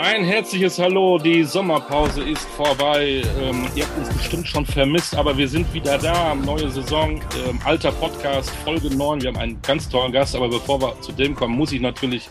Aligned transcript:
Ein 0.00 0.22
herzliches 0.22 0.78
Hallo, 0.78 1.18
die 1.18 1.42
Sommerpause 1.42 2.22
ist 2.22 2.44
vorbei. 2.50 3.20
Ähm, 3.40 3.66
ihr 3.74 3.84
habt 3.84 3.98
uns 3.98 4.16
bestimmt 4.16 4.46
schon 4.46 4.64
vermisst, 4.64 5.16
aber 5.16 5.36
wir 5.36 5.48
sind 5.48 5.74
wieder 5.74 5.98
da. 5.98 6.36
Neue 6.36 6.70
Saison, 6.70 7.20
ähm, 7.44 7.58
alter 7.64 7.90
Podcast, 7.90 8.48
Folge 8.48 8.96
9. 8.96 9.22
Wir 9.22 9.30
haben 9.30 9.38
einen 9.38 9.60
ganz 9.60 9.88
tollen 9.88 10.12
Gast, 10.12 10.36
aber 10.36 10.48
bevor 10.48 10.80
wir 10.80 11.00
zu 11.00 11.10
dem 11.10 11.34
kommen, 11.34 11.56
muss 11.56 11.72
ich 11.72 11.80
natürlich 11.80 12.30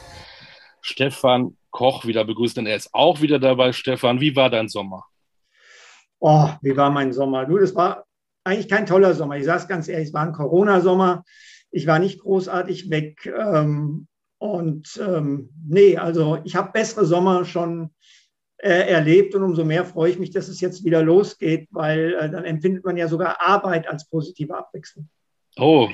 Stefan 0.79 1.57
Koch 1.69 2.05
wieder 2.05 2.23
begrüßen, 2.23 2.55
denn 2.55 2.71
er 2.71 2.77
ist 2.77 2.93
auch 2.93 3.19
wieder 3.19 3.37
dabei. 3.37 3.73
Stefan, 3.73 4.21
wie 4.21 4.33
war 4.33 4.49
dein 4.49 4.69
Sommer? 4.69 5.03
Oh, 6.19 6.49
wie 6.61 6.77
war 6.77 6.89
mein 6.89 7.11
Sommer? 7.11 7.45
Du, 7.47 7.57
das 7.57 7.75
war 7.75 8.05
eigentlich 8.45 8.69
kein 8.69 8.85
toller 8.85 9.13
Sommer. 9.13 9.35
Ich 9.35 9.43
sage 9.43 9.63
es 9.63 9.67
ganz 9.67 9.89
ehrlich, 9.89 10.07
es 10.07 10.13
war 10.13 10.25
ein 10.25 10.31
Corona-Sommer. 10.31 11.25
Ich 11.71 11.85
war 11.85 11.99
nicht 11.99 12.21
großartig 12.21 12.89
weg. 12.89 13.25
Ähm, 13.25 14.07
und 14.39 14.99
ähm, 15.01 15.49
nee, 15.67 15.97
also 15.97 16.39
ich 16.43 16.55
habe 16.55 16.71
bessere 16.71 17.05
Sommer 17.05 17.45
schon 17.45 17.89
äh, 18.57 18.89
erlebt 18.89 19.35
und 19.35 19.43
umso 19.43 19.65
mehr 19.65 19.85
freue 19.85 20.11
ich 20.11 20.19
mich, 20.19 20.31
dass 20.31 20.47
es 20.47 20.61
jetzt 20.61 20.83
wieder 20.83 21.01
losgeht, 21.03 21.67
weil 21.71 22.13
äh, 22.15 22.29
dann 22.29 22.45
empfindet 22.45 22.85
man 22.85 22.97
ja 22.97 23.07
sogar 23.07 23.41
Arbeit 23.41 23.87
als 23.87 24.09
positive 24.09 24.55
Abwechslung. 24.55 25.09
Oh, 25.57 25.89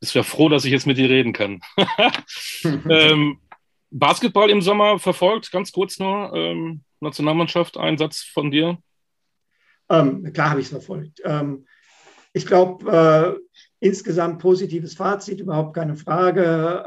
ist 0.00 0.14
ja 0.14 0.22
froh, 0.22 0.48
dass 0.48 0.64
ich 0.64 0.72
jetzt 0.72 0.86
mit 0.86 0.98
dir 0.98 1.08
reden 1.08 1.32
kann. 1.32 1.60
ähm, 2.64 3.38
Basketball 3.90 4.50
im 4.50 4.62
Sommer 4.62 4.98
verfolgt, 4.98 5.52
ganz 5.52 5.70
kurz 5.70 5.98
nur. 5.98 6.32
Ähm, 6.34 6.82
Nationalmannschaft, 7.00 7.76
ein 7.76 7.98
Satz 7.98 8.22
von 8.22 8.50
dir? 8.50 8.78
Ähm, 9.88 10.32
klar 10.32 10.50
habe 10.50 10.60
ich 10.60 10.66
es 10.66 10.72
verfolgt. 10.72 11.20
Ähm, 11.24 11.66
ich 12.32 12.46
glaube, 12.46 13.38
äh, 13.40 13.58
insgesamt 13.80 14.40
positives 14.40 14.94
Fazit, 14.94 15.40
überhaupt 15.40 15.74
keine 15.74 15.96
Frage. 15.96 16.84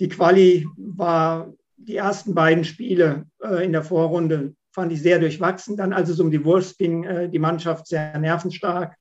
Die 0.00 0.08
Quali 0.08 0.66
war 0.76 1.52
die 1.76 1.96
ersten 1.96 2.34
beiden 2.34 2.64
Spiele 2.64 3.26
äh, 3.42 3.64
in 3.64 3.72
der 3.72 3.82
Vorrunde, 3.82 4.54
fand 4.72 4.92
ich 4.92 5.02
sehr 5.02 5.18
durchwachsen. 5.18 5.76
Dann, 5.76 5.92
als 5.92 6.08
es 6.08 6.20
um 6.20 6.30
die 6.30 6.44
Wurst 6.44 6.78
ging, 6.78 7.04
äh, 7.04 7.28
die 7.28 7.38
Mannschaft 7.38 7.86
sehr 7.86 8.18
nervenstark. 8.18 8.96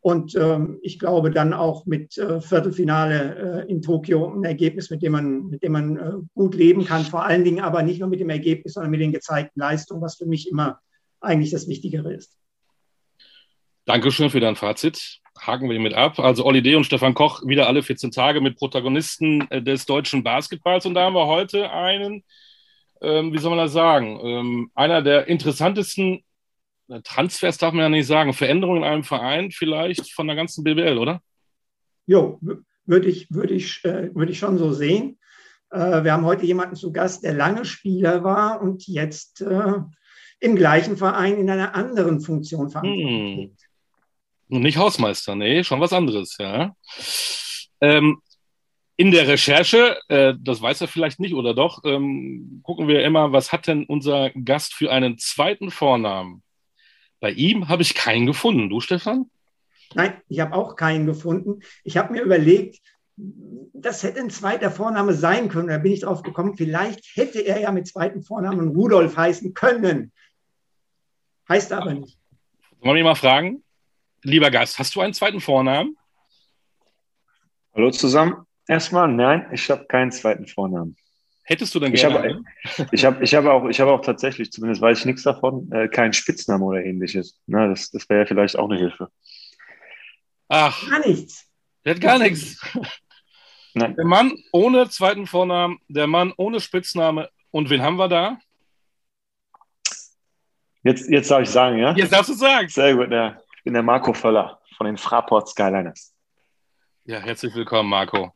Und 0.00 0.34
ähm, 0.36 0.78
ich 0.82 0.98
glaube 0.98 1.30
dann 1.30 1.52
auch 1.52 1.84
mit 1.84 2.16
äh, 2.18 2.40
Viertelfinale 2.40 3.64
äh, 3.66 3.70
in 3.70 3.82
Tokio 3.82 4.32
ein 4.32 4.44
Ergebnis, 4.44 4.90
mit 4.90 5.02
dem 5.02 5.12
man, 5.12 5.46
mit 5.46 5.62
dem 5.62 5.72
man 5.72 5.96
äh, 5.96 6.12
gut 6.34 6.54
leben 6.54 6.84
kann. 6.84 7.04
Vor 7.04 7.24
allen 7.24 7.44
Dingen 7.44 7.60
aber 7.60 7.82
nicht 7.82 8.00
nur 8.00 8.08
mit 8.08 8.20
dem 8.20 8.30
Ergebnis, 8.30 8.74
sondern 8.74 8.90
mit 8.90 9.00
den 9.00 9.12
gezeigten 9.12 9.58
Leistungen, 9.58 10.00
was 10.00 10.16
für 10.16 10.26
mich 10.26 10.48
immer 10.48 10.78
eigentlich 11.20 11.50
das 11.50 11.68
Wichtigere 11.68 12.14
ist. 12.14 12.38
Dankeschön 13.88 14.28
für 14.28 14.38
dein 14.38 14.54
Fazit 14.54 15.18
haken 15.40 15.70
wir 15.70 15.80
mit 15.80 15.94
ab. 15.94 16.18
Also 16.18 16.44
Olli 16.44 16.60
D. 16.60 16.74
und 16.74 16.84
Stefan 16.84 17.14
Koch 17.14 17.40
wieder 17.46 17.68
alle 17.68 17.82
14 17.82 18.10
Tage 18.10 18.42
mit 18.42 18.58
Protagonisten 18.58 19.50
äh, 19.50 19.62
des 19.62 19.86
deutschen 19.86 20.22
Basketballs. 20.22 20.84
Und 20.84 20.92
da 20.92 21.04
haben 21.04 21.14
wir 21.14 21.26
heute 21.26 21.70
einen, 21.70 22.22
ähm, 23.00 23.32
wie 23.32 23.38
soll 23.38 23.48
man 23.48 23.64
das 23.64 23.72
sagen, 23.72 24.20
ähm, 24.22 24.70
einer 24.74 25.00
der 25.00 25.28
interessantesten 25.28 26.22
äh, 26.88 27.00
Transfers, 27.00 27.56
darf 27.56 27.72
man 27.72 27.84
ja 27.84 27.88
nicht 27.88 28.06
sagen, 28.06 28.34
Veränderungen 28.34 28.82
in 28.82 28.88
einem 28.88 29.04
Verein 29.04 29.52
vielleicht 29.52 30.12
von 30.12 30.26
der 30.26 30.36
ganzen 30.36 30.64
BWL, 30.64 30.98
oder? 30.98 31.22
Jo, 32.04 32.38
würde 32.84 33.08
ich, 33.08 33.26
würd 33.30 33.50
ich, 33.50 33.82
äh, 33.86 34.14
würd 34.14 34.28
ich 34.28 34.38
schon 34.38 34.58
so 34.58 34.70
sehen. 34.70 35.18
Äh, 35.70 36.04
wir 36.04 36.12
haben 36.12 36.26
heute 36.26 36.44
jemanden 36.44 36.76
zu 36.76 36.92
Gast, 36.92 37.24
der 37.24 37.32
lange 37.32 37.64
Spieler 37.64 38.22
war 38.22 38.60
und 38.60 38.86
jetzt 38.86 39.40
äh, 39.40 39.80
im 40.40 40.56
gleichen 40.56 40.98
Verein 40.98 41.38
in 41.38 41.48
einer 41.48 41.74
anderen 41.74 42.20
Funktion 42.20 42.68
verantwortlich 42.68 43.48
hm. 43.48 43.56
Nicht 44.48 44.78
Hausmeister, 44.78 45.34
nee, 45.34 45.62
schon 45.62 45.80
was 45.80 45.92
anderes, 45.92 46.36
ja. 46.38 46.74
Ähm, 47.80 48.22
in 48.96 49.12
der 49.12 49.28
Recherche, 49.28 49.96
äh, 50.08 50.34
das 50.40 50.60
weiß 50.60 50.80
er 50.80 50.88
vielleicht 50.88 51.20
nicht 51.20 51.34
oder 51.34 51.54
doch, 51.54 51.84
ähm, 51.84 52.60
gucken 52.64 52.88
wir 52.88 53.04
immer, 53.04 53.32
was 53.32 53.52
hat 53.52 53.66
denn 53.66 53.84
unser 53.84 54.30
Gast 54.30 54.74
für 54.74 54.90
einen 54.90 55.18
zweiten 55.18 55.70
Vornamen? 55.70 56.42
Bei 57.20 57.30
ihm 57.30 57.68
habe 57.68 57.82
ich 57.82 57.94
keinen 57.94 58.26
gefunden. 58.26 58.68
Du, 58.68 58.80
Stefan? 58.80 59.30
Nein, 59.94 60.14
ich 60.28 60.40
habe 60.40 60.54
auch 60.54 60.76
keinen 60.76 61.06
gefunden. 61.06 61.60
Ich 61.84 61.96
habe 61.96 62.12
mir 62.12 62.22
überlegt, 62.22 62.80
das 63.72 64.02
hätte 64.02 64.20
ein 64.20 64.30
zweiter 64.30 64.70
Vorname 64.70 65.14
sein 65.14 65.48
können. 65.48 65.68
Da 65.68 65.78
bin 65.78 65.92
ich 65.92 66.00
drauf 66.00 66.22
gekommen, 66.22 66.56
vielleicht 66.56 67.04
hätte 67.14 67.40
er 67.40 67.60
ja 67.60 67.72
mit 67.72 67.86
zweiten 67.86 68.22
Vornamen 68.22 68.68
Rudolf 68.68 69.16
heißen 69.16 69.54
können. 69.54 70.12
Heißt 71.48 71.72
aber 71.72 71.94
nicht. 71.94 72.18
Wollen 72.80 72.96
wir 72.96 73.00
ihn 73.00 73.04
mal 73.04 73.14
fragen? 73.14 73.62
Lieber 74.22 74.50
Gast, 74.50 74.78
hast 74.78 74.94
du 74.94 75.00
einen 75.00 75.14
zweiten 75.14 75.40
Vornamen? 75.40 75.96
Hallo 77.74 77.90
zusammen. 77.90 78.46
Erstmal, 78.66 79.08
nein, 79.08 79.46
ich 79.52 79.70
habe 79.70 79.86
keinen 79.86 80.10
zweiten 80.10 80.46
Vornamen. 80.46 80.96
Hättest 81.44 81.74
du 81.74 81.80
denn 81.80 81.92
gerne? 81.92 82.42
Ich 82.66 82.78
habe 82.78 82.88
ich 82.92 83.04
hab, 83.04 83.22
ich 83.22 83.34
hab 83.34 83.44
auch, 83.46 83.70
hab 83.70 83.88
auch 83.88 84.00
tatsächlich, 84.02 84.50
zumindest 84.50 84.82
weiß 84.82 84.98
ich 84.98 85.04
nichts 85.06 85.22
davon, 85.22 85.70
äh, 85.72 85.88
keinen 85.88 86.12
Spitznamen 86.12 86.62
oder 86.62 86.84
ähnliches. 86.84 87.40
Na, 87.46 87.68
das 87.68 87.90
das 87.90 88.08
wäre 88.08 88.20
ja 88.20 88.26
vielleicht 88.26 88.58
auch 88.58 88.68
eine 88.68 88.78
Hilfe. 88.78 89.08
Ach. 90.48 90.90
Gar 90.90 91.06
nichts. 91.06 91.46
Der 91.84 91.94
hat 91.94 92.00
gar 92.00 92.18
nichts. 92.18 92.60
Nein. 93.74 93.94
Der 93.94 94.04
Mann 94.04 94.36
ohne 94.52 94.88
zweiten 94.90 95.26
Vornamen, 95.26 95.78
der 95.88 96.08
Mann 96.08 96.32
ohne 96.36 96.60
Spitzname. 96.60 97.30
Und 97.50 97.70
wen 97.70 97.82
haben 97.82 97.96
wir 97.96 98.08
da? 98.08 98.38
Jetzt, 100.82 101.08
jetzt 101.08 101.30
darf 101.30 101.42
ich 101.42 101.50
sagen, 101.50 101.78
ja? 101.78 101.94
Jetzt 101.94 102.12
darfst 102.12 102.30
du 102.30 102.34
sagen. 102.34 102.68
Sehr 102.68 102.94
gut, 102.94 103.10
ja 103.10 103.40
bin 103.64 103.74
der 103.74 103.82
Marco 103.82 104.12
Völler 104.12 104.60
von 104.76 104.86
den 104.86 104.96
Fraport 104.96 105.48
Skyliners. 105.48 106.14
Ja, 107.04 107.20
herzlich 107.20 107.54
willkommen, 107.54 107.88
Marco. 107.88 108.32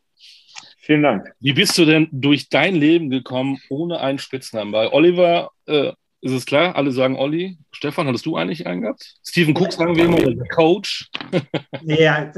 Vielen 0.79 1.03
Dank. 1.03 1.33
Wie 1.41 1.53
bist 1.53 1.77
du 1.79 1.85
denn 1.85 2.09
durch 2.11 2.49
dein 2.49 2.75
Leben 2.75 3.11
gekommen 3.11 3.61
ohne 3.69 4.01
einen 4.01 4.19
Spitznamen? 4.19 4.73
Bei 4.73 4.93
Oliver 4.93 5.51
äh, 5.67 5.93
ist 6.23 6.33
es 6.33 6.47
klar, 6.47 6.77
alle 6.77 6.93
sagen 6.93 7.17
Olli. 7.17 7.59
Stefan, 7.71 8.07
hattest 8.07 8.27
du 8.27 8.37
eigentlich 8.37 8.67
einen 8.67 8.83
gehabt? 8.83 9.15
Stephen 9.25 9.57
Cook 9.57 9.73
sagen 9.73 9.97
wir 9.97 10.05
immer, 10.05 10.19
der 10.19 10.49
Coach. 10.49 11.11
ja, 11.83 12.33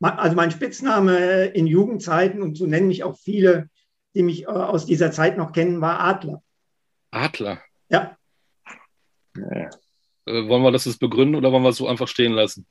also 0.00 0.36
mein 0.36 0.50
Spitzname 0.50 1.46
in 1.46 1.66
Jugendzeiten 1.66 2.42
und 2.42 2.56
so 2.56 2.66
nennen 2.66 2.88
mich 2.88 3.04
auch 3.04 3.18
viele, 3.18 3.68
die 4.14 4.22
mich 4.22 4.44
äh, 4.44 4.46
aus 4.46 4.86
dieser 4.86 5.10
Zeit 5.10 5.36
noch 5.36 5.52
kennen, 5.52 5.80
war 5.80 6.00
Adler. 6.00 6.42
Adler? 7.10 7.60
Ja. 7.88 8.16
ja. 9.36 9.70
Äh, 10.28 10.48
wollen 10.48 10.62
wir 10.62 10.70
das 10.70 10.98
begründen 10.98 11.36
oder 11.36 11.52
wollen 11.52 11.62
wir 11.62 11.70
es 11.70 11.76
so 11.76 11.88
einfach 11.88 12.08
stehen 12.08 12.32
lassen? 12.32 12.66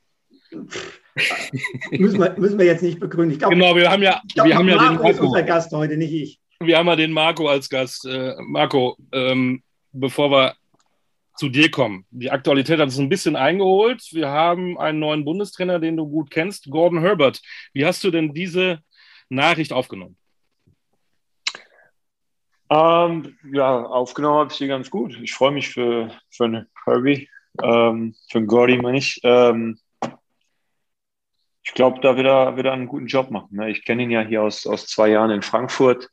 müssen, 1.90 2.20
wir, 2.20 2.34
müssen 2.38 2.58
wir 2.58 2.66
jetzt 2.66 2.82
nicht 2.82 3.00
begründen. 3.00 3.32
Ich 3.32 3.38
glaub, 3.38 3.50
genau, 3.50 3.74
wir 3.76 3.90
haben 3.90 4.02
ja, 4.02 4.22
glaub, 4.32 4.46
wir 4.46 4.56
haben 4.56 4.68
ja 4.68 4.78
den 4.78 4.94
Marco 4.96 5.10
ist 5.10 5.20
unser 5.20 5.42
Gast 5.42 5.72
heute, 5.72 5.96
nicht 5.96 6.12
ich. 6.12 6.40
Wir 6.60 6.78
haben 6.78 6.86
ja 6.86 6.96
den 6.96 7.12
Marco 7.12 7.48
als 7.48 7.68
Gast. 7.68 8.06
Äh, 8.06 8.34
Marco, 8.40 8.96
ähm, 9.12 9.62
bevor 9.92 10.30
wir 10.30 10.54
zu 11.36 11.48
dir 11.48 11.70
kommen. 11.70 12.04
Die 12.10 12.30
Aktualität 12.30 12.80
hat 12.80 12.88
es 12.88 12.98
ein 12.98 13.08
bisschen 13.08 13.36
eingeholt. 13.36 14.02
Wir 14.12 14.28
haben 14.28 14.76
einen 14.78 14.98
neuen 14.98 15.24
Bundestrainer, 15.24 15.78
den 15.78 15.96
du 15.96 16.08
gut 16.08 16.30
kennst, 16.30 16.68
Gordon 16.68 17.00
Herbert. 17.00 17.40
Wie 17.72 17.86
hast 17.86 18.02
du 18.02 18.10
denn 18.10 18.34
diese 18.34 18.80
Nachricht 19.28 19.72
aufgenommen? 19.72 20.16
Ähm, 22.70 23.38
ja, 23.52 23.82
aufgenommen 23.84 24.38
habe 24.38 24.52
ich 24.52 24.58
sie 24.58 24.66
ganz 24.66 24.90
gut. 24.90 25.18
Ich 25.22 25.32
freue 25.32 25.52
mich 25.52 25.68
für, 25.68 26.10
für 26.28 26.66
Herbie 26.84 27.28
ähm, 27.62 28.14
für 28.30 28.44
Gordy 28.44 28.78
meine 28.78 28.98
ich. 28.98 29.20
Ähm, 29.22 29.78
ich 31.62 31.74
glaube, 31.74 32.00
da 32.00 32.16
wird 32.16 32.26
er, 32.26 32.56
wird 32.56 32.66
er 32.66 32.72
einen 32.72 32.88
guten 32.88 33.06
Job 33.06 33.30
machen. 33.30 33.56
Ne? 33.56 33.70
Ich 33.70 33.84
kenne 33.84 34.02
ihn 34.02 34.10
ja 34.10 34.22
hier 34.22 34.42
aus, 34.42 34.66
aus 34.66 34.86
zwei 34.86 35.08
Jahren 35.08 35.30
in 35.30 35.42
Frankfurt. 35.42 36.08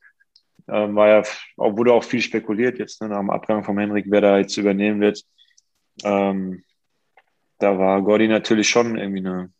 Ähm, 0.68 0.96
war 0.96 1.08
ja, 1.08 1.24
wurde 1.56 1.94
auch 1.94 2.04
viel 2.04 2.22
spekuliert 2.22 2.80
jetzt 2.80 3.02
ne, 3.02 3.08
nach 3.08 3.20
dem 3.20 3.30
Abgang 3.30 3.64
von 3.64 3.78
Henrik, 3.78 4.06
wer 4.10 4.22
da 4.22 4.38
jetzt 4.38 4.58
übernehmen 4.58 5.00
wird. 5.00 5.24
Ähm, 6.04 6.64
da 7.60 7.78
war 7.78 8.02
Gordy 8.02 8.28
natürlich 8.28 8.68
schon 8.68 8.98
irgendwie 8.98 9.26
eine. 9.26 9.54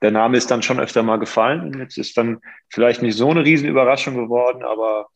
Der 0.00 0.12
Name 0.12 0.38
ist 0.38 0.50
dann 0.50 0.62
schon 0.62 0.80
öfter 0.80 1.02
mal 1.02 1.18
gefallen. 1.18 1.60
Und 1.62 1.78
jetzt 1.80 1.98
ist 1.98 2.16
dann 2.16 2.40
vielleicht 2.70 3.02
nicht 3.02 3.16
so 3.16 3.30
eine 3.30 3.44
Riesenüberraschung 3.44 4.14
geworden, 4.14 4.62
aber 4.62 5.08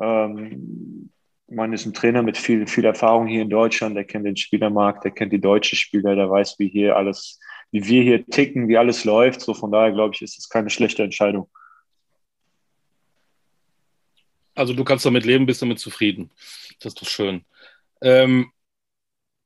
ähm, 0.00 1.11
man 1.54 1.72
ist 1.72 1.86
ein 1.86 1.92
Trainer 1.92 2.22
mit 2.22 2.36
viel, 2.36 2.66
viel 2.66 2.84
Erfahrung 2.84 3.26
hier 3.26 3.42
in 3.42 3.50
Deutschland, 3.50 3.96
der 3.96 4.04
kennt 4.04 4.26
den 4.26 4.36
Spielermarkt, 4.36 5.04
der 5.04 5.10
kennt 5.10 5.32
die 5.32 5.40
deutschen 5.40 5.76
Spieler, 5.76 6.16
der 6.16 6.30
weiß, 6.30 6.58
wie 6.58 6.68
hier 6.68 6.96
alles, 6.96 7.38
wie 7.70 7.84
wir 7.86 8.02
hier 8.02 8.26
ticken, 8.26 8.68
wie 8.68 8.78
alles 8.78 9.04
läuft. 9.04 9.40
So 9.40 9.54
von 9.54 9.70
daher 9.70 9.92
glaube 9.92 10.14
ich, 10.14 10.22
ist 10.22 10.38
es 10.38 10.48
keine 10.48 10.70
schlechte 10.70 11.02
Entscheidung. 11.02 11.48
Also 14.54 14.74
du 14.74 14.84
kannst 14.84 15.06
damit 15.06 15.24
leben, 15.24 15.46
bist 15.46 15.62
damit 15.62 15.78
zufrieden. 15.78 16.30
Das 16.80 16.92
ist 16.92 17.02
doch 17.02 17.08
schön. 17.08 17.44
Ähm, 18.02 18.52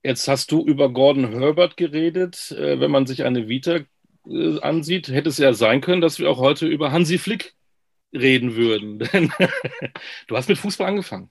jetzt 0.03 0.27
hast 0.29 0.51
du 0.51 0.65
über 0.65 0.93
Gordon 0.93 1.31
Herbert 1.39 1.77
geredet. 1.77 2.51
Äh, 2.53 2.81
wenn 2.81 2.91
man 2.91 3.07
sich 3.07 3.25
eine 3.25 3.49
Vita 3.49 3.81
äh, 4.27 4.61
ansieht, 4.61 5.09
hätte 5.09 5.29
es 5.29 5.39
ja 5.39 5.53
sein 5.53 5.81
können, 5.81 6.01
dass 6.01 6.19
wir 6.19 6.31
auch 6.31 6.39
heute 6.39 6.67
über 6.67 6.91
Hansi 6.93 7.19
Flick 7.19 7.55
reden 8.13 8.57
würden. 8.57 8.99
du 10.27 10.37
hast 10.37 10.49
mit 10.49 10.59
Fußball 10.59 10.89
angefangen. 10.89 11.31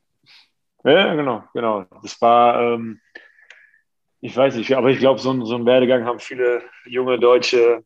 Ja, 0.85 1.15
genau, 1.15 1.43
genau. 1.53 1.85
Das 2.03 2.21
war, 2.21 2.61
ähm, 2.61 3.01
ich 4.21 4.35
weiß 4.37 4.55
nicht, 4.55 4.71
aber 4.73 4.89
ich 4.91 4.99
glaube, 4.99 5.19
so, 5.19 5.43
so 5.45 5.55
einen 5.55 5.65
Werdegang 5.65 6.05
haben 6.05 6.19
viele 6.19 6.61
junge 6.85 7.19
deutsche 7.19 7.83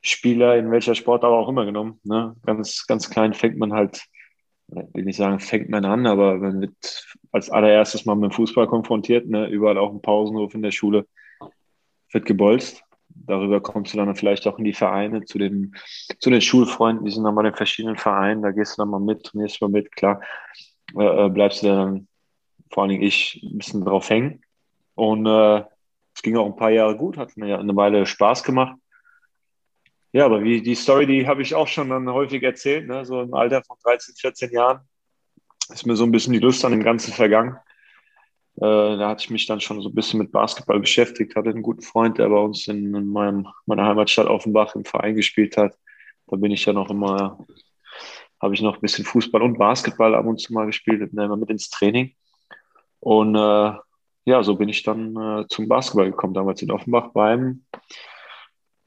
Spieler 0.00 0.56
in 0.56 0.70
welcher 0.70 0.94
Sport 0.94 1.24
aber 1.24 1.36
auch 1.36 1.48
immer 1.48 1.64
genommen. 1.64 2.00
Ne? 2.04 2.36
Ganz, 2.46 2.86
ganz 2.86 3.10
klein 3.10 3.34
fängt 3.34 3.58
man 3.58 3.72
halt 3.72 4.06
will 4.68 5.04
nicht 5.04 5.16
sagen, 5.16 5.40
fängt 5.40 5.68
man 5.68 5.84
an, 5.84 6.06
aber 6.06 6.36
man 6.36 6.60
wird 6.60 7.06
als 7.32 7.50
allererstes 7.50 8.04
mal 8.04 8.14
mit 8.14 8.30
dem 8.30 8.34
Fußball 8.34 8.66
konfrontiert, 8.66 9.26
ne? 9.28 9.48
überall 9.48 9.78
auch 9.78 9.90
im 9.90 10.00
Pausenhof 10.00 10.54
in 10.54 10.62
der 10.62 10.70
Schule 10.70 11.06
wird 12.12 12.26
gebolzt. 12.26 12.82
Darüber 13.08 13.60
kommst 13.60 13.92
du 13.92 13.98
dann 13.98 14.16
vielleicht 14.16 14.46
auch 14.46 14.58
in 14.58 14.64
die 14.64 14.72
Vereine, 14.72 15.24
zu 15.24 15.38
den, 15.38 15.74
zu 16.18 16.30
den 16.30 16.40
Schulfreunden, 16.40 17.04
die 17.04 17.12
sind 17.12 17.24
dann 17.24 17.34
mal 17.34 17.46
in 17.46 17.54
verschiedenen 17.54 17.96
Vereinen, 17.96 18.42
da 18.42 18.50
gehst 18.50 18.76
du 18.76 18.82
dann 18.82 18.90
mal 18.90 19.00
mit, 19.00 19.22
trainierst 19.24 19.60
mal 19.60 19.68
mit, 19.68 19.94
klar, 19.94 20.20
äh, 20.96 21.26
äh 21.26 21.28
bleibst 21.28 21.62
du 21.62 21.66
dann, 21.68 22.08
vor 22.70 22.82
allen 22.82 22.90
Dingen 22.90 23.02
ich, 23.02 23.40
ein 23.42 23.58
bisschen 23.58 23.84
drauf 23.84 24.10
hängen. 24.10 24.42
Und 24.94 25.26
äh, 25.26 25.64
es 26.14 26.22
ging 26.22 26.36
auch 26.36 26.46
ein 26.46 26.56
paar 26.56 26.70
Jahre 26.70 26.96
gut, 26.96 27.16
hat 27.16 27.36
mir 27.36 27.58
eine 27.58 27.76
Weile 27.76 28.06
Spaß 28.06 28.44
gemacht. 28.44 28.76
Ja, 30.12 30.26
aber 30.26 30.44
wie 30.44 30.62
die 30.62 30.76
Story, 30.76 31.06
die 31.06 31.26
habe 31.26 31.42
ich 31.42 31.54
auch 31.56 31.66
schon 31.66 31.90
dann 31.90 32.08
häufig 32.08 32.42
erzählt, 32.42 32.86
ne? 32.86 33.04
so 33.04 33.20
im 33.20 33.34
Alter 33.34 33.64
von 33.64 33.76
13, 33.82 34.14
14 34.14 34.52
Jahren 34.52 34.80
ist 35.72 35.86
mir 35.86 35.96
so 35.96 36.04
ein 36.04 36.12
bisschen 36.12 36.32
die 36.32 36.38
Lust 36.38 36.64
an 36.64 36.72
dem 36.72 36.84
Ganzen 36.84 37.12
vergangen. 37.12 37.56
Äh, 38.56 38.60
da 38.60 39.08
hatte 39.08 39.24
ich 39.24 39.30
mich 39.30 39.46
dann 39.46 39.60
schon 39.60 39.80
so 39.82 39.88
ein 39.88 39.94
bisschen 39.94 40.18
mit 40.18 40.30
Basketball 40.30 40.78
beschäftigt, 40.78 41.34
hatte 41.34 41.50
einen 41.50 41.62
guten 41.62 41.82
Freund, 41.82 42.18
der 42.18 42.28
bei 42.28 42.38
uns 42.38 42.68
in, 42.68 42.94
in 42.94 43.08
meinem, 43.08 43.48
meiner 43.66 43.86
Heimatstadt 43.86 44.28
Offenbach 44.28 44.76
im 44.76 44.84
Verein 44.84 45.16
gespielt 45.16 45.56
hat. 45.56 45.76
Da 46.28 46.36
bin 46.36 46.52
ich 46.52 46.64
ja 46.64 46.72
noch 46.72 46.90
immer, 46.90 47.44
habe 48.44 48.54
ich 48.54 48.62
noch 48.62 48.76
ein 48.76 48.80
bisschen 48.80 49.04
Fußball 49.04 49.42
und 49.42 49.58
Basketball 49.58 50.14
ab 50.14 50.26
und 50.26 50.38
zu 50.38 50.52
mal 50.52 50.66
gespielt, 50.66 51.10
immer 51.12 51.36
mit 51.36 51.50
ins 51.50 51.70
Training. 51.70 52.14
Und 53.00 53.34
äh, 53.34 53.72
ja, 54.26 54.42
so 54.42 54.54
bin 54.54 54.68
ich 54.68 54.82
dann 54.82 55.16
äh, 55.16 55.46
zum 55.48 55.66
Basketball 55.66 56.10
gekommen, 56.10 56.34
damals 56.34 56.62
in 56.62 56.70
Offenbach 56.70 57.08
beim 57.12 57.64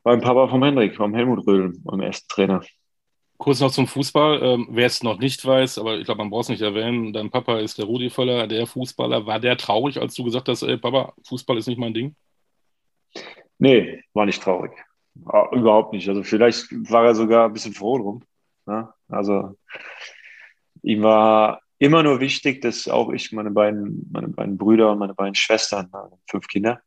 beim 0.04 0.22
Papa 0.22 0.48
vom 0.48 0.64
Hendrik, 0.64 0.98
beim 0.98 1.14
Helmut 1.14 1.46
Röhl, 1.46 1.74
beim 1.84 2.00
ersten 2.00 2.30
Trainer. 2.30 2.62
Kurz 3.38 3.60
noch 3.60 3.72
zum 3.72 3.88
Fußball. 3.88 4.42
Ähm, 4.42 4.68
wer 4.72 4.86
es 4.86 5.04
noch 5.04 5.20
nicht 5.20 5.46
weiß, 5.46 5.80
aber 5.80 5.98
ich 5.98 6.06
glaube, 6.06 6.20
man 6.20 6.30
braucht 6.30 6.44
es 6.44 6.50
nicht 6.50 6.62
erwähnen, 6.62 7.12
dein 7.12 7.30
Papa 7.30 7.60
ist 7.60 7.78
der 7.78 7.86
Rudi 7.86 8.10
Völler, 8.10 8.48
der 8.48 8.66
Fußballer. 8.68 9.26
War 9.26 9.40
der 9.40 9.58
traurig, 9.58 10.00
als 10.00 10.16
du 10.16 10.24
gesagt 10.24 10.48
hast, 10.48 10.64
ey, 10.64 10.78
Papa, 10.78 11.14
Fußball 11.28 11.58
ist 11.58 11.68
nicht 11.68 11.78
mein 11.78 11.94
Ding? 11.94 12.16
Nee, 13.60 14.02
war 14.14 14.26
nicht 14.26 14.42
traurig. 14.42 14.72
Ah, 15.26 15.50
überhaupt 15.52 15.94
nicht. 15.94 16.08
Also 16.08 16.24
vielleicht 16.24 16.72
war 16.90 17.06
er 17.06 17.16
sogar 17.16 17.46
ein 17.46 17.54
bisschen 17.54 17.74
froh 17.74 17.98
drum. 17.98 18.24
Ne? 18.66 18.88
Also 19.10 19.58
ihm 20.82 21.04
war 21.04 21.62
immer 21.80 22.04
nur 22.04 22.20
wichtig, 22.20 22.62
dass 22.62 22.88
auch 22.88 23.12
ich, 23.12 23.32
meine 23.32 23.52
beiden, 23.52 24.10
meine 24.12 24.30
beiden 24.30 24.58
Brüder 24.58 24.92
und 24.92 25.00
meine 25.00 25.14
beiden 25.14 25.36
Schwestern, 25.36 25.90
fünf 26.30 26.48
Kinder, 26.48 26.82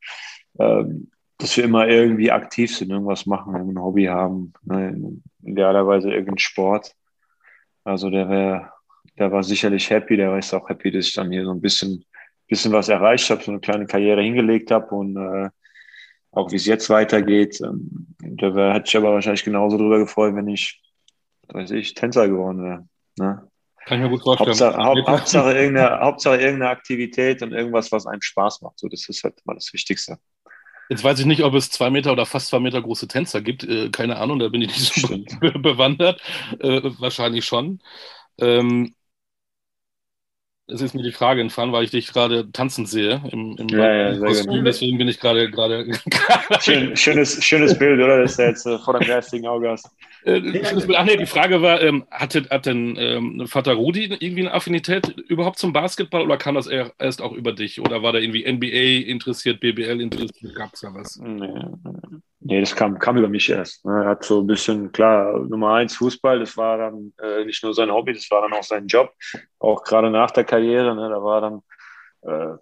ähm, 0.59 1.11
dass 1.39 1.57
wir 1.57 1.65
immer 1.65 1.89
irgendwie 1.89 2.31
aktiv 2.31 2.77
sind, 2.77 2.91
irgendwas 2.91 3.27
machen, 3.27 3.55
ein 3.55 3.81
Hobby 3.81 4.05
haben, 4.07 4.53
ne? 4.65 5.21
idealerweise 5.43 6.11
irgendeinen 6.11 6.39
Sport. 6.39 6.95
Also 7.85 8.11
der 8.11 8.29
wäre, 8.29 8.73
der 9.19 9.33
war 9.33 9.43
sicherlich 9.43 9.89
happy, 9.89 10.17
der 10.17 10.37
ist 10.37 10.53
auch 10.53 10.69
happy, 10.69 10.91
dass 10.91 11.07
ich 11.07 11.15
dann 11.15 11.31
hier 11.31 11.45
so 11.45 11.53
ein 11.53 11.61
bisschen, 11.61 12.05
bisschen 12.47 12.73
was 12.73 12.89
erreicht 12.89 13.31
habe, 13.31 13.43
so 13.43 13.53
eine 13.53 13.61
kleine 13.61 13.87
Karriere 13.87 14.23
hingelegt 14.23 14.71
habe 14.71 14.95
und 14.95 15.17
äh, 15.17 15.49
auch 16.33 16.53
wie 16.53 16.57
es 16.57 16.67
jetzt 16.67 16.91
weitergeht. 16.91 17.61
Ähm, 17.63 18.15
wär, 18.21 18.75
hätte 18.75 18.87
sich 18.87 18.97
aber 18.97 19.13
wahrscheinlich 19.13 19.45
genauso 19.45 19.79
drüber 19.79 19.99
gefreut, 19.99 20.35
wenn 20.35 20.49
ich, 20.49 20.81
weiß 21.53 21.71
ich, 21.73 21.95
Tänzer 21.95 22.29
geworden 22.29 22.63
wäre. 22.63 22.89
Ne? 23.19 23.49
Kann 23.87 23.99
ich 23.99 24.05
mir 24.05 24.11
gut 24.11 24.23
vorstellen. 24.23 24.51
Hauptsache, 24.51 24.77
Haupt, 24.77 25.09
Hauptsache, 25.09 25.53
irgendeine, 25.53 26.01
Hauptsache 26.01 26.37
irgendeine 26.37 26.71
Aktivität 26.71 27.43
und 27.43 27.53
irgendwas, 27.53 27.91
was 27.93 28.07
einem 28.07 28.23
Spaß 28.23 28.63
macht. 28.63 28.79
So, 28.79 28.89
das 28.89 29.09
ist 29.09 29.25
halt 29.25 29.35
mal 29.45 29.55
das 29.55 29.73
Wichtigste. 29.73 30.19
Jetzt 30.91 31.05
weiß 31.05 31.21
ich 31.21 31.27
nicht, 31.27 31.45
ob 31.45 31.55
es 31.55 31.71
zwei 31.71 31.89
Meter 31.89 32.13
oder 32.13 32.27
fast 32.27 32.49
zwei 32.49 32.59
Meter 32.59 32.83
große 32.83 33.07
Tänzer 33.09 33.41
gibt. 33.41 33.65
Äh, 33.65 33.91
keine 33.91 34.17
Ahnung, 34.17 34.39
da 34.39 34.49
bin 34.49 34.63
ich 34.63 34.69
nicht 34.69 34.95
so 34.95 35.09
be 35.41 35.53
bewandert. 35.59 36.21
Äh, 36.59 36.91
wahrscheinlich 36.99 37.45
schon. 37.45 37.81
Ähm, 38.39 38.95
es 40.73 40.81
ist 40.81 40.95
mir 40.95 41.03
die 41.03 41.13
Frage 41.13 41.41
entfallen, 41.41 41.73
weil 41.73 41.85
ich 41.85 41.91
dich 41.91 42.13
gerade 42.13 42.51
tanzen 42.53 42.87
sehe 42.87 43.23
im, 43.31 43.57
im 43.59 43.69
ja, 43.69 44.13
ja, 44.13 44.19
Kostüm. 44.19 44.65
Deswegen 44.65 44.99
bin 44.99 45.09
ich 45.09 45.21
gerade 45.21 45.51
gerade. 45.51 45.87
Schön, 46.61 46.97
schönes, 46.97 47.43
schönes 47.45 47.79
Bild, 47.79 48.01
oder? 48.01 48.23
Das 48.23 48.33
ist 48.33 48.39
jetzt 48.39 48.67
äh, 48.67 48.79
vor 48.79 48.95
deinem 48.95 49.09
geistigen 49.09 49.47
Auge 49.47 49.71
hast. 49.71 49.91
Äh, 50.25 50.63
Ach 50.97 51.05
nee, 51.05 51.17
die 51.17 51.27
Frage 51.27 51.63
war, 51.63 51.81
ähm, 51.81 52.05
hatte, 52.11 52.47
hat 52.51 52.67
denn 52.67 52.97
ähm, 52.99 53.47
Vater 53.47 53.73
Rudi 53.73 54.17
irgendwie 54.21 54.43
eine 54.43 54.53
Affinität 54.53 55.09
überhaupt 55.29 55.59
zum 55.59 55.73
Basketball 55.73 56.23
oder 56.23 56.37
kam 56.37 56.55
das 56.55 56.67
erst 56.67 57.23
auch 57.23 57.33
über 57.33 57.53
dich? 57.53 57.81
Oder 57.81 58.03
war 58.03 58.13
der 58.13 58.23
irgendwie 58.23 58.51
NBA 58.51 59.11
interessiert, 59.11 59.61
BBL 59.61 60.01
interessiert? 60.01 60.55
Gab 60.55 60.75
es 60.75 60.81
da 60.81 60.95
was? 60.95 61.17
Nee, 61.17 61.49
nee, 62.41 62.61
das 62.61 62.75
kam, 62.75 62.99
kam 62.99 63.17
über 63.17 63.29
mich 63.29 63.49
erst. 63.49 63.85
Ne? 63.85 64.03
Er 64.05 64.11
hat 64.11 64.25
so 64.25 64.41
ein 64.41 64.47
bisschen, 64.47 64.93
klar, 64.93 65.39
Nummer 65.39 65.75
eins 65.75 65.97
Fußball, 65.97 66.39
das 66.39 66.57
war 66.57 66.79
dann 66.79 67.13
äh, 67.23 67.45
nicht 67.45 67.63
nur 67.63 67.75
sein 67.75 67.91
Hobby, 67.91 68.13
das 68.13 68.31
war 68.31 68.43
dann 68.43 68.53
auch 68.53 68.65
sein 68.65 68.87
Job. 68.87 69.13
Auch 69.59 69.83
gerade 69.85 70.11
nach 70.11 70.31
der 70.31 70.45
Karriere, 70.45 70.95
ne? 70.95 71.09
da 71.09 71.23
war 71.23 71.41
dann 71.41 71.63
äh, 72.23 72.57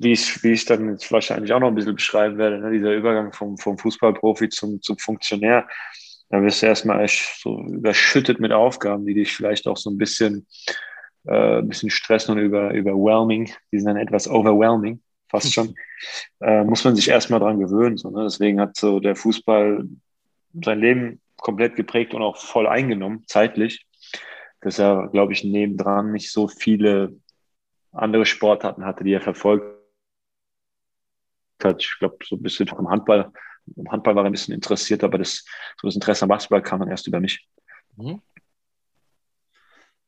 wie 0.00 0.12
ich, 0.12 0.42
wie 0.44 0.52
ich 0.52 0.64
dann 0.64 0.90
jetzt 0.90 1.10
wahrscheinlich 1.10 1.52
auch 1.52 1.58
noch 1.58 1.68
ein 1.68 1.74
bisschen 1.74 1.96
beschreiben 1.96 2.38
werde, 2.38 2.58
ne? 2.58 2.70
dieser 2.70 2.94
Übergang 2.94 3.32
vom, 3.32 3.58
vom 3.58 3.78
Fußballprofi 3.78 4.48
zum, 4.48 4.80
zum 4.80 4.96
Funktionär 4.98 5.66
da 6.32 6.42
wirst 6.42 6.62
du 6.62 6.66
erstmal 6.66 7.06
so 7.08 7.60
überschüttet 7.60 8.40
mit 8.40 8.52
Aufgaben, 8.52 9.04
die 9.04 9.12
dich 9.12 9.36
vielleicht 9.36 9.68
auch 9.68 9.76
so 9.76 9.90
ein 9.90 9.98
bisschen, 9.98 10.46
äh, 11.26 11.58
ein 11.58 11.68
bisschen 11.68 11.90
stressen 11.90 12.34
und 12.34 12.42
über, 12.42 12.72
überwhelming. 12.72 13.52
Die 13.70 13.78
sind 13.78 13.86
dann 13.86 13.98
etwas 13.98 14.26
overwhelming, 14.26 15.02
fast 15.32 15.52
schon. 15.52 15.74
äh, 16.40 16.62
muss 16.62 16.84
man 16.84 16.94
sich 16.94 17.08
erstmal 17.08 17.40
dran 17.40 17.58
gewöhnen. 17.58 17.96
So, 17.96 18.10
ne? 18.10 18.24
Deswegen 18.24 18.60
hat 18.60 18.76
so 18.76 19.00
der 19.00 19.16
Fußball 19.16 19.84
sein 20.62 20.78
Leben 20.78 21.20
komplett 21.36 21.74
geprägt 21.74 22.14
und 22.14 22.22
auch 22.22 22.36
voll 22.36 22.68
eingenommen, 22.68 23.24
zeitlich. 23.26 23.86
Dass 24.60 24.78
er, 24.78 25.08
glaube 25.08 25.32
ich, 25.32 25.42
nebendran 25.42 26.12
nicht 26.12 26.30
so 26.30 26.46
viele 26.46 27.16
andere 27.90 28.26
Sportarten 28.26 28.84
hatte, 28.84 29.02
die 29.02 29.12
er 29.12 29.20
verfolgt 29.20 29.64
hat. 31.64 31.82
Ich 31.82 31.96
glaube, 31.98 32.18
so 32.24 32.36
ein 32.36 32.42
bisschen 32.42 32.68
vom 32.68 32.88
Handball 32.88 33.32
im 33.76 33.90
Handball 33.90 34.14
war 34.14 34.24
er 34.24 34.26
ein 34.26 34.32
bisschen 34.32 34.54
interessiert, 34.54 35.04
aber 35.04 35.18
das, 35.18 35.44
so 35.80 35.88
das 35.88 35.94
Interesse 35.94 36.24
am 36.24 36.28
Basketball 36.28 36.62
kam 36.62 36.80
dann 36.80 36.90
erst 36.90 37.06
über 37.06 37.20
mich. 37.20 37.46
Mhm. 37.96 38.20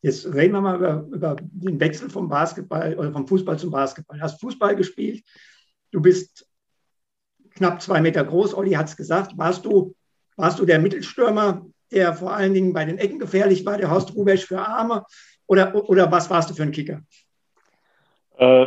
Jetzt 0.05 0.27
reden 0.27 0.53
wir 0.53 0.61
mal 0.61 0.77
über, 0.77 1.07
über, 1.11 1.37
den 1.41 1.81
Wechsel 1.81 2.11
vom 2.11 2.29
Basketball 2.29 2.95
oder 2.95 3.11
vom 3.11 3.27
Fußball 3.27 3.59
zum 3.59 3.71
Basketball. 3.71 4.19
Du 4.19 4.23
hast 4.23 4.39
Fußball 4.39 4.77
gespielt, 4.77 5.25
du 5.93 6.03
bist 6.03 6.47
knapp 7.55 7.81
zwei 7.81 8.03
Meter 8.03 8.23
groß, 8.23 8.53
Olli 8.53 8.73
hat 8.73 8.87
es 8.87 8.99
gesagt. 8.99 9.33
Warst 9.39 9.65
du, 9.65 9.95
warst 10.37 10.59
du 10.59 10.67
der 10.67 10.79
Mittelstürmer, 10.79 11.65
der 11.91 12.13
vor 12.13 12.35
allen 12.35 12.53
Dingen 12.53 12.75
bei 12.75 12.85
den 12.85 12.99
Ecken 12.99 13.19
gefährlich 13.19 13.65
war, 13.65 13.79
der 13.79 13.91
Horst 13.91 14.15
Rubesch 14.15 14.45
für 14.45 14.61
Arme? 14.61 15.07
Oder, 15.47 15.75
oder 15.89 16.13
was 16.13 16.29
warst 16.29 16.51
du 16.51 16.55
für 16.55 16.65
ein 16.65 16.73
Kicker? 16.73 17.01
Äh, 18.37 18.67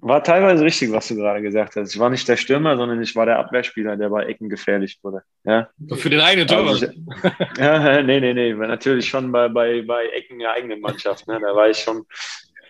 war 0.00 0.22
teilweise 0.22 0.64
richtig, 0.64 0.92
was 0.92 1.08
du 1.08 1.16
gerade 1.16 1.40
gesagt 1.40 1.76
hast. 1.76 1.94
Ich 1.94 1.98
war 1.98 2.10
nicht 2.10 2.28
der 2.28 2.36
Stürmer, 2.36 2.76
sondern 2.76 3.00
ich 3.02 3.16
war 3.16 3.26
der 3.26 3.38
Abwehrspieler, 3.38 3.96
der 3.96 4.10
bei 4.10 4.24
Ecken 4.24 4.48
gefährlich 4.48 4.98
wurde. 5.02 5.22
Ja? 5.44 5.68
Für 5.94 6.10
den 6.10 6.20
eigenen 6.20 6.46
Tor? 6.46 6.68
Also 6.68 6.86
ja, 7.58 8.02
nee, 8.02 8.20
nee, 8.20 8.34
nee. 8.34 8.52
Natürlich 8.52 9.08
schon 9.08 9.32
bei, 9.32 9.48
bei, 9.48 9.82
bei 9.82 10.06
Ecken 10.08 10.38
der 10.38 10.52
eigenen 10.52 10.80
Mannschaft. 10.80 11.26
Ne? 11.26 11.40
Da 11.40 11.54
war 11.54 11.70
ich 11.70 11.78
schon, 11.78 12.04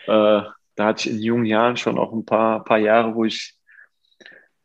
äh, 0.06 0.42
da 0.76 0.84
hatte 0.84 1.08
ich 1.08 1.14
in 1.16 1.22
jungen 1.22 1.44
Jahren 1.44 1.76
schon 1.76 1.98
auch 1.98 2.12
ein 2.12 2.24
paar, 2.24 2.62
paar 2.62 2.78
Jahre, 2.78 3.14
wo 3.14 3.24
ich, 3.24 3.54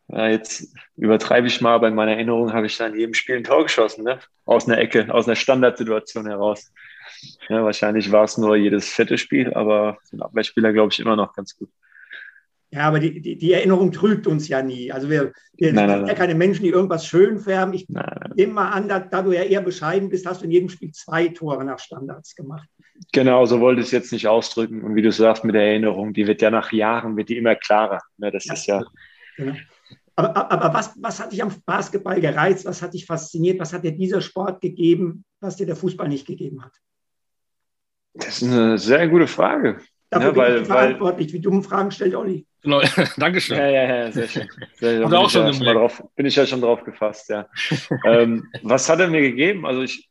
ja, 0.10 0.27
jetzt 0.27 0.75
übertreibe 0.95 1.48
ich 1.48 1.60
mal, 1.60 1.79
bei 1.79 1.89
meiner 1.89 2.12
Erinnerung 2.12 2.53
habe 2.53 2.67
ich 2.67 2.77
dann 2.77 2.93
in 2.93 3.00
jedem 3.00 3.13
Spiel 3.15 3.38
ein 3.38 3.43
Tor 3.43 3.63
geschossen, 3.63 4.03
ne? 4.03 4.19
aus 4.45 4.67
einer 4.67 4.77
Ecke, 4.77 5.12
aus 5.12 5.27
einer 5.27 5.36
Standardsituation 5.36 6.27
heraus. 6.27 6.72
Ja, 7.50 7.63
wahrscheinlich 7.63 8.12
war 8.12 8.25
es 8.25 8.38
nur 8.38 8.55
jedes 8.55 8.89
vierte 8.89 9.17
Spiel, 9.17 9.53
aber 9.53 9.98
ein 10.12 10.22
Abwehrspieler 10.22 10.72
glaube 10.72 10.91
ich 10.91 11.00
immer 11.00 11.15
noch 11.15 11.33
ganz 11.33 11.57
gut. 11.57 11.69
Ja, 12.73 12.87
aber 12.87 12.99
die, 12.99 13.21
die, 13.21 13.37
die, 13.37 13.53
Erinnerung 13.53 13.91
trügt 13.91 14.25
uns 14.25 14.47
ja 14.47 14.63
nie. 14.63 14.91
Also 14.91 15.07
wir, 15.07 15.31
wir 15.57 15.73
nein, 15.73 15.89
sind 15.89 15.99
nein, 15.99 16.07
ja 16.07 16.13
keine 16.15 16.33
Menschen, 16.33 16.63
die 16.63 16.71
irgendwas 16.71 17.05
schön 17.05 17.37
färben. 17.37 17.75
Ich 17.75 17.87
nehme 17.87 18.53
mal 18.53 18.71
an, 18.71 18.87
da, 18.87 18.99
da, 18.99 19.21
du 19.21 19.31
ja 19.31 19.43
eher 19.43 19.61
bescheiden 19.61 20.09
bist, 20.09 20.25
hast 20.25 20.41
du 20.41 20.45
in 20.45 20.51
jedem 20.51 20.69
Spiel 20.69 20.91
zwei 20.91 21.27
Tore 21.27 21.63
nach 21.63 21.77
Standards 21.77 22.35
gemacht. 22.35 22.67
Genau, 23.11 23.45
so 23.45 23.59
wollte 23.59 23.81
ich 23.81 23.87
es 23.87 23.91
jetzt 23.91 24.11
nicht 24.11 24.27
ausdrücken. 24.27 24.81
Und 24.81 24.95
wie 24.95 25.03
du 25.03 25.11
sagst 25.11 25.43
mit 25.43 25.53
der 25.53 25.67
Erinnerung, 25.67 26.13
die 26.13 26.25
wird 26.25 26.41
ja 26.41 26.49
nach 26.49 26.71
Jahren, 26.71 27.15
wird 27.15 27.29
die 27.29 27.37
immer 27.37 27.55
klarer. 27.55 27.99
Ne, 28.17 28.31
das 28.31 28.45
ja, 28.45 28.53
ist 28.53 28.65
ja... 28.65 28.83
Genau. 29.37 29.53
Aber, 30.15 30.51
aber 30.51 30.73
was, 30.73 30.95
was 30.99 31.19
hat 31.19 31.31
dich 31.31 31.43
am 31.43 31.53
Basketball 31.67 32.19
gereizt? 32.21 32.65
Was 32.65 32.81
hat 32.81 32.95
dich 32.95 33.05
fasziniert? 33.05 33.59
Was 33.59 33.73
hat 33.73 33.83
dir 33.83 33.91
dieser 33.91 34.21
Sport 34.21 34.61
gegeben, 34.61 35.25
was 35.39 35.57
dir 35.57 35.67
der 35.67 35.75
Fußball 35.75 36.07
nicht 36.07 36.25
gegeben 36.25 36.63
hat? 36.65 36.73
Das 38.13 38.41
ist 38.41 38.51
eine 38.51 38.79
sehr 38.79 39.07
gute 39.07 39.27
Frage. 39.27 39.79
Dafür 40.13 40.27
ja, 40.27 40.32
bin 40.32 40.41
weil, 40.41 40.62
ich 40.62 40.67
verantwortlich. 40.67 41.34
Wie 41.34 41.39
dumme 41.39 41.63
Fragen 41.63 41.91
stellt 41.91 42.15
Olli. 42.15 42.46
Genau, 42.62 42.82
Dankeschön. 43.17 43.58
Ja, 43.58 43.67
ja, 43.67 43.84
ja, 43.84 44.12
sehr 44.12 44.27
schön. 44.27 44.48
Sehr, 44.75 45.00
bin, 45.00 45.13
auch 45.13 45.25
ich 45.25 45.32
schon 45.32 45.46
ja 45.48 45.53
schon 45.53 45.65
drauf, 45.65 46.03
bin 46.15 46.25
ich 46.25 46.36
ja 46.36 46.46
schon 46.46 46.62
drauf 46.62 46.84
gefasst, 46.84 47.29
ja. 47.29 47.48
ähm, 48.05 48.48
was 48.62 48.88
hat 48.89 49.00
er 49.00 49.08
mir 49.08 49.22
gegeben? 49.22 49.65
Also 49.65 49.82
ich, 49.82 50.10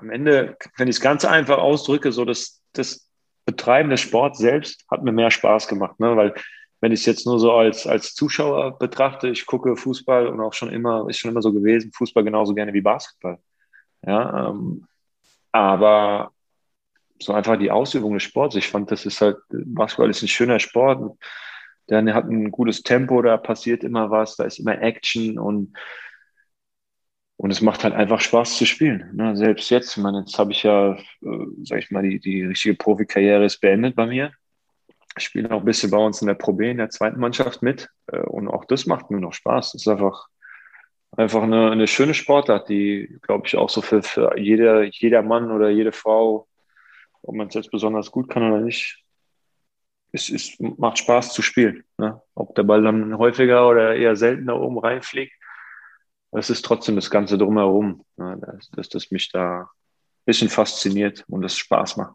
am 0.00 0.10
Ende, 0.10 0.56
wenn 0.76 0.88
ich 0.88 0.96
es 0.96 1.00
ganz 1.00 1.24
einfach 1.24 1.58
ausdrücke, 1.58 2.12
so 2.12 2.24
das, 2.24 2.62
das 2.72 3.10
Betreiben 3.44 3.90
des 3.90 4.00
Sports 4.00 4.38
selbst 4.38 4.84
hat 4.90 5.02
mir 5.02 5.12
mehr 5.12 5.30
Spaß 5.30 5.66
gemacht, 5.66 5.98
ne? 5.98 6.16
weil 6.16 6.34
wenn 6.80 6.92
ich 6.92 7.00
es 7.00 7.06
jetzt 7.06 7.26
nur 7.26 7.40
so 7.40 7.52
als, 7.52 7.86
als 7.86 8.14
Zuschauer 8.14 8.78
betrachte, 8.78 9.28
ich 9.28 9.46
gucke 9.46 9.76
Fußball 9.76 10.28
und 10.28 10.40
auch 10.40 10.52
schon 10.52 10.70
immer, 10.70 11.08
ist 11.08 11.18
schon 11.18 11.32
immer 11.32 11.42
so 11.42 11.52
gewesen, 11.52 11.90
Fußball 11.92 12.22
genauso 12.22 12.54
gerne 12.54 12.72
wie 12.72 12.82
Basketball. 12.82 13.38
Ja, 14.06 14.50
ähm, 14.50 14.86
aber 15.52 16.32
so 17.20 17.32
einfach 17.32 17.58
die 17.58 17.70
Ausübung 17.70 18.14
des 18.14 18.22
Sports. 18.22 18.56
Ich 18.56 18.68
fand, 18.68 18.90
das 18.90 19.06
ist 19.06 19.20
halt, 19.20 19.36
Basketball 19.48 20.10
ist 20.10 20.22
ein 20.22 20.28
schöner 20.28 20.60
Sport. 20.60 21.18
Der 21.88 22.14
hat 22.14 22.24
ein 22.24 22.50
gutes 22.50 22.82
Tempo, 22.82 23.22
da 23.22 23.36
passiert 23.36 23.84
immer 23.84 24.10
was, 24.10 24.36
da 24.36 24.44
ist 24.44 24.58
immer 24.58 24.80
Action 24.82 25.38
und 25.38 25.76
und 27.36 27.50
es 27.50 27.60
macht 27.60 27.84
halt 27.84 27.94
einfach 27.94 28.20
Spaß 28.20 28.56
zu 28.56 28.64
spielen. 28.64 29.10
Ne? 29.14 29.36
Selbst 29.36 29.70
jetzt, 29.70 29.96
ich 29.96 30.02
meine, 30.02 30.20
jetzt 30.20 30.38
habe 30.38 30.52
ich 30.52 30.62
ja, 30.62 30.94
äh, 30.94 31.46
sag 31.64 31.78
ich 31.78 31.90
mal, 31.90 32.02
die, 32.02 32.18
die 32.18 32.44
richtige 32.44 32.74
Profikarriere 32.74 33.44
ist 33.44 33.60
beendet 33.60 33.94
bei 33.94 34.06
mir. 34.06 34.32
Ich 35.18 35.24
spiele 35.24 35.48
noch 35.48 35.60
ein 35.60 35.64
bisschen 35.64 35.90
bei 35.90 35.98
uns 35.98 36.20
in 36.20 36.28
der 36.28 36.34
Pro 36.34 36.54
B 36.54 36.70
in 36.70 36.78
der 36.78 36.90
zweiten 36.90 37.20
Mannschaft 37.20 37.62
mit. 37.62 37.88
Äh, 38.06 38.20
und 38.20 38.48
auch 38.48 38.64
das 38.64 38.86
macht 38.86 39.10
mir 39.10 39.20
noch 39.20 39.34
Spaß. 39.34 39.72
Das 39.72 39.82
ist 39.82 39.88
einfach, 39.88 40.28
einfach 41.12 41.42
eine, 41.42 41.70
eine 41.70 41.86
schöne 41.86 42.14
Sportart, 42.14 42.70
die, 42.70 43.18
glaube 43.20 43.46
ich, 43.46 43.56
auch 43.56 43.68
so 43.68 43.82
für, 43.82 44.02
für 44.02 44.38
jeder, 44.38 44.84
jeder 44.84 45.22
Mann 45.22 45.50
oder 45.50 45.68
jede 45.68 45.92
Frau, 45.92 46.48
ob 47.22 47.34
man 47.34 47.48
es 47.48 47.54
jetzt 47.54 47.70
besonders 47.70 48.10
gut 48.10 48.28
kann 48.28 48.50
oder 48.50 48.60
nicht, 48.60 49.02
es, 50.12 50.30
es 50.30 50.56
macht 50.58 50.98
Spaß 50.98 51.32
zu 51.32 51.42
spielen. 51.42 51.84
Ne? 51.98 52.20
Ob 52.34 52.54
der 52.54 52.62
Ball 52.62 52.82
dann 52.82 53.18
häufiger 53.18 53.68
oder 53.68 53.94
eher 53.94 54.16
seltener 54.16 54.60
oben 54.60 54.78
reinfliegt, 54.78 55.32
es 56.32 56.50
ist 56.50 56.64
trotzdem 56.64 56.96
das 56.96 57.10
Ganze 57.10 57.38
drumherum, 57.38 58.04
ne? 58.16 58.38
dass, 58.40 58.70
dass 58.70 58.88
das 58.88 59.10
mich 59.10 59.30
da 59.30 59.62
ein 59.62 59.66
bisschen 60.24 60.48
fasziniert 60.48 61.24
und 61.28 61.44
es 61.44 61.56
Spaß 61.56 61.96
macht. 61.96 62.14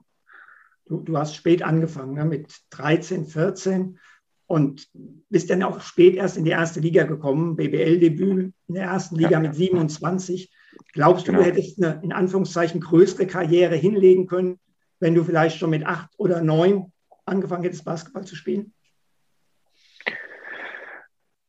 Du, 0.85 1.01
du 1.01 1.17
hast 1.17 1.35
spät 1.35 1.63
angefangen, 1.63 2.13
ne? 2.13 2.25
mit 2.25 2.53
13, 2.71 3.25
14 3.25 3.99
und 4.47 4.89
bist 5.29 5.49
dann 5.49 5.63
auch 5.63 5.79
spät 5.81 6.15
erst 6.15 6.37
in 6.37 6.43
die 6.43 6.51
erste 6.51 6.81
Liga 6.81 7.03
gekommen, 7.03 7.55
BBL-Debüt 7.55 8.53
in 8.67 8.73
der 8.73 8.83
ersten 8.83 9.15
Liga 9.15 9.31
ja. 9.31 9.39
mit 9.39 9.55
27. 9.55 10.51
Glaubst 10.93 11.27
du, 11.27 11.31
genau. 11.31 11.43
du 11.43 11.49
hättest 11.49 11.81
eine 11.81 12.01
in 12.03 12.11
Anführungszeichen 12.11 12.81
größere 12.81 13.27
Karriere 13.27 13.75
hinlegen 13.75 14.27
können, 14.27 14.59
wenn 15.01 15.15
du 15.15 15.23
vielleicht 15.23 15.57
schon 15.57 15.71
mit 15.71 15.85
acht 15.85 16.09
oder 16.17 16.41
neun 16.41 16.93
angefangen 17.25 17.63
hättest, 17.63 17.83
Basketball 17.83 18.23
zu 18.23 18.35
spielen? 18.35 18.73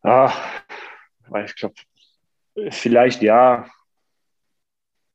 Ah, 0.02 0.32
ich 1.44 1.54
glaube, 1.54 1.74
vielleicht 2.70 3.22
ja, 3.22 3.68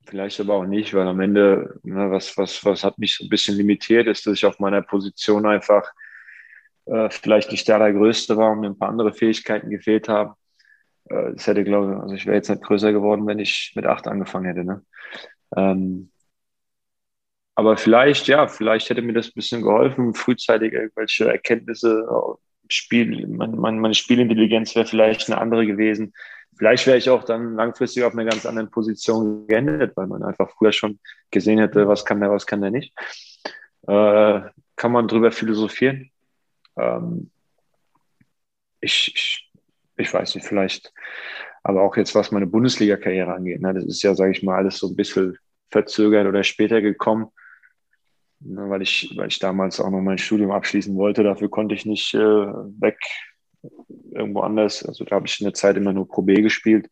vielleicht 0.06 0.40
aber 0.40 0.54
auch 0.54 0.66
nicht, 0.66 0.94
weil 0.94 1.08
am 1.08 1.20
Ende, 1.20 1.80
ne, 1.84 2.10
was, 2.10 2.38
was, 2.38 2.64
was 2.64 2.84
hat 2.84 2.98
mich 2.98 3.16
so 3.16 3.26
ein 3.26 3.30
bisschen 3.30 3.58
limitiert, 3.58 4.08
ist, 4.08 4.26
dass 4.26 4.36
ich 4.36 4.46
auf 4.46 4.60
meiner 4.60 4.82
Position 4.82 5.46
einfach 5.46 5.92
äh, 6.86 7.10
vielleicht 7.10 7.52
nicht 7.52 7.68
der 7.68 7.92
Größte 7.92 8.38
war 8.38 8.52
und 8.52 8.62
mir 8.62 8.68
ein 8.68 8.78
paar 8.78 8.90
andere 8.90 9.14
Fähigkeiten 9.14 9.70
gefehlt 9.70 10.08
haben. 10.08 10.36
Äh, 11.10 11.34
das 11.34 11.48
hätte, 11.48 11.66
glaube 11.66 11.92
ich, 11.92 12.00
also 12.00 12.16
ich 12.16 12.26
wäre 12.26 12.38
jetzt 12.38 12.50
nicht 12.50 12.64
größer 12.64 12.94
geworden, 12.94 13.28
wenn 13.28 13.40
ich 13.40 13.74
mit 13.76 13.86
acht 13.86 14.08
angefangen 14.08 14.46
hätte. 14.46 14.64
Ne? 14.64 14.86
Ähm, 15.56 16.12
aber 17.58 17.76
vielleicht, 17.76 18.28
ja, 18.28 18.48
vielleicht 18.48 18.88
hätte 18.88 19.02
mir 19.02 19.14
das 19.14 19.30
ein 19.30 19.34
bisschen 19.34 19.64
geholfen, 19.64 20.14
frühzeitig 20.14 20.74
irgendwelche 20.74 21.28
Erkenntnisse, 21.28 22.08
Spiel, 22.70 23.26
meine, 23.26 23.56
meine 23.56 23.96
Spielintelligenz 23.96 24.76
wäre 24.76 24.86
vielleicht 24.86 25.28
eine 25.28 25.42
andere 25.42 25.66
gewesen. 25.66 26.14
Vielleicht 26.56 26.86
wäre 26.86 27.00
ich 27.00 27.10
auch 27.10 27.24
dann 27.24 27.56
langfristig 27.56 28.04
auf 28.04 28.14
einer 28.14 28.26
ganz 28.26 28.46
anderen 28.46 28.70
Position 28.70 29.48
geendet, 29.48 29.98
weil 29.98 30.06
man 30.06 30.22
einfach 30.22 30.52
früher 30.52 30.72
schon 30.72 31.00
gesehen 31.32 31.58
hätte, 31.58 31.88
was 31.88 32.06
kann 32.06 32.20
der, 32.20 32.30
was 32.30 32.46
kann 32.46 32.62
der 32.62 32.70
nicht. 32.70 32.94
Äh, 33.88 34.42
kann 34.76 34.92
man 34.92 35.08
drüber 35.08 35.32
philosophieren. 35.32 36.12
Ähm, 36.78 37.32
ich, 38.82 39.14
ich, 39.16 39.52
ich 39.96 40.14
weiß 40.14 40.36
nicht, 40.36 40.46
vielleicht, 40.46 40.94
aber 41.64 41.82
auch 41.82 41.98
jetzt, 41.98 42.14
was 42.14 42.32
meine 42.32 42.46
Bundesliga-Karriere 42.46 43.34
angeht, 43.34 43.62
ne, 43.62 43.74
das 43.74 43.86
ist 43.86 44.04
ja, 44.04 44.14
sage 44.14 44.34
ich 44.34 44.44
mal, 44.44 44.58
alles 44.58 44.78
so 44.78 44.90
ein 44.90 44.96
bisschen 44.96 45.40
verzögert 45.72 46.28
oder 46.28 46.44
später 46.44 46.82
gekommen, 46.82 47.32
weil, 48.40 48.82
ich, 48.82 49.14
weil 49.16 49.28
ich 49.28 49.40
damals 49.40 49.80
auch 49.80 49.90
noch 49.90 50.02
mein 50.02 50.18
Studium 50.18 50.52
abschließen 50.52 50.96
wollte. 50.96 51.24
Dafür 51.24 51.50
konnte 51.50 51.76
ich 51.76 51.86
nicht 51.86 52.14
äh, 52.14 52.20
weg 52.20 53.00
irgendwo 54.12 54.42
anders. 54.42 54.84
Also 54.84 55.04
da 55.04 55.16
habe 55.16 55.28
ich 55.28 55.40
in 55.40 55.46
der 55.46 55.54
Zeit 55.54 55.78
immer 55.78 55.94
nur 55.94 56.08
Pro 56.08 56.22
B 56.22 56.42
gespielt. 56.42 56.90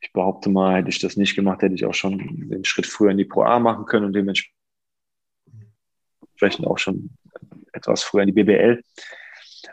Ich 0.00 0.12
behaupte 0.12 0.50
mal, 0.50 0.76
hätte 0.76 0.90
ich 0.90 0.98
das 0.98 1.16
nicht 1.16 1.36
gemacht, 1.36 1.62
hätte 1.62 1.74
ich 1.74 1.84
auch 1.84 1.94
schon 1.94 2.18
den 2.48 2.64
Schritt 2.64 2.86
früher 2.86 3.10
in 3.10 3.18
die 3.18 3.24
Pro 3.24 3.42
A 3.42 3.58
machen 3.58 3.86
können 3.86 4.06
und 4.06 4.12
dementsprechend 4.14 4.50
auch 6.66 6.78
schon 6.78 7.10
etwas 7.72 8.02
früher 8.02 8.22
in 8.22 8.28
die 8.28 8.32
BBL. 8.32 8.82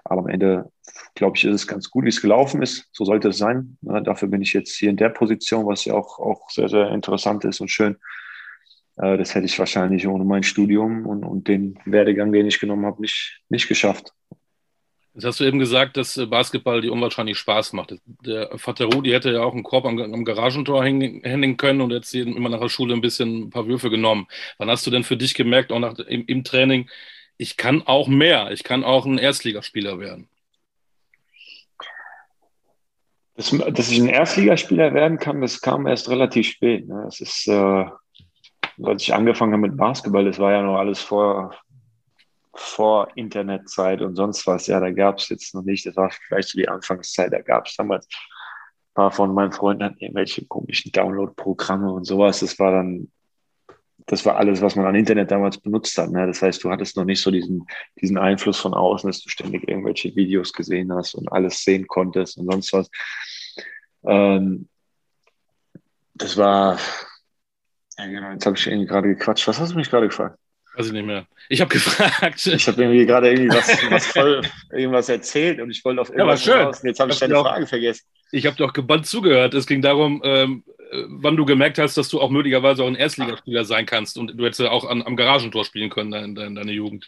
Aber 0.03 0.21
am 0.21 0.27
Ende, 0.27 0.71
glaube 1.15 1.35
ich, 1.35 1.45
ist 1.45 1.55
es 1.55 1.67
ganz 1.67 1.89
gut, 1.89 2.05
wie 2.05 2.09
es 2.09 2.21
gelaufen 2.21 2.61
ist. 2.61 2.87
So 2.91 3.05
sollte 3.05 3.29
es 3.29 3.37
sein. 3.37 3.77
Ja, 3.81 4.01
dafür 4.01 4.27
bin 4.27 4.41
ich 4.41 4.53
jetzt 4.53 4.75
hier 4.75 4.91
in 4.91 4.97
der 4.97 5.09
Position, 5.09 5.65
was 5.65 5.85
ja 5.85 5.95
auch, 5.95 6.19
auch 6.19 6.49
sehr, 6.51 6.69
sehr 6.69 6.91
interessant 6.91 7.43
ist 7.45 7.59
und 7.59 7.69
schön. 7.69 7.97
Äh, 8.99 9.17
das 9.17 9.33
hätte 9.33 9.45
ich 9.45 9.57
wahrscheinlich 9.57 10.07
ohne 10.07 10.25
mein 10.25 10.43
Studium 10.43 11.05
und, 11.05 11.23
und 11.23 11.47
den 11.47 11.79
Werdegang, 11.85 12.31
den 12.31 12.45
ich 12.45 12.59
genommen 12.59 12.85
habe, 12.85 13.01
nicht, 13.01 13.41
nicht 13.49 13.67
geschafft. 13.67 14.13
Jetzt 15.15 15.25
hast 15.25 15.39
du 15.39 15.43
eben 15.45 15.59
gesagt, 15.59 15.97
dass 15.97 16.17
äh, 16.17 16.25
Basketball 16.25 16.81
dir 16.81 16.91
unwahrscheinlich 16.91 17.37
Spaß 17.37 17.73
macht. 17.73 17.95
Der 18.05 18.57
Vater 18.57 18.85
Rudi 18.85 19.09
hätte 19.11 19.31
ja 19.31 19.41
auch 19.41 19.53
einen 19.53 19.63
Korb 19.63 19.85
am, 19.85 19.97
am 19.99 20.25
Garagentor 20.25 20.83
hängen 20.83 21.57
können 21.57 21.81
und 21.81 21.91
jetzt 21.91 22.13
immer 22.13 22.49
nach 22.49 22.59
der 22.59 22.69
Schule 22.69 22.93
ein 22.93 23.01
bisschen 23.01 23.43
ein 23.43 23.49
paar 23.49 23.67
Würfe 23.67 23.89
genommen. 23.89 24.27
Wann 24.57 24.69
hast 24.69 24.85
du 24.85 24.91
denn 24.91 25.03
für 25.03 25.17
dich 25.17 25.33
gemerkt, 25.33 25.71
auch 25.71 25.79
nach, 25.79 25.97
im, 25.99 26.25
im 26.25 26.43
Training, 26.43 26.89
ich 27.37 27.57
kann 27.57 27.81
auch 27.83 28.07
mehr, 28.07 28.51
ich 28.51 28.63
kann 28.63 28.83
auch 28.83 29.05
ein 29.05 29.17
Erstligaspieler 29.17 29.99
werden. 29.99 30.29
Das, 33.35 33.55
dass 33.71 33.89
ich 33.89 33.99
ein 33.99 34.09
Erstligaspieler 34.09 34.93
werden 34.93 35.17
kann, 35.17 35.39
das 35.39 35.61
kam 35.61 35.87
erst 35.87 36.09
relativ 36.09 36.47
spät. 36.47 36.89
Ne? 36.89 37.03
Das 37.05 37.21
ist, 37.21 37.47
äh, 37.47 37.85
als 38.83 39.03
ich 39.03 39.13
angefangen 39.13 39.53
habe 39.53 39.67
mit 39.67 39.77
Basketball, 39.77 40.25
das 40.25 40.39
war 40.39 40.51
ja 40.51 40.61
noch 40.61 40.77
alles 40.77 40.99
vor, 41.01 41.55
vor 42.53 43.07
Internetzeit 43.15 44.01
und 44.01 44.15
sonst 44.15 44.45
was. 44.47 44.67
Ja, 44.67 44.79
da 44.79 44.91
gab 44.91 45.19
es 45.19 45.29
jetzt 45.29 45.53
noch 45.53 45.63
nicht, 45.63 45.85
das 45.85 45.95
war 45.95 46.11
vielleicht 46.11 46.49
so 46.49 46.57
die 46.57 46.69
Anfangszeit, 46.69 47.31
da 47.33 47.41
gab 47.41 47.67
es 47.67 47.75
damals 47.75 48.05
ein 48.07 48.93
paar 48.93 49.11
von 49.11 49.33
meinen 49.33 49.51
Freunden 49.51 49.83
hatten 49.83 49.99
irgendwelche 49.99 50.45
komischen 50.45 50.91
Download-Programme 50.91 51.91
und 51.91 52.05
sowas. 52.05 52.39
Das 52.39 52.57
war 52.59 52.71
dann 52.71 53.09
das 54.09 54.25
war 54.25 54.37
alles, 54.37 54.61
was 54.61 54.75
man 54.75 54.87
an 54.87 54.95
Internet 54.95 55.29
damals 55.29 55.59
benutzt 55.59 55.95
hat. 55.97 56.09
Ne? 56.09 56.25
Das 56.25 56.41
heißt, 56.41 56.63
du 56.63 56.71
hattest 56.71 56.97
noch 56.97 57.05
nicht 57.05 57.21
so 57.21 57.29
diesen, 57.29 57.67
diesen 58.01 58.17
Einfluss 58.17 58.59
von 58.59 58.73
außen, 58.73 59.07
dass 59.07 59.21
du 59.21 59.29
ständig 59.29 59.67
irgendwelche 59.67 60.15
Videos 60.15 60.51
gesehen 60.51 60.91
hast 60.93 61.13
und 61.13 61.31
alles 61.31 61.63
sehen 61.63 61.87
konntest 61.87 62.37
und 62.37 62.51
sonst 62.51 62.73
was. 62.73 62.89
Ähm, 64.03 64.67
das 66.15 66.37
war, 66.37 66.79
ja 67.99 68.07
genau, 68.07 68.31
jetzt 68.31 68.45
habe 68.45 68.57
ich 68.57 68.67
irgendwie 68.67 68.87
gerade 68.87 69.09
gequatscht. 69.09 69.47
Was 69.47 69.59
hast 69.59 69.73
du 69.73 69.75
mich 69.75 69.89
gerade 69.89 70.07
gefragt? 70.07 70.37
Weiß 70.75 70.87
ich 70.87 70.93
nicht 70.93 71.05
mehr. 71.05 71.25
Ich 71.49 71.59
habe 71.59 71.69
gefragt. 71.69 72.45
Ich 72.45 72.67
habe 72.67 72.81
irgendwie 72.81 73.05
gerade 73.05 73.29
irgendwie 73.29 73.49
was, 73.49 73.67
was 73.91 74.07
voll, 74.07 74.41
irgendwas 74.71 75.09
erzählt 75.09 75.59
und 75.59 75.71
ich 75.71 75.83
wollte 75.83 76.01
auf 76.01 76.09
irgendwas 76.09 76.45
ja, 76.45 76.73
schön. 76.73 76.87
Jetzt 76.87 76.99
habe 76.99 77.11
ich 77.11 77.19
deine 77.19 77.35
Frage 77.35 77.67
vergessen. 77.67 78.05
Ich 78.31 78.45
habe 78.45 78.55
doch 78.55 78.71
gebannt 78.71 79.05
zugehört. 79.05 79.53
Es 79.55 79.65
ging 79.65 79.81
darum, 79.81 80.21
ähm, 80.23 80.63
äh, 80.91 81.03
wann 81.07 81.35
du 81.35 81.45
gemerkt 81.45 81.79
hast, 81.79 81.97
dass 81.97 82.09
du 82.09 82.21
auch 82.21 82.29
möglicherweise 82.29 82.83
auch 82.83 82.87
ein 82.87 82.95
Erstligaspieler 82.95 83.65
sein 83.65 83.85
kannst 83.85 84.17
und 84.17 84.37
du 84.37 84.45
hättest 84.45 84.61
ja 84.61 84.71
auch 84.71 84.85
an, 84.85 85.01
am 85.01 85.15
Garagentor 85.15 85.65
spielen 85.65 85.89
können 85.89 86.13
in, 86.13 86.37
in 86.37 86.55
deiner 86.55 86.71
Jugend. 86.71 87.07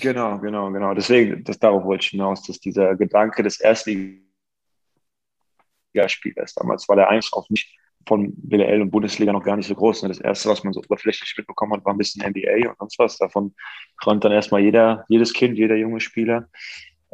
Genau, 0.00 0.38
genau, 0.38 0.70
genau. 0.72 0.94
Deswegen, 0.94 1.44
das, 1.44 1.58
darauf 1.58 1.84
wollte 1.84 2.04
ich 2.04 2.10
hinaus, 2.10 2.42
dass 2.42 2.58
dieser 2.58 2.96
Gedanke 2.96 3.42
des 3.42 3.60
Erstligaspielers 3.60 6.54
damals 6.54 6.88
war 6.88 6.96
der 6.96 7.08
eigentlich 7.08 7.32
auch 7.32 7.48
nicht 7.48 7.68
von 8.06 8.32
BWL 8.36 8.82
und 8.82 8.90
Bundesliga 8.90 9.32
noch 9.32 9.44
gar 9.44 9.56
nicht 9.56 9.66
so 9.66 9.74
groß. 9.74 10.02
Das 10.02 10.20
erste, 10.20 10.48
was 10.48 10.64
man 10.64 10.72
so 10.72 10.80
oberflächlich 10.80 11.34
mitbekommen 11.36 11.74
hat, 11.74 11.84
war 11.84 11.94
ein 11.94 11.98
bisschen 11.98 12.26
NBA 12.26 12.70
und 12.70 12.78
sonst 12.78 12.98
was. 12.98 13.18
Davon 13.18 13.54
träumt 14.02 14.24
dann 14.24 14.32
erstmal 14.32 14.62
jeder, 14.62 15.04
jedes 15.08 15.32
Kind, 15.32 15.58
jeder 15.58 15.76
junge 15.76 16.00
Spieler. 16.00 16.48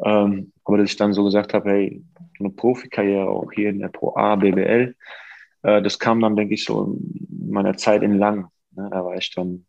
Ähm, 0.03 0.51
aber 0.63 0.77
dass 0.77 0.89
ich 0.91 0.97
dann 0.97 1.13
so 1.13 1.23
gesagt 1.23 1.53
habe, 1.53 1.69
hey, 1.69 2.03
eine 2.39 2.49
Profikarriere 2.49 3.27
auch 3.27 3.51
hier 3.51 3.69
in 3.69 3.79
der 3.79 3.89
Pro 3.89 4.15
A, 4.15 4.35
BBL, 4.35 4.95
äh, 5.63 5.81
das 5.81 5.99
kam 5.99 6.21
dann, 6.21 6.35
denke 6.35 6.53
ich, 6.53 6.65
so 6.65 6.83
in 6.83 7.49
meiner 7.49 7.77
Zeit 7.77 8.03
in 8.03 8.17
Lang. 8.17 8.49
Ne? 8.71 8.89
Da 8.91 9.03
war 9.05 9.15
ich 9.15 9.31
dann, 9.33 9.65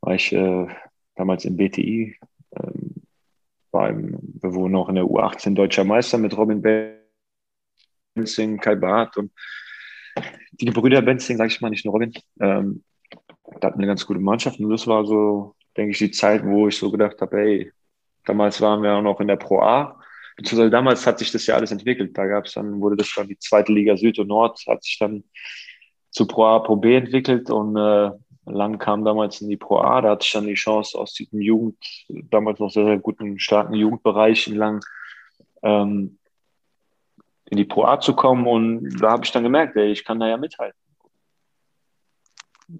war 0.00 0.14
ich 0.14 0.32
äh, 0.32 0.66
damals 1.16 1.44
im 1.44 1.56
BTI, 1.56 2.16
ähm, 2.56 2.94
war 3.70 3.90
im, 3.90 4.18
wir 4.40 4.54
wurden 4.54 4.76
auch 4.76 4.88
in 4.88 4.94
der 4.94 5.04
U18 5.04 5.54
deutscher 5.54 5.84
Meister 5.84 6.18
mit 6.18 6.36
Robin 6.36 6.62
Benzing, 8.14 8.58
Kai 8.58 8.76
Barth 8.76 9.16
und 9.16 9.32
die 10.52 10.70
Brüder 10.70 11.02
Benzing, 11.02 11.36
sage 11.36 11.50
ich 11.50 11.60
mal, 11.60 11.70
nicht 11.70 11.84
nur 11.84 11.92
Robin. 11.92 12.12
Ähm, 12.40 12.82
da 13.60 13.68
hatten 13.68 13.78
eine 13.78 13.86
ganz 13.86 14.06
gute 14.06 14.20
Mannschaft 14.20 14.60
und 14.60 14.70
das 14.70 14.86
war 14.86 15.04
so, 15.04 15.54
denke 15.76 15.92
ich, 15.92 15.98
die 15.98 16.10
Zeit, 16.10 16.44
wo 16.44 16.68
ich 16.68 16.76
so 16.76 16.90
gedacht 16.90 17.20
habe, 17.20 17.36
hey, 17.36 17.72
damals 18.24 18.60
waren 18.60 18.82
wir 18.82 18.94
auch 18.94 19.02
noch 19.02 19.20
in 19.20 19.28
der 19.28 19.36
Pro 19.36 19.60
A 19.60 20.00
beziehungsweise 20.36 20.70
damals 20.70 21.06
hat 21.06 21.18
sich 21.18 21.30
das 21.32 21.46
ja 21.46 21.54
alles 21.54 21.72
entwickelt. 21.72 22.16
Da 22.16 22.26
gab 22.26 22.46
es 22.46 22.54
dann, 22.54 22.80
wurde 22.80 22.96
das 22.96 23.12
dann 23.14 23.28
die 23.28 23.38
zweite 23.38 23.72
Liga 23.72 23.96
Süd 23.96 24.18
und 24.18 24.28
Nord, 24.28 24.62
hat 24.66 24.82
sich 24.82 24.98
dann 24.98 25.24
zu 26.10 26.26
Pro 26.26 26.44
A, 26.44 26.58
Pro 26.60 26.76
B 26.76 26.96
entwickelt 26.96 27.50
und 27.50 27.76
äh, 27.76 28.10
Lang 28.46 28.78
kam 28.78 29.04
damals 29.04 29.40
in 29.40 29.48
die 29.48 29.56
Pro 29.56 29.78
A. 29.78 30.00
Da 30.00 30.10
hatte 30.10 30.26
ich 30.26 30.32
dann 30.32 30.46
die 30.46 30.54
Chance 30.54 30.98
aus 30.98 31.14
diesem 31.14 31.40
Jugend, 31.40 31.76
damals 32.30 32.58
noch 32.60 32.70
sehr, 32.70 32.84
sehr 32.84 32.98
guten, 32.98 33.38
starken 33.38 33.74
Jugendbereich 33.74 34.46
in 34.48 34.56
Lang, 34.56 34.84
ähm, 35.62 36.18
in 37.50 37.56
die 37.56 37.64
Pro 37.64 37.84
A 37.84 38.00
zu 38.00 38.14
kommen. 38.14 38.46
Und 38.46 39.00
da 39.00 39.10
habe 39.12 39.24
ich 39.24 39.32
dann 39.32 39.42
gemerkt, 39.42 39.76
ey, 39.76 39.90
ich 39.90 40.04
kann 40.04 40.20
da 40.20 40.28
ja 40.28 40.36
mithalten. 40.36 40.78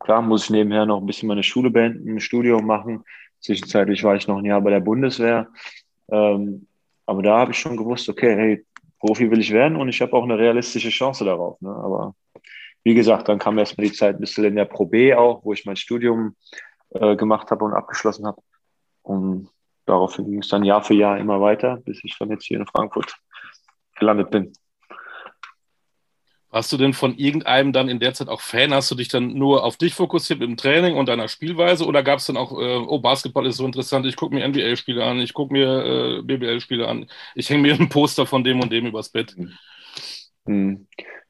klar 0.00 0.23
muss 0.23 0.44
ich 0.44 0.50
nebenher 0.50 0.87
noch 0.87 1.00
ein 1.00 1.06
bisschen 1.06 1.28
meine 1.28 1.42
Schule 1.42 1.71
beenden, 1.71 2.16
ein 2.16 2.21
Studium 2.21 2.66
machen. 2.66 3.04
Zwischenzeitlich 3.40 4.02
war 4.04 4.16
ich 4.16 4.26
noch 4.26 4.38
ein 4.38 4.44
Jahr 4.44 4.61
bei 4.61 4.71
der 4.71 4.80
Bundeswehr. 4.80 5.49
Ähm, 6.11 6.66
aber 7.06 7.23
da 7.23 7.38
habe 7.38 7.52
ich 7.52 7.59
schon 7.59 7.76
gewusst, 7.76 8.09
okay, 8.09 8.35
hey, 8.35 8.66
Profi 8.99 9.30
will 9.30 9.40
ich 9.40 9.52
werden 9.52 9.76
und 9.76 9.90
ich 9.90 10.00
habe 10.00 10.14
auch 10.14 10.25
eine 10.25 10.38
realistische 10.38 10.88
Chance 10.88 11.26
darauf. 11.26 11.61
Ne? 11.61 11.68
Aber 11.68 12.14
wie 12.85 12.94
gesagt, 12.94 13.28
dann 13.28 13.38
kam 13.38 13.59
erstmal 13.59 13.87
die 13.87 13.92
Zeit 13.92 14.16
ein 14.16 14.21
bisschen 14.21 14.44
in 14.44 14.56
der 14.56 14.64
Pro 14.64 14.87
B 14.87 15.14
auch, 15.14 15.44
wo 15.44 15.52
ich 15.52 15.66
mein 15.66 15.76
Studium 15.76 16.37
äh, 16.90 17.16
gemacht 17.16 17.50
habe 17.50 17.64
und 17.64 17.75
abgeschlossen 17.75 18.26
habe. 18.26 18.40
Und 19.02 19.50
daraufhin 19.85 20.25
ging 20.25 20.40
es 20.40 20.49
dann 20.49 20.64
Jahr 20.64 20.83
für 20.83 20.94
Jahr 20.94 21.18
immer 21.18 21.40
weiter, 21.40 21.78
bis 21.85 22.02
ich 22.02 22.16
dann 22.18 22.30
jetzt 22.30 22.44
hier 22.47 22.59
in 22.59 22.66
Frankfurt 22.66 23.14
gelandet 23.94 24.30
bin. 24.30 24.52
Hast 26.54 26.72
du 26.72 26.76
denn 26.76 26.92
von 26.92 27.16
irgendeinem 27.16 27.72
dann 27.72 27.88
in 27.88 27.98
der 27.98 28.14
Zeit 28.14 28.28
auch 28.28 28.40
Fan? 28.40 28.72
Hast 28.72 28.88
du 28.88 28.94
dich 28.94 29.08
dann 29.08 29.34
nur 29.34 29.64
auf 29.64 29.76
dich 29.76 29.92
fokussiert 29.92 30.40
im 30.40 30.56
Training 30.56 30.96
und 30.96 31.08
deiner 31.08 31.26
Spielweise 31.26 31.84
oder 31.84 32.04
gab 32.04 32.20
es 32.20 32.26
dann 32.26 32.36
auch, 32.36 32.52
äh, 32.52 32.76
oh, 32.76 33.00
Basketball 33.00 33.44
ist 33.46 33.56
so 33.56 33.66
interessant, 33.66 34.06
ich 34.06 34.14
gucke 34.14 34.36
mir 34.36 34.46
NBA-Spiele 34.46 35.04
an, 35.04 35.18
ich 35.18 35.34
gucke 35.34 35.52
mir 35.52 35.84
äh, 35.84 36.22
BBL-Spiele 36.22 36.86
an, 36.86 37.06
ich 37.34 37.50
hänge 37.50 37.62
mir 37.62 37.74
ein 37.74 37.88
Poster 37.88 38.24
von 38.24 38.44
dem 38.44 38.60
und 38.60 38.70
dem 38.70 38.86
übers 38.86 39.08
Bett? 39.08 39.34
Hm. 40.46 40.86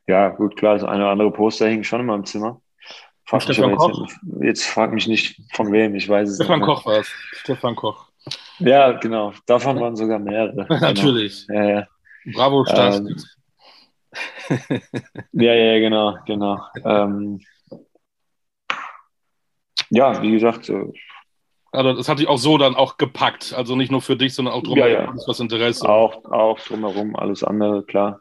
Ja, 0.06 0.28
gut, 0.28 0.56
klar, 0.56 0.74
das 0.74 0.84
eine 0.84 1.04
oder 1.04 1.12
andere 1.12 1.32
Poster 1.32 1.68
hängt 1.68 1.86
schon 1.86 2.00
in 2.00 2.06
meinem 2.06 2.26
Zimmer. 2.26 2.60
Frag 3.24 3.42
Stefan 3.44 3.74
Koch? 3.76 4.02
Jetzt, 4.02 4.18
jetzt, 4.42 4.66
frag 4.66 4.92
mich 4.92 5.06
nicht 5.08 5.40
von 5.54 5.72
wem, 5.72 5.94
ich 5.94 6.06
weiß 6.06 6.28
es 6.28 6.36
Stefan 6.36 6.58
nicht. 6.58 6.66
Stefan 6.66 6.76
Koch 6.76 6.86
war 6.86 7.00
es. 7.00 7.08
Stefan 7.32 7.76
Koch. 7.76 8.08
Ja, 8.58 8.92
genau. 8.92 9.32
Davon 9.46 9.80
waren 9.80 9.96
sogar 9.96 10.18
mehrere. 10.18 10.66
Natürlich. 10.80 11.46
Genau. 11.46 11.60
Ja, 11.60 11.70
ja. 11.70 11.86
Bravo, 12.32 12.64
Stars. 12.64 13.02
Ähm, 14.48 14.80
ja, 15.32 15.54
ja, 15.54 15.78
genau, 15.80 16.16
genau. 16.24 16.60
Ähm, 16.84 17.40
ja, 19.90 20.22
wie 20.22 20.30
gesagt. 20.30 20.68
Äh, 20.68 20.92
also 21.72 21.92
das 21.94 22.08
hat 22.08 22.20
dich 22.20 22.28
auch 22.28 22.38
so 22.38 22.56
dann 22.58 22.76
auch 22.76 22.96
gepackt. 22.96 23.52
Also 23.56 23.74
nicht 23.74 23.90
nur 23.90 24.02
für 24.02 24.16
dich, 24.16 24.34
sondern 24.34 24.54
auch 24.54 24.62
drumherum. 24.62 24.92
Ja, 24.92 25.04
ja. 25.04 25.14
Das 25.26 25.40
Interesse. 25.40 25.88
Auch, 25.88 26.24
auch 26.26 26.60
drumherum, 26.60 27.16
alles 27.16 27.42
andere, 27.42 27.84
klar. 27.84 28.20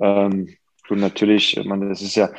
Ähm, 0.00 0.56
und 0.88 1.00
natürlich, 1.00 1.56
ich 1.56 1.66
meine, 1.66 1.88
das 1.88 2.02
ist 2.02 2.14
ja, 2.14 2.30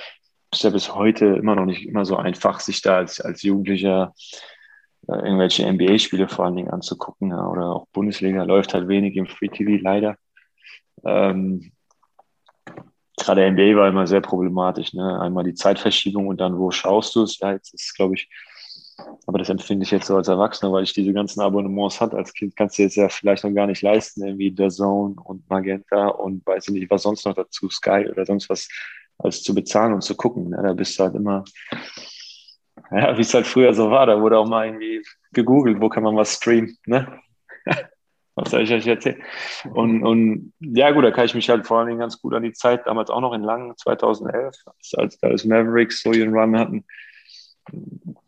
ist 0.54 0.64
ja 0.64 0.70
bis 0.70 0.94
heute 0.96 1.26
immer 1.26 1.56
noch 1.56 1.66
nicht 1.66 1.86
immer 1.86 2.06
so 2.06 2.16
einfach, 2.16 2.60
sich 2.60 2.82
da 2.82 2.98
als, 2.98 3.20
als 3.20 3.44
Jugendlicher 3.44 4.14
äh, 5.08 5.16
irgendwelche 5.16 5.72
NBA-Spiele 5.72 6.28
vor 6.28 6.46
allen 6.46 6.56
Dingen 6.56 6.70
anzugucken. 6.70 7.30
Ja, 7.30 7.48
oder 7.48 7.68
auch 7.68 7.88
Bundesliga 7.94 8.44
läuft 8.44 8.74
halt 8.74 8.88
wenig 8.88 9.16
im 9.16 9.28
Free 9.28 9.50
TV 9.50 9.82
leider. 9.82 10.18
Ähm, 11.06 11.72
gerade 13.18 13.50
NBA 13.52 13.76
war 13.76 13.88
immer 13.88 14.08
sehr 14.08 14.22
problematisch. 14.22 14.94
Ne? 14.94 15.20
Einmal 15.20 15.44
die 15.44 15.54
Zeitverschiebung 15.54 16.28
und 16.28 16.42
dann, 16.42 16.58
wo 16.58 16.72
schaust 16.72 17.16
du 17.16 17.24
es? 17.24 17.40
Ja, 17.40 17.52
jetzt 17.54 17.74
ist, 17.74 17.96
glaube 17.96 18.16
ich, 18.16 18.30
aber 19.28 19.40
das 19.40 19.50
empfinde 19.50 19.84
ich 19.84 19.92
jetzt 19.92 20.08
so 20.08 20.16
als 20.16 20.28
Erwachsener, 20.28 20.72
weil 20.72 20.84
ich 20.84 20.94
diese 20.94 21.14
ganzen 21.14 21.42
Abonnements 21.42 22.02
hatte. 22.02 22.18
Als 22.18 22.34
Kind 22.34 22.56
kannst 22.56 22.78
du 22.78 22.84
jetzt 22.84 22.96
ja 22.96 23.10
vielleicht 23.10 23.44
noch 23.44 23.52
gar 23.52 23.68
nicht 23.68 23.82
leisten, 23.82 24.26
irgendwie 24.26 24.54
The 24.56 24.70
Zone 24.70 25.16
und 25.24 25.50
Magenta 25.50 26.08
und 26.08 26.46
weiß 26.46 26.68
ich 26.68 26.74
nicht, 26.74 26.90
was 26.90 27.04
sonst 27.04 27.26
noch 27.26 27.34
dazu, 27.34 27.70
Sky 27.70 28.08
oder 28.10 28.26
sonst 28.26 28.50
was, 28.50 28.68
als 29.18 29.44
zu 29.44 29.54
bezahlen 29.54 29.94
und 29.94 30.02
zu 30.02 30.16
gucken. 30.16 30.50
Ne? 30.50 30.62
Da 30.62 30.74
bist 30.74 30.98
du 30.98 31.04
halt 31.04 31.16
immer, 31.16 31.44
ja, 32.92 33.16
wie 33.18 33.22
es 33.22 33.34
halt 33.34 33.48
früher 33.48 33.74
so 33.74 33.90
war, 33.90 34.06
da 34.06 34.20
wurde 34.20 34.38
auch 34.38 34.48
mal 34.48 34.66
irgendwie 34.66 35.02
gegoogelt, 35.32 35.82
wo 35.82 35.90
kann 35.90 36.04
man 36.04 36.16
was 36.16 36.34
streamen, 36.34 36.78
ne? 36.86 37.20
Was 38.36 38.52
soll 38.52 38.62
ich 38.62 38.72
euch 38.72 38.88
erzählen? 38.88 39.22
Und, 39.74 40.04
und 40.04 40.54
ja, 40.60 40.92
gut, 40.92 41.04
da 41.04 41.12
kann 41.12 41.26
ich 41.26 41.36
mich 41.36 41.50
halt 41.50 41.68
vor 41.68 41.80
allen 41.80 41.88
Dingen 41.88 42.00
ganz 42.00 42.22
gut 42.22 42.34
an 42.34 42.44
die 42.44 42.54
Zeit 42.54 42.88
damals 42.88 43.10
auch 43.10 43.20
noch 43.20 43.34
in 43.34 43.42
Langen, 43.42 43.76
2011, 43.78 44.56
als 44.94 45.18
das 45.20 45.46
Mavericks 45.46 46.02
so 46.02 46.14
ihren 46.14 46.34
Run 46.34 46.58
hatten. 46.58 46.86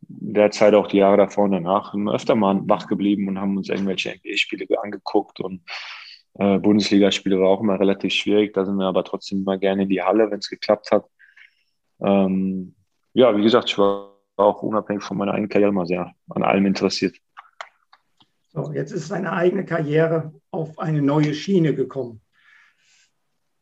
Derzeit 0.08 0.74
auch 0.74 0.88
die 0.88 0.98
Jahre 0.98 1.18
davor 1.18 1.46
und 1.46 1.52
danach 1.52 1.94
öfter 2.12 2.36
mal 2.36 2.60
wach 2.66 2.88
geblieben 2.88 3.28
und 3.28 3.40
haben 3.40 3.58
uns 3.58 3.70
irgendwelche 3.70 4.14
NBA-Spiele 4.14 4.66
angeguckt 4.82 5.40
und 5.40 5.62
äh, 6.36 6.58
Bundesligaspiele 6.60 7.40
war 7.40 7.50
auch 7.50 7.62
immer 7.62 7.80
relativ 7.80 8.14
schwierig. 8.14 8.54
Da 8.54 8.66
sind 8.66 8.76
wir 8.78 8.86
aber 8.86 9.04
trotzdem 9.04 9.40
immer 9.40 9.58
gerne 9.58 9.84
in 9.84 9.90
die 9.90 10.02
Halle, 10.02 10.30
wenn 10.32 10.40
es 10.40 10.50
geklappt 10.50 10.92
hat. 10.92 11.06
Ähm, 12.02 12.76
ja, 13.14 13.36
wie 13.38 13.44
gesagt, 13.44 13.70
ich 13.70 13.78
war 13.78 14.14
auch 14.36 14.64
unabhängig 14.64 15.04
von 15.04 15.18
meiner 15.18 15.34
eigenen 15.34 15.50
Karriere 15.50 15.70
immer 15.70 15.86
sehr 15.86 16.14
an 16.30 16.44
allem 16.44 16.66
interessiert. 16.66 17.16
So, 18.54 18.72
jetzt 18.72 18.92
ist 18.92 19.08
seine 19.08 19.34
eigene 19.34 19.66
Karriere 19.66 20.34
auf 20.52 20.78
eine 20.78 21.02
neue 21.02 21.34
Schiene 21.34 21.74
gekommen. 21.74 22.22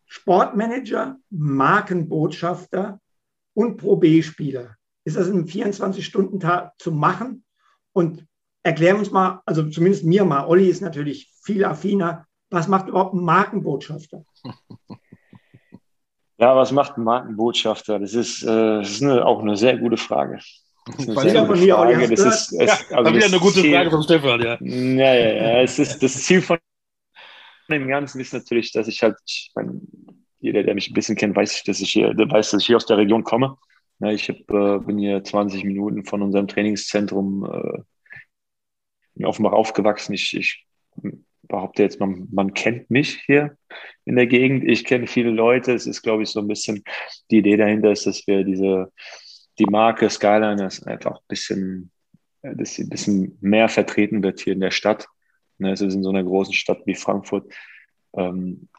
Sportmanager, 0.06 1.17
Markenbotschafter 1.30 2.99
und 3.54 3.77
Pro 3.77 3.95
B-Spieler. 3.95 4.75
Ist 5.06 5.15
das 5.15 5.27
in 5.27 5.36
einem 5.36 5.45
24-Stunden-Tag 5.45 6.73
zu 6.77 6.91
machen? 6.91 7.45
Und 7.93 8.27
erklären 8.63 8.97
uns 8.97 9.12
mal, 9.12 9.41
also 9.45 9.69
zumindest 9.69 10.04
mir 10.04 10.25
mal, 10.25 10.45
Olli 10.45 10.67
ist 10.67 10.82
natürlich 10.82 11.32
viel 11.41 11.63
affiner. 11.63 12.27
Was 12.49 12.67
macht 12.67 12.89
überhaupt 12.89 13.13
ein 13.13 13.23
Markenbotschafter? 13.23 14.25
Ja, 16.38 16.56
was 16.56 16.71
macht 16.71 16.97
ein 16.97 17.04
Markenbotschafter? 17.04 17.99
Das 17.99 18.15
ist, 18.15 18.41
äh, 18.41 18.47
das 18.47 18.89
ist 18.89 19.04
eine, 19.04 19.23
auch 19.23 19.41
eine 19.41 19.56
sehr 19.56 19.77
gute 19.77 19.97
Frage. 19.97 20.39
Das 20.86 21.08
ist 21.08 21.17
eine, 21.17 21.46
von 21.46 21.60
mir, 21.60 21.76
Frage. 21.76 22.10
Das 22.10 22.20
ist, 22.20 22.54
es, 22.54 22.89
ja, 22.89 22.98
also 22.98 23.13
wieder 23.13 23.26
eine 23.26 23.39
gute 23.39 23.62
Ziel, 23.62 23.74
Frage 23.74 23.91
von 23.91 24.04
Stefan, 24.04 24.41
ja. 24.41 24.58
Ja, 24.62 25.13
ja, 25.13 25.34
ja. 25.34 25.62
Es 25.62 25.78
ist, 25.78 26.02
das 26.02 26.24
Ziel 26.24 26.41
von 26.41 26.58
dem 27.70 27.88
Ganzen 27.88 28.20
ist 28.20 28.34
natürlich, 28.34 28.72
dass 28.72 28.88
ich 28.88 29.04
halt, 29.04 29.15
ich 29.26 29.52
meine, 29.56 29.80
jeder, 30.39 30.63
der 30.63 30.74
mich 30.74 30.89
ein 30.89 30.94
bisschen 30.94 31.15
kennt, 31.15 31.36
weiß, 31.36 31.63
dass 31.63 31.80
ich 31.82 31.91
hier, 31.91 32.13
weiß, 32.15 32.52
dass 32.52 32.62
ich 32.62 32.67
hier 32.67 32.78
aus 32.78 32.88
der 32.88 32.98
Region 32.98 33.24
komme. 33.24 33.58
Ja, 34.00 34.10
ich 34.10 34.28
hab, 34.28 34.38
äh, 34.50 34.80
bin 34.84 34.98
hier 34.98 35.24
20 35.24 35.63
Minuten 35.63 36.04
von 36.04 36.24
unserem 36.24 36.48
Trainingszentrum 36.48 37.46
äh, 37.46 37.82
in 39.15 39.26
Offenbach 39.26 39.52
aufgewachsen. 39.52 40.13
Ich, 40.13 40.36
ich 40.36 40.65
behaupte 41.44 41.84
jetzt, 41.84 42.00
man, 42.00 42.28
man 42.32 42.56
kennt 42.56 42.89
mich 42.89 43.22
hier 43.28 43.56
in 44.06 44.15
der 44.15 44.26
Gegend. 44.26 44.63
Ich 44.63 44.86
kenne 44.86 45.06
viele 45.06 45.30
Leute. 45.30 45.74
Es 45.74 45.86
ist, 45.86 46.02
glaube 46.02 46.24
ich, 46.24 46.30
so 46.30 46.39
ein 46.39 46.48
bisschen 46.48 46.84
die 47.30 47.38
Idee 47.38 47.58
dahinter 47.58 47.91
ist, 47.91 48.08
dass 48.08 48.26
wir 48.26 48.44
diese 48.44 48.91
die 49.62 49.69
Marke 49.69 50.10
Skyline 50.10 50.65
ist 50.65 50.88
einfach 50.88 51.17
ein 51.17 51.28
bisschen, 51.28 51.91
dass 52.41 52.74
sie 52.74 52.84
ein 52.84 52.89
bisschen 52.89 53.38
mehr 53.41 53.69
vertreten 53.69 54.24
wird 54.24 54.39
hier 54.39 54.54
in 54.54 54.60
der 54.60 54.71
Stadt. 54.71 55.08
Ne, 55.60 55.71
es 55.71 55.82
ist 55.82 55.93
in 55.93 56.02
so 56.02 56.10
einer 56.10 56.24
großen 56.24 56.54
Stadt 56.54 56.82
wie 56.88 56.95
Frankfurt 56.95 57.54
ähm, 58.13 58.69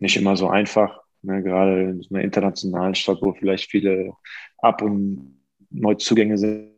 nicht 0.00 0.16
immer 0.16 0.34
so 0.38 0.48
einfach. 0.48 1.02
Ne, 1.20 1.42
gerade 1.42 1.90
in 1.90 2.00
so 2.00 2.14
einer 2.14 2.24
internationalen 2.24 2.94
Stadt, 2.94 3.18
wo 3.20 3.34
vielleicht 3.34 3.70
viele 3.70 4.14
Ab- 4.56 4.80
und 4.80 5.38
Neuzugänge 5.68 6.38
sind. 6.38 6.72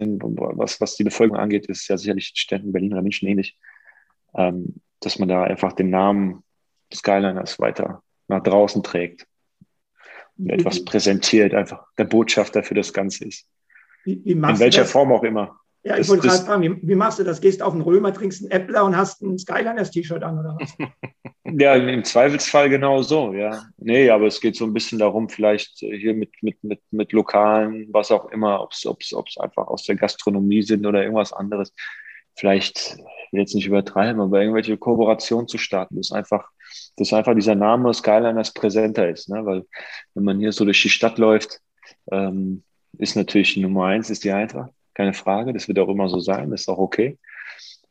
Was, 0.00 0.80
was 0.80 0.96
die 0.96 1.04
Bevölkerung 1.04 1.40
angeht, 1.40 1.66
ist 1.66 1.86
ja 1.86 1.96
sicherlich 1.96 2.32
Städten 2.34 2.72
Berlin 2.72 2.94
oder 2.94 3.02
München 3.02 3.28
ähnlich, 3.28 3.56
ähm, 4.34 4.80
dass 4.98 5.20
man 5.20 5.28
da 5.28 5.44
einfach 5.44 5.72
den 5.74 5.90
Namen 5.90 6.42
Skyliners 6.92 7.60
weiter 7.60 8.02
nach 8.26 8.42
draußen 8.42 8.82
trägt 8.82 9.28
etwas 10.46 10.84
präsentiert, 10.84 11.54
einfach 11.54 11.84
der 11.98 12.04
Botschafter 12.04 12.62
für 12.62 12.74
das 12.74 12.92
Ganze 12.92 13.26
ist. 13.26 13.46
Wie, 14.04 14.20
wie 14.24 14.32
In 14.32 14.58
welcher 14.58 14.84
Form 14.84 15.12
auch 15.12 15.22
immer. 15.22 15.58
Ja, 15.84 15.98
ich 15.98 16.08
wollte 16.08 16.28
gerade 16.28 16.44
fragen, 16.44 16.62
wie, 16.62 16.88
wie, 16.88 16.94
machst 16.94 17.18
du 17.18 17.24
das? 17.24 17.40
Gehst 17.40 17.60
auf 17.60 17.72
den 17.72 17.82
Römer, 17.82 18.14
trinkst 18.14 18.42
einen 18.42 18.52
Äppler 18.52 18.84
und 18.84 18.96
hast 18.96 19.20
ein 19.20 19.36
Skyliners-T-Shirt 19.36 20.22
an 20.22 20.38
oder 20.38 20.56
was? 20.60 20.72
ja, 21.60 21.74
im 21.74 22.04
Zweifelsfall 22.04 22.70
genau 22.70 23.02
so, 23.02 23.34
ja. 23.34 23.64
Nee, 23.78 24.08
aber 24.10 24.26
es 24.26 24.40
geht 24.40 24.54
so 24.54 24.64
ein 24.64 24.72
bisschen 24.72 25.00
darum, 25.00 25.28
vielleicht 25.28 25.78
hier 25.78 26.14
mit, 26.14 26.30
mit, 26.40 26.62
mit, 26.62 26.80
mit 26.92 27.12
Lokalen, 27.12 27.88
was 27.90 28.12
auch 28.12 28.30
immer, 28.30 28.62
ob 28.62 28.72
es 28.72 29.36
einfach 29.40 29.66
aus 29.66 29.82
der 29.82 29.96
Gastronomie 29.96 30.62
sind 30.62 30.86
oder 30.86 31.02
irgendwas 31.02 31.32
anderes. 31.32 31.74
Vielleicht, 32.34 32.96
jetzt 33.30 33.54
nicht 33.54 33.66
übertreiben, 33.66 34.20
aber 34.20 34.40
irgendwelche 34.40 34.76
Kooperationen 34.76 35.48
zu 35.48 35.58
starten, 35.58 35.96
das 35.96 36.08
ist 36.08 36.12
einfach 36.12 36.48
dass 36.96 37.12
einfach 37.12 37.34
dieser 37.34 37.54
Name 37.54 37.92
Skyliners 37.92 38.52
präsenter 38.52 39.08
ist. 39.08 39.28
Ne? 39.28 39.44
Weil 39.44 39.64
wenn 40.14 40.24
man 40.24 40.38
hier 40.38 40.52
so 40.52 40.64
durch 40.64 40.82
die 40.82 40.90
Stadt 40.90 41.18
läuft, 41.18 41.60
ähm, 42.10 42.62
ist 42.98 43.16
natürlich 43.16 43.56
Nummer 43.56 43.86
eins 43.86 44.10
ist 44.10 44.24
die 44.24 44.32
Eintracht, 44.32 44.72
keine 44.94 45.14
Frage. 45.14 45.52
Das 45.52 45.68
wird 45.68 45.78
auch 45.78 45.88
immer 45.88 46.08
so 46.08 46.20
sein, 46.20 46.50
das 46.50 46.62
ist 46.62 46.68
auch 46.68 46.78
okay. 46.78 47.18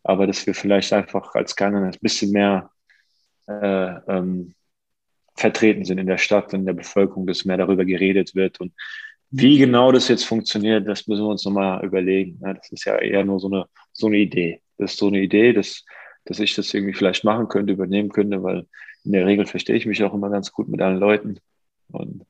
Aber 0.04 0.28
dass 0.28 0.46
wir 0.46 0.54
vielleicht 0.54 0.94
einfach 0.94 1.34
als 1.36 1.52
Skyliners 1.52 1.96
ein 1.96 2.02
bisschen 2.02 2.32
mehr 2.32 2.70
äh, 3.48 3.96
ähm, 4.08 4.54
vertreten 5.36 5.86
sind 5.86 5.98
in 5.98 6.08
der 6.08 6.18
Stadt, 6.18 6.54
in 6.54 6.66
der 6.66 6.74
Bevölkerung, 6.74 7.26
dass 7.26 7.46
mehr 7.46 7.58
darüber 7.58 7.86
geredet 7.86 8.36
wird. 8.36 8.60
Und 8.60 8.74
wie 9.32 9.58
genau 9.58 9.92
das 9.92 10.08
jetzt 10.08 10.26
funktioniert, 10.26 10.88
das 10.88 11.08
müssen 11.08 11.24
wir 11.24 11.30
uns 11.30 11.46
nochmal 11.46 11.84
überlegen. 11.86 12.38
Ne? 12.42 12.54
Das 12.56 12.70
ist 12.72 12.86
ja 12.86 12.98
eher 12.98 13.24
nur 13.24 13.40
so 13.40 13.48
eine, 13.48 13.66
so 14.02 14.08
eine 14.08 14.18
Idee. 14.18 14.62
Das 14.78 14.92
ist 14.92 15.00
so 15.00 15.08
eine 15.08 15.22
Idee, 15.22 15.54
dass 15.54 15.86
dass 16.26 16.40
ich 16.40 16.54
das 16.54 16.74
irgendwie 16.74 16.94
vielleicht 16.94 17.24
machen 17.24 17.48
könnte, 17.48 17.74
übernehmen 17.74 18.10
könnte, 18.10 18.44
weil 18.44 18.68
in 19.04 19.12
der 19.12 19.26
Regel 19.26 19.48
verstehe 19.48 19.76
ich 19.76 19.88
mich 19.88 20.04
auch 20.04 20.14
immer 20.14 20.30
ganz 20.30 20.52
gut 20.52 20.70
mit 20.70 20.80
allen 20.80 21.00
Leuten. 21.00 21.40
Und 21.90 22.26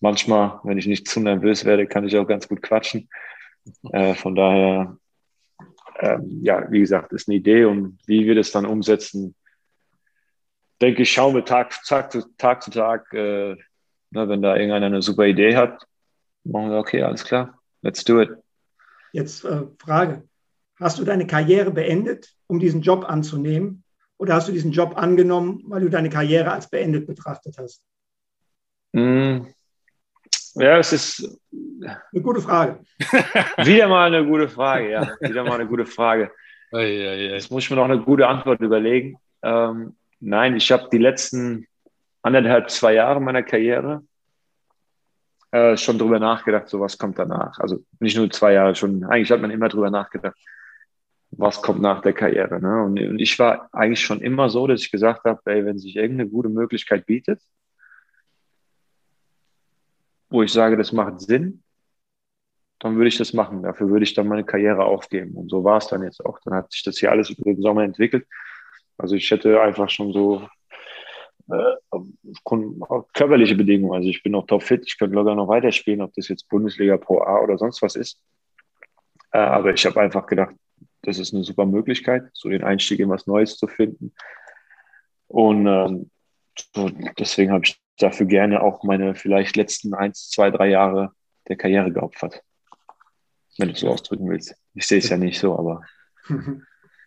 manchmal, 0.00 0.60
wenn 0.64 0.78
ich 0.78 0.86
nicht 0.86 1.06
zu 1.06 1.20
nervös 1.20 1.66
werde, 1.66 1.86
kann 1.86 2.06
ich 2.06 2.16
auch 2.16 2.26
ganz 2.26 2.48
gut 2.48 2.62
quatschen. 2.62 3.10
Äh, 3.92 4.14
von 4.14 4.34
daher, 4.34 4.96
ähm, 5.98 6.40
ja, 6.42 6.70
wie 6.72 6.80
gesagt, 6.80 7.12
ist 7.12 7.28
eine 7.28 7.36
Idee 7.36 7.66
und 7.66 7.98
wie 8.06 8.24
wir 8.24 8.34
das 8.34 8.50
dann 8.50 8.64
umsetzen, 8.64 9.34
denke 10.80 11.02
ich, 11.02 11.12
schauen 11.12 11.34
wir 11.34 11.44
Tag, 11.44 11.74
Tag, 11.84 12.10
zu 12.10 12.22
Tag, 12.38 12.62
Tag 12.62 13.12
äh, 13.12 13.56
ne, 14.10 14.28
wenn 14.28 14.40
da 14.40 14.54
irgendeiner 14.54 14.86
eine 14.86 15.02
super 15.02 15.26
Idee 15.26 15.54
hat, 15.54 15.86
Machen 16.42 16.70
wir, 16.70 16.78
okay, 16.78 17.02
alles 17.02 17.22
klar, 17.22 17.58
let's 17.82 18.02
do 18.02 18.20
it. 18.20 18.30
Jetzt 19.12 19.44
äh, 19.44 19.66
Frage. 19.78 20.26
Hast 20.80 20.98
du 20.98 21.04
deine 21.04 21.26
Karriere 21.26 21.70
beendet, 21.70 22.34
um 22.46 22.58
diesen 22.58 22.80
Job 22.80 23.04
anzunehmen? 23.04 23.84
Oder 24.16 24.34
hast 24.34 24.48
du 24.48 24.52
diesen 24.52 24.72
Job 24.72 24.96
angenommen, 24.96 25.62
weil 25.66 25.82
du 25.82 25.90
deine 25.90 26.10
Karriere 26.10 26.52
als 26.52 26.68
beendet 26.68 27.06
betrachtet 27.06 27.56
hast? 27.58 27.82
Mm. 28.92 29.46
Ja, 30.54 30.78
es 30.78 30.92
ist 30.92 31.38
eine 31.82 32.22
gute 32.22 32.40
Frage. 32.40 32.80
wieder 33.64 33.88
mal 33.88 34.12
eine 34.12 34.26
gute 34.26 34.48
Frage, 34.48 34.90
ja. 34.90 35.16
Wieder 35.20 35.44
mal 35.44 35.54
eine 35.54 35.66
gute 35.66 35.86
Frage. 35.86 36.32
Jetzt 36.72 37.50
muss 37.50 37.64
ich 37.64 37.70
mir 37.70 37.76
noch 37.76 37.84
eine 37.84 38.00
gute 38.00 38.26
Antwort 38.26 38.60
überlegen. 38.60 39.16
Ähm, 39.42 39.96
nein, 40.18 40.56
ich 40.56 40.72
habe 40.72 40.88
die 40.90 40.98
letzten 40.98 41.66
anderthalb, 42.22 42.70
zwei 42.70 42.94
Jahre 42.94 43.20
meiner 43.20 43.42
Karriere 43.42 44.02
äh, 45.52 45.76
schon 45.76 45.98
drüber 45.98 46.18
nachgedacht, 46.18 46.68
so 46.68 46.80
was 46.80 46.98
kommt 46.98 47.18
danach. 47.18 47.58
Also 47.58 47.84
nicht 47.98 48.16
nur 48.16 48.30
zwei 48.30 48.52
Jahre, 48.52 48.74
schon, 48.74 49.04
eigentlich 49.04 49.30
hat 49.30 49.40
man 49.40 49.50
immer 49.50 49.68
drüber 49.68 49.90
nachgedacht, 49.90 50.36
was 51.40 51.62
kommt 51.62 51.80
nach 51.80 52.02
der 52.02 52.12
Karriere. 52.12 52.60
Ne? 52.60 52.82
Und, 52.84 53.00
und 53.00 53.18
ich 53.18 53.38
war 53.38 53.68
eigentlich 53.72 54.00
schon 54.00 54.20
immer 54.20 54.50
so, 54.50 54.66
dass 54.66 54.82
ich 54.82 54.90
gesagt 54.90 55.24
habe, 55.24 55.40
wenn 55.44 55.78
sich 55.78 55.96
irgendeine 55.96 56.28
gute 56.28 56.48
Möglichkeit 56.48 57.06
bietet, 57.06 57.40
wo 60.28 60.42
ich 60.42 60.52
sage, 60.52 60.76
das 60.76 60.92
macht 60.92 61.20
Sinn, 61.20 61.62
dann 62.78 62.96
würde 62.96 63.08
ich 63.08 63.18
das 63.18 63.32
machen. 63.32 63.62
Dafür 63.62 63.88
würde 63.88 64.04
ich 64.04 64.14
dann 64.14 64.28
meine 64.28 64.44
Karriere 64.44 64.84
aufgeben. 64.84 65.34
Und 65.34 65.50
so 65.50 65.64
war 65.64 65.78
es 65.78 65.88
dann 65.88 66.02
jetzt 66.02 66.24
auch. 66.24 66.38
Dann 66.44 66.54
hat 66.54 66.72
sich 66.72 66.82
das 66.82 66.98
hier 66.98 67.10
alles 67.10 67.30
über 67.30 67.44
den 67.44 67.60
Sommer 67.60 67.84
entwickelt. 67.84 68.26
Also 68.96 69.16
ich 69.16 69.30
hätte 69.30 69.60
einfach 69.60 69.88
schon 69.88 70.12
so 70.12 70.46
äh, 71.50 71.98
körperliche 73.14 73.54
Bedingungen. 73.54 73.94
Also 73.94 74.08
ich 74.08 74.22
bin 74.22 74.32
noch 74.32 74.46
topfit, 74.46 74.84
ich 74.86 74.98
könnte 74.98 75.14
locker 75.14 75.34
noch 75.34 75.48
weiterspielen, 75.48 76.02
ob 76.02 76.12
das 76.14 76.28
jetzt 76.28 76.48
Bundesliga 76.48 76.96
Pro 76.96 77.20
A 77.22 77.40
oder 77.40 77.58
sonst 77.58 77.82
was 77.82 77.96
ist. 77.96 78.20
Äh, 79.32 79.38
aber 79.38 79.72
ich 79.72 79.84
habe 79.84 80.00
einfach 80.00 80.26
gedacht, 80.26 80.54
das 81.02 81.18
ist 81.18 81.34
eine 81.34 81.44
super 81.44 81.66
Möglichkeit, 81.66 82.24
so 82.32 82.48
den 82.48 82.64
Einstieg 82.64 83.00
in 83.00 83.08
was 83.08 83.26
Neues 83.26 83.56
zu 83.56 83.66
finden. 83.66 84.12
Und 85.28 85.66
ähm, 85.66 86.10
so, 86.74 86.90
deswegen 87.18 87.52
habe 87.52 87.64
ich 87.64 87.80
dafür 87.98 88.26
gerne 88.26 88.62
auch 88.62 88.82
meine 88.82 89.14
vielleicht 89.14 89.56
letzten 89.56 89.94
eins, 89.94 90.28
zwei, 90.28 90.50
drei 90.50 90.68
Jahre 90.68 91.12
der 91.48 91.56
Karriere 91.56 91.92
geopfert. 91.92 92.42
Wenn 93.58 93.68
du 93.68 93.74
es 93.74 93.80
so 93.80 93.88
ausdrücken 93.88 94.28
willst. 94.28 94.54
Ich 94.74 94.86
sehe 94.86 94.98
es 94.98 95.08
ja 95.08 95.16
nicht 95.16 95.38
so, 95.38 95.58
aber. 95.58 95.82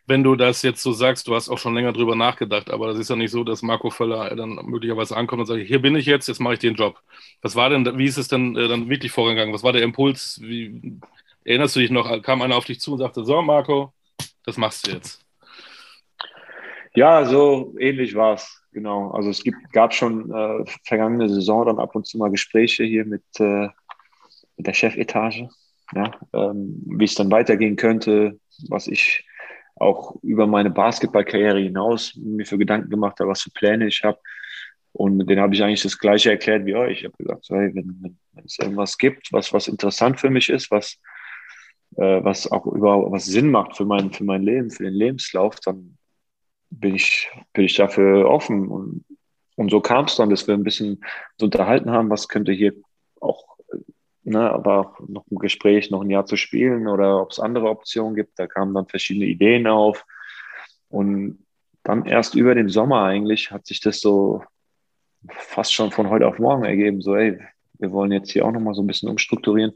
Wenn 0.05 0.21
du 0.21 0.35
das 0.35 0.63
jetzt 0.63 0.83
so 0.83 0.91
sagst, 0.91 1.29
du 1.29 1.35
hast 1.35 1.47
auch 1.47 1.57
schon 1.57 1.75
länger 1.75 1.93
drüber 1.93 2.13
nachgedacht, 2.13 2.69
aber 2.69 2.87
das 2.87 2.99
ist 2.99 3.09
ja 3.09 3.15
nicht 3.15 3.31
so, 3.31 3.45
dass 3.45 3.61
Marco 3.61 3.89
Völler 3.89 4.35
dann 4.35 4.55
möglicherweise 4.65 5.15
ankommt 5.15 5.39
und 5.39 5.45
sagt, 5.45 5.61
hier 5.61 5.81
bin 5.81 5.95
ich 5.95 6.05
jetzt, 6.05 6.27
jetzt 6.27 6.41
mache 6.41 6.55
ich 6.55 6.59
den 6.59 6.75
Job. 6.75 6.99
Was 7.41 7.55
war 7.55 7.69
denn, 7.69 7.97
wie 7.97 8.05
ist 8.05 8.17
es 8.17 8.27
denn 8.27 8.57
äh, 8.57 8.67
dann 8.67 8.89
wirklich 8.89 9.13
vorgegangen? 9.13 9.53
Was 9.53 9.63
war 9.63 9.71
der 9.71 9.81
Impuls? 9.81 10.41
Wie, 10.41 10.99
erinnerst 11.45 11.75
du 11.75 11.79
dich 11.79 11.91
noch, 11.91 12.21
kam 12.21 12.41
einer 12.41 12.55
auf 12.55 12.65
dich 12.65 12.79
zu 12.79 12.93
und 12.93 12.99
sagte, 12.99 13.23
so 13.23 13.41
Marco, 13.41 13.93
das 14.45 14.57
machst 14.57 14.87
du 14.87 14.91
jetzt? 14.91 15.23
Ja, 16.95 17.25
so 17.25 17.73
ähnlich 17.79 18.13
war 18.15 18.35
es, 18.35 18.63
genau. 18.71 19.11
Also 19.11 19.29
es 19.29 19.43
gibt, 19.43 19.57
gab 19.71 19.93
schon 19.93 20.31
äh, 20.31 20.63
vergangene 20.85 21.27
Saison 21.27 21.65
dann 21.65 21.79
ab 21.79 21.95
und 21.95 22.05
zu 22.05 22.17
mal 22.17 22.29
Gespräche 22.29 22.83
hier 22.83 23.05
mit, 23.05 23.23
äh, 23.39 23.67
mit 24.57 24.67
der 24.67 24.73
Chefetage, 24.73 25.47
ja, 25.95 26.11
ähm, 26.33 26.83
wie 26.85 27.05
es 27.05 27.15
dann 27.15 27.31
weitergehen 27.31 27.75
könnte, 27.75 28.39
was 28.69 28.87
ich 28.87 29.25
auch 29.75 30.15
über 30.21 30.45
meine 30.45 30.69
Basketballkarriere 30.69 31.59
hinaus 31.59 32.15
mir 32.15 32.45
für 32.45 32.59
Gedanken 32.59 32.91
gemacht 32.91 33.19
habe, 33.19 33.31
was 33.31 33.41
für 33.41 33.49
Pläne 33.49 33.87
ich 33.87 34.03
habe. 34.03 34.19
Und 34.91 35.25
den 35.27 35.39
habe 35.39 35.55
ich 35.55 35.63
eigentlich 35.63 35.81
das 35.81 35.97
Gleiche 35.97 36.29
erklärt 36.29 36.67
wie 36.67 36.75
euch. 36.75 36.99
Ich 36.99 37.05
habe 37.05 37.17
gesagt, 37.17 37.45
so, 37.45 37.55
hey, 37.55 37.73
wenn, 37.73 38.17
wenn, 38.33 38.45
es 38.45 38.59
irgendwas 38.59 38.99
gibt, 38.99 39.33
was, 39.33 39.51
was 39.51 39.67
interessant 39.67 40.19
für 40.19 40.29
mich 40.29 40.49
ist, 40.49 40.69
was, 40.69 40.99
äh, 41.97 42.23
was 42.23 42.51
auch 42.51 42.65
überhaupt 42.65 43.11
was 43.11 43.25
Sinn 43.25 43.51
macht 43.51 43.77
für 43.77 43.85
mein, 43.85 44.11
für 44.11 44.23
mein 44.23 44.43
Leben, 44.43 44.71
für 44.71 44.83
den 44.83 44.93
Lebenslauf, 44.93 45.59
dann 45.59 45.97
bin 46.69 46.95
ich, 46.95 47.29
bin 47.53 47.65
ich 47.65 47.75
dafür 47.75 48.29
offen. 48.29 48.67
Und, 48.67 49.05
und 49.55 49.69
so 49.69 49.81
kam 49.81 50.05
es 50.05 50.15
dann, 50.15 50.29
dass 50.29 50.47
wir 50.47 50.53
ein 50.53 50.63
bisschen 50.63 51.03
unterhalten 51.41 51.91
haben, 51.91 52.09
was 52.09 52.27
könnte 52.27 52.51
hier 52.51 52.73
auch, 53.21 53.57
ne, 54.23 54.49
aber 54.51 54.79
auch 54.79 55.07
noch 55.07 55.25
ein 55.29 55.37
Gespräch, 55.37 55.91
noch 55.91 56.01
ein 56.01 56.09
Jahr 56.09 56.25
zu 56.25 56.35
spielen 56.35 56.87
oder 56.87 57.21
ob 57.21 57.31
es 57.31 57.39
andere 57.39 57.69
Optionen 57.69 58.15
gibt. 58.15 58.39
Da 58.39 58.47
kamen 58.47 58.73
dann 58.73 58.87
verschiedene 58.87 59.25
Ideen 59.25 59.67
auf. 59.67 60.05
Und 60.89 61.45
dann 61.83 62.05
erst 62.05 62.35
über 62.35 62.55
den 62.55 62.69
Sommer 62.69 63.03
eigentlich 63.03 63.51
hat 63.51 63.65
sich 63.65 63.81
das 63.81 63.99
so 63.99 64.43
fast 65.29 65.73
schon 65.73 65.91
von 65.91 66.09
heute 66.09 66.27
auf 66.27 66.39
morgen 66.39 66.65
ergeben. 66.65 67.01
So, 67.01 67.15
ey, 67.15 67.39
wir 67.79 67.91
wollen 67.91 68.11
jetzt 68.11 68.31
hier 68.31 68.45
auch 68.45 68.51
nochmal 68.51 68.73
so 68.73 68.81
ein 68.81 68.87
bisschen 68.87 69.09
umstrukturieren. 69.09 69.73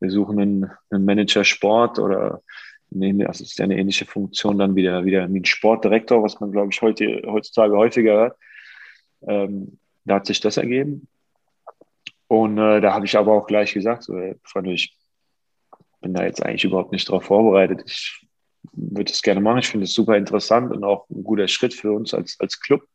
Wir 0.00 0.10
suchen 0.10 0.38
einen, 0.38 0.70
einen 0.90 1.04
Manager 1.04 1.44
Sport 1.44 1.98
oder 1.98 2.42
nee, 2.90 3.12
das 3.12 3.40
ist 3.40 3.58
ja 3.58 3.64
eine 3.64 3.78
ähnliche 3.78 4.06
Funktion 4.06 4.58
dann 4.58 4.76
wieder, 4.76 5.04
wieder 5.04 5.32
wie 5.32 5.40
ein 5.40 5.44
Sportdirektor, 5.44 6.22
was 6.22 6.40
man, 6.40 6.52
glaube 6.52 6.70
ich, 6.72 6.80
heute, 6.80 7.22
heutzutage 7.26 7.76
häufiger 7.76 8.12
hört. 8.14 8.36
Ähm, 9.26 9.78
da 10.04 10.16
hat 10.16 10.26
sich 10.26 10.40
das 10.40 10.56
ergeben. 10.56 11.08
Und 12.28 12.58
äh, 12.58 12.80
da 12.80 12.92
habe 12.94 13.06
ich 13.06 13.16
aber 13.16 13.32
auch 13.32 13.46
gleich 13.46 13.74
gesagt, 13.74 14.04
so, 14.04 14.14
Freunde, 14.44 14.72
ich 14.72 14.96
bin 16.00 16.14
da 16.14 16.24
jetzt 16.24 16.44
eigentlich 16.44 16.64
überhaupt 16.64 16.92
nicht 16.92 17.08
darauf 17.08 17.24
vorbereitet. 17.24 17.82
Ich 17.86 18.26
würde 18.72 19.12
es 19.12 19.22
gerne 19.22 19.40
machen. 19.40 19.58
Ich 19.58 19.68
finde 19.68 19.84
es 19.84 19.94
super 19.94 20.16
interessant 20.16 20.72
und 20.72 20.84
auch 20.84 21.08
ein 21.10 21.24
guter 21.24 21.48
Schritt 21.48 21.74
für 21.74 21.92
uns 21.92 22.14
als, 22.14 22.38
als 22.38 22.60
Club. 22.60 22.86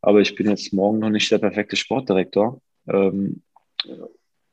Aber 0.00 0.20
ich 0.20 0.34
bin 0.34 0.48
jetzt 0.48 0.72
morgen 0.72 0.98
noch 0.98 1.10
nicht 1.10 1.30
der 1.30 1.38
perfekte 1.38 1.76
Sportdirektor. 1.76 2.60
Ähm, 2.88 3.42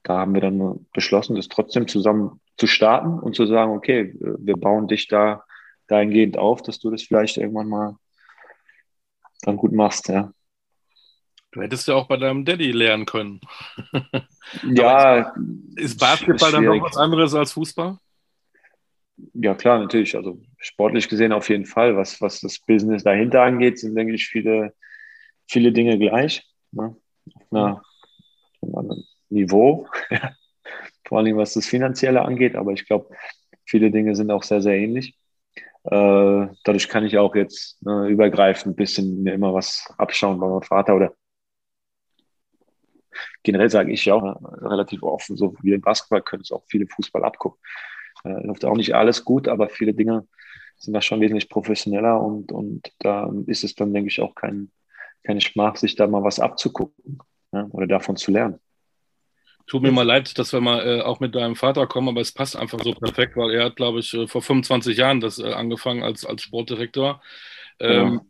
da 0.05 0.19
haben 0.19 0.35
wir 0.35 0.41
dann 0.41 0.85
beschlossen, 0.93 1.35
das 1.35 1.47
trotzdem 1.47 1.87
zusammen 1.87 2.39
zu 2.57 2.67
starten 2.67 3.19
und 3.19 3.35
zu 3.35 3.47
sagen, 3.47 3.71
okay, 3.71 4.15
wir 4.19 4.55
bauen 4.55 4.87
dich 4.87 5.07
da 5.07 5.43
dahingehend 5.87 6.37
auf, 6.37 6.61
dass 6.61 6.79
du 6.79 6.91
das 6.91 7.03
vielleicht 7.03 7.37
irgendwann 7.37 7.67
mal 7.67 7.97
dann 9.41 9.57
gut 9.57 9.71
machst, 9.71 10.07
ja. 10.07 10.31
Du 11.51 11.61
hättest 11.61 11.87
ja 11.87 11.95
auch 11.95 12.07
bei 12.07 12.17
deinem 12.17 12.45
Daddy 12.45 12.71
lernen 12.71 13.05
können. 13.05 13.39
ja. 14.63 15.33
Ist 15.75 15.99
Basketball 15.99 16.51
dann 16.51 16.65
noch 16.65 16.81
was 16.81 16.97
anderes 16.97 17.33
als 17.33 17.53
Fußball? 17.53 17.97
Ja, 19.33 19.55
klar, 19.55 19.79
natürlich. 19.79 20.15
Also 20.15 20.41
sportlich 20.59 21.07
gesehen 21.07 21.31
auf 21.31 21.49
jeden 21.49 21.65
Fall. 21.65 21.95
Was, 21.95 22.21
was 22.21 22.41
das 22.41 22.59
Business 22.59 23.03
dahinter 23.03 23.41
angeht, 23.41 23.79
sind, 23.79 23.95
denke 23.95 24.13
ich, 24.13 24.27
viele, 24.27 24.73
viele 25.47 25.71
Dinge 25.71 25.97
gleich. 25.97 26.45
Ne? 26.71 26.95
Auf 27.33 27.43
einer, 27.51 27.81
auf 28.61 28.77
einem 28.77 29.03
Niveau. 29.35 29.87
vor 31.07 31.19
allem 31.19 31.37
was 31.37 31.53
das 31.53 31.67
Finanzielle 31.67 32.23
angeht, 32.23 32.55
aber 32.55 32.71
ich 32.71 32.85
glaube, 32.85 33.15
viele 33.65 33.91
Dinge 33.91 34.15
sind 34.15 34.31
auch 34.31 34.43
sehr, 34.43 34.61
sehr 34.61 34.75
ähnlich. 34.75 35.15
Äh, 35.83 36.47
dadurch 36.63 36.89
kann 36.89 37.05
ich 37.05 37.17
auch 37.17 37.35
jetzt 37.35 37.79
äh, 37.85 38.11
übergreifend 38.11 38.73
ein 38.73 38.75
bisschen 38.75 39.21
mir 39.21 39.33
immer 39.33 39.53
was 39.53 39.93
abschauen 39.97 40.39
bei 40.39 40.47
meinem 40.47 40.63
Vater 40.63 40.95
oder 40.95 41.13
generell 43.43 43.69
sage 43.69 43.91
ich 43.91 44.03
ja 44.05 44.15
auch 44.15 44.23
äh, 44.23 44.65
relativ 44.65 45.03
offen, 45.03 45.37
so 45.37 45.55
wie 45.61 45.73
im 45.73 45.81
Basketball 45.81 46.23
können 46.23 46.41
es 46.41 46.51
auch 46.51 46.63
viele 46.67 46.87
Fußball 46.87 47.23
abgucken. 47.23 47.59
Äh, 48.23 48.45
läuft 48.45 48.65
auch 48.65 48.75
nicht 48.75 48.95
alles 48.95 49.23
gut, 49.23 49.47
aber 49.47 49.69
viele 49.69 49.93
Dinge 49.93 50.27
sind 50.77 50.93
da 50.93 51.01
schon 51.01 51.21
wesentlich 51.21 51.49
professioneller 51.49 52.19
und, 52.19 52.51
und 52.51 52.91
da 52.99 53.31
ist 53.45 53.63
es 53.63 53.75
dann, 53.75 53.93
denke 53.93 54.09
ich, 54.09 54.21
auch 54.21 54.33
kein, 54.33 54.71
keine 55.23 55.41
Schmach, 55.41 55.75
sich 55.75 55.95
da 55.95 56.07
mal 56.07 56.23
was 56.23 56.39
abzugucken 56.39 57.19
ja, 57.53 57.67
oder 57.71 57.87
davon 57.87 58.15
zu 58.15 58.31
lernen. 58.31 58.59
Tut 59.67 59.81
mir 59.81 59.91
mal 59.91 60.03
leid, 60.03 60.37
dass 60.37 60.53
wir 60.53 60.61
mal 60.61 60.85
äh, 60.85 61.01
auch 61.01 61.19
mit 61.19 61.33
deinem 61.33 61.55
Vater 61.55 61.87
kommen, 61.87 62.09
aber 62.09 62.21
es 62.21 62.31
passt 62.31 62.55
einfach 62.55 62.79
so 62.83 62.93
perfekt, 62.93 63.35
weil 63.35 63.51
er 63.51 63.65
hat, 63.65 63.75
glaube 63.75 63.99
ich, 63.99 64.13
äh, 64.13 64.27
vor 64.27 64.43
25 64.43 64.95
Jahren 64.95 65.21
das 65.21 65.39
äh, 65.39 65.53
angefangen 65.53 66.03
als, 66.03 66.23
als 66.23 66.43
Sportdirektor. 66.43 67.21
Ähm, 67.79 68.13
ja. 68.13 68.25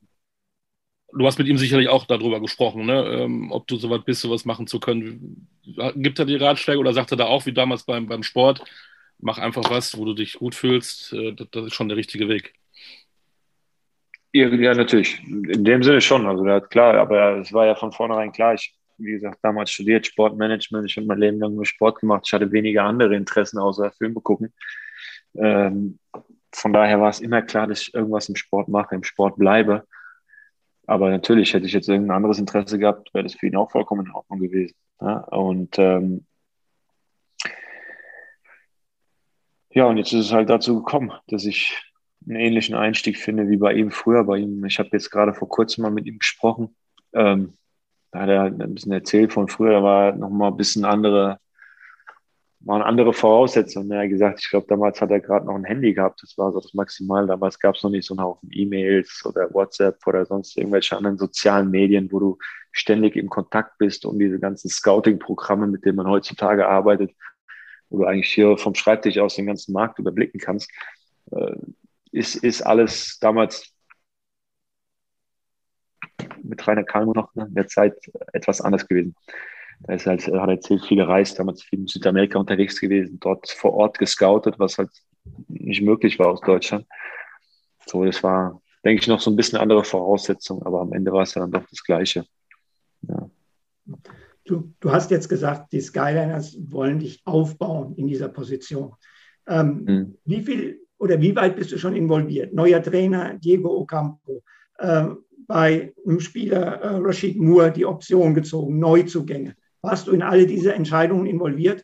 Du 1.18 1.26
hast 1.26 1.38
mit 1.38 1.48
ihm 1.48 1.58
sicherlich 1.58 1.90
auch 1.90 2.06
darüber 2.06 2.40
gesprochen, 2.40 2.86
ne? 2.86 3.06
ähm, 3.06 3.52
ob 3.52 3.68
du 3.68 3.76
so 3.76 3.90
weit 3.90 4.06
bist, 4.06 4.22
sowas 4.22 4.46
machen 4.46 4.68
zu 4.68 4.80
können. 4.80 5.50
Gibt 5.96 6.20
er 6.20 6.26
die 6.26 6.36
Ratschläge 6.36 6.80
oder 6.80 6.94
sagt 6.94 7.12
er 7.12 7.18
da 7.18 7.26
auch, 7.26 7.46
wie 7.46 7.54
damals 7.54 7.84
beim, 7.84 8.08
beim 8.08 8.24
Sport, 8.24 8.64
mach 9.20 9.38
einfach 9.38 9.70
was, 9.70 9.98
wo 9.98 10.06
du 10.06 10.14
dich 10.14 10.34
gut 10.34 10.56
fühlst, 10.56 11.12
äh, 11.14 11.34
das, 11.34 11.48
das, 11.52 11.66
ist 11.66 11.74
schon 11.74 11.90
der 11.90 11.98
richtige 11.98 12.30
Weg. 12.30 12.54
Ja, 14.32 14.48
ja, 14.48 14.74
natürlich. 14.74 15.22
In 15.24 15.64
dem 15.64 15.84
Sinne 15.84 16.02
schon. 16.02 16.26
Also, 16.26 16.44
klar, 16.68 16.96
aber 16.96 17.38
es 17.38 17.52
war 17.52 17.66
ja 17.66 17.76
von 17.76 17.92
vornherein 17.92 18.32
klar, 18.32 18.54
ich 18.54 18.74
wie 18.98 19.12
gesagt, 19.12 19.40
damals 19.42 19.72
studiert 19.72 20.08
Sportmanagement. 20.08 20.90
Ich 20.90 20.98
habe 20.98 21.08
mein 21.08 21.20
Leben 21.20 21.40
lang 21.40 21.56
nur 21.56 21.66
Sport 21.66 22.00
gemacht. 22.00 22.24
Ich 22.26 22.34
hatte 22.34 22.52
weniger 22.52 22.84
andere 22.84 23.16
Interessen 23.16 23.60
außer 23.60 23.92
Filme 23.92 24.22
gucken. 24.22 24.54
Ähm, 25.36 26.00
von 26.54 26.74
daher 26.74 27.02
war 27.02 27.10
es 27.10 27.20
immer 27.20 27.42
klar, 27.42 27.68
dass 27.68 27.82
ich 27.82 27.94
irgendwas 27.94 28.30
im 28.30 28.36
Sport 28.36 28.70
mache, 28.70 28.96
im 28.96 29.04
Sport 29.04 29.38
bleibe. 29.38 29.86
Aber 30.88 31.10
natürlich 31.10 31.54
hätte 31.54 31.66
ich 31.66 31.74
jetzt 31.74 31.90
irgendein 31.90 32.18
anderes 32.18 32.40
Interesse 32.40 32.80
gehabt, 32.80 33.14
wäre 33.14 33.24
das 33.24 33.34
für 33.34 33.48
ihn 33.48 33.56
auch 33.56 33.72
vollkommen 33.72 34.06
in 34.06 34.14
Ordnung 34.14 34.40
gewesen. 34.40 34.76
Ja? 35.02 35.18
Und 35.18 35.78
ähm, 35.80 36.26
ja, 39.72 39.86
und 39.86 39.98
jetzt 39.98 40.14
ist 40.14 40.28
es 40.28 40.32
halt 40.32 40.50
dazu 40.50 40.78
gekommen, 40.78 41.12
dass 41.28 41.46
ich 41.46 41.82
einen 42.26 42.38
ähnlichen 42.38 42.76
Einstieg 42.76 43.18
finde 43.18 43.50
wie 43.50 43.58
bei 43.58 43.74
ihm 43.74 43.92
früher. 43.92 44.24
Bei 44.24 44.38
ihm, 44.38 44.64
ich 44.66 44.80
habe 44.80 44.90
jetzt 44.94 45.12
gerade 45.12 45.34
vor 45.34 45.50
kurzem 45.50 45.82
mal 45.82 45.92
mit 45.92 46.06
ihm 46.06 46.20
gesprochen. 46.20 46.76
Ähm, 47.14 47.58
da 48.16 48.22
hat 48.22 48.30
er 48.30 48.44
ein 48.44 48.74
bisschen 48.74 48.94
erzählt 48.94 49.34
von 49.34 49.48
früher, 49.50 49.74
da 49.74 49.84
war 49.84 50.12
noch 50.16 50.30
mal 50.30 50.48
ein 50.48 50.58
bisschen 50.58 50.86
andere, 50.86 51.38
waren 52.62 52.82
andere 52.82 53.14
Voraussetzungen. 53.14 53.92
Er 53.92 54.04
hat 54.04 54.10
gesagt, 54.10 54.40
ich 54.42 54.50
glaube, 54.50 54.68
damals 54.70 55.02
hat 55.02 55.12
er 55.12 55.20
gerade 55.20 55.46
noch 55.46 55.56
ein 55.56 55.66
Handy 55.66 55.94
gehabt. 55.94 56.24
Das 56.24 56.38
war 56.38 56.54
so 56.54 56.62
das 56.62 56.74
Maximal. 56.74 57.28
Damals 57.28 57.60
gab 57.60 57.76
es 57.76 57.84
noch 57.84 57.90
nicht 57.90 58.08
so 58.08 58.14
einen 58.14 58.24
Haufen 58.24 58.50
E-Mails 58.54 59.24
oder 59.26 59.54
WhatsApp 59.54 59.98
oder 60.08 60.26
sonst 60.26 60.58
irgendwelche 60.58 60.96
anderen 60.96 61.18
sozialen 61.18 61.70
Medien, 61.70 62.10
wo 62.12 62.20
du 62.20 62.38
ständig 62.72 63.18
im 63.18 63.30
Kontakt 63.30 63.78
bist 63.80 64.06
und 64.06 64.18
diese 64.20 64.40
ganzen 64.40 64.70
Scouting-Programme, 64.70 65.68
mit 65.68 65.84
denen 65.84 65.98
man 65.98 66.08
heutzutage 66.08 66.68
arbeitet, 66.68 67.12
wo 67.90 68.00
du 68.00 68.06
eigentlich 68.06 68.32
hier 68.32 68.58
vom 68.58 68.76
Schreibtisch 68.76 69.18
aus 69.18 69.36
den 69.36 69.48
ganzen 69.48 69.74
Markt 69.74 70.00
überblicken 70.00 70.40
kannst, 70.40 70.72
äh, 71.32 71.56
ist, 72.14 72.36
ist 72.36 72.62
alles 72.62 73.20
damals 73.20 73.75
mit 76.44 76.66
Rainer 76.68 76.84
Kalmo 76.84 77.14
noch 77.14 77.34
in 77.36 77.54
der 77.54 77.68
Zeit 77.68 77.96
etwas 78.34 78.62
anders 78.62 78.88
gewesen. 78.88 79.16
Er 79.88 79.96
ist 79.96 80.06
halt, 80.06 80.26
hat 80.28 80.50
erzählt, 80.50 80.86
viel 80.86 80.98
gereist, 80.98 81.38
damals 81.38 81.64
viel 81.64 81.80
in 81.80 81.88
Südamerika 81.88 82.40
unterwegs 82.40 82.80
gewesen, 82.80 83.20
dort 83.20 83.50
vor 83.50 83.74
Ort 83.74 84.00
gescoutet, 84.00 84.58
was 84.58 84.78
halt 84.78 84.90
nicht 85.48 85.82
möglich 85.82 86.18
war 86.18 86.28
aus 86.28 86.42
Deutschland. 86.42 86.86
So, 87.86 88.06
das 88.06 88.24
war, 88.24 88.62
denke 88.84 89.02
ich, 89.02 89.08
noch 89.08 89.20
so 89.20 89.30
ein 89.30 89.36
bisschen 89.36 89.60
andere 89.60 89.84
Voraussetzung, 89.84 90.64
aber 90.64 90.82
am 90.82 90.94
Ende 90.94 91.12
war 91.12 91.24
es 91.24 91.34
dann 91.34 91.52
doch 91.52 91.66
das 91.70 91.84
Gleiche. 91.84 92.26
Ja. 93.02 93.30
Du, 94.46 94.74
du 94.80 94.92
hast 94.92 95.12
jetzt 95.12 95.28
gesagt, 95.28 95.74
die 95.74 95.82
Skyliners 95.82 96.58
wollen 96.70 97.00
dich 97.00 97.22
aufbauen 97.26 97.96
in 97.96 98.08
dieser 98.08 98.30
Position. 98.30 98.94
Ähm, 99.48 99.86
hm. 99.88 100.18
Wie 100.26 100.42
viel 100.42 100.80
oder 100.98 101.20
wie 101.20 101.36
weit 101.36 101.56
bist 101.56 101.72
du 101.72 101.78
schon 101.78 101.96
involviert? 101.96 102.54
Neuer 102.54 102.82
Trainer 102.82 103.34
Diego 103.38 103.76
Ocampo, 103.80 104.44
äh, 104.78 105.08
bei 105.48 105.94
einem 106.06 106.20
Spieler 106.20 106.82
äh, 106.82 106.98
Rashid 106.98 107.38
Moore 107.38 107.72
die 107.72 107.86
Option 107.86 108.34
gezogen, 108.34 108.80
Neuzugänge. 108.80 109.56
Warst 109.82 110.08
du 110.08 110.12
in 110.12 110.22
alle 110.22 110.48
diese 110.48 110.74
Entscheidungen 110.74 111.26
involviert? 111.28 111.84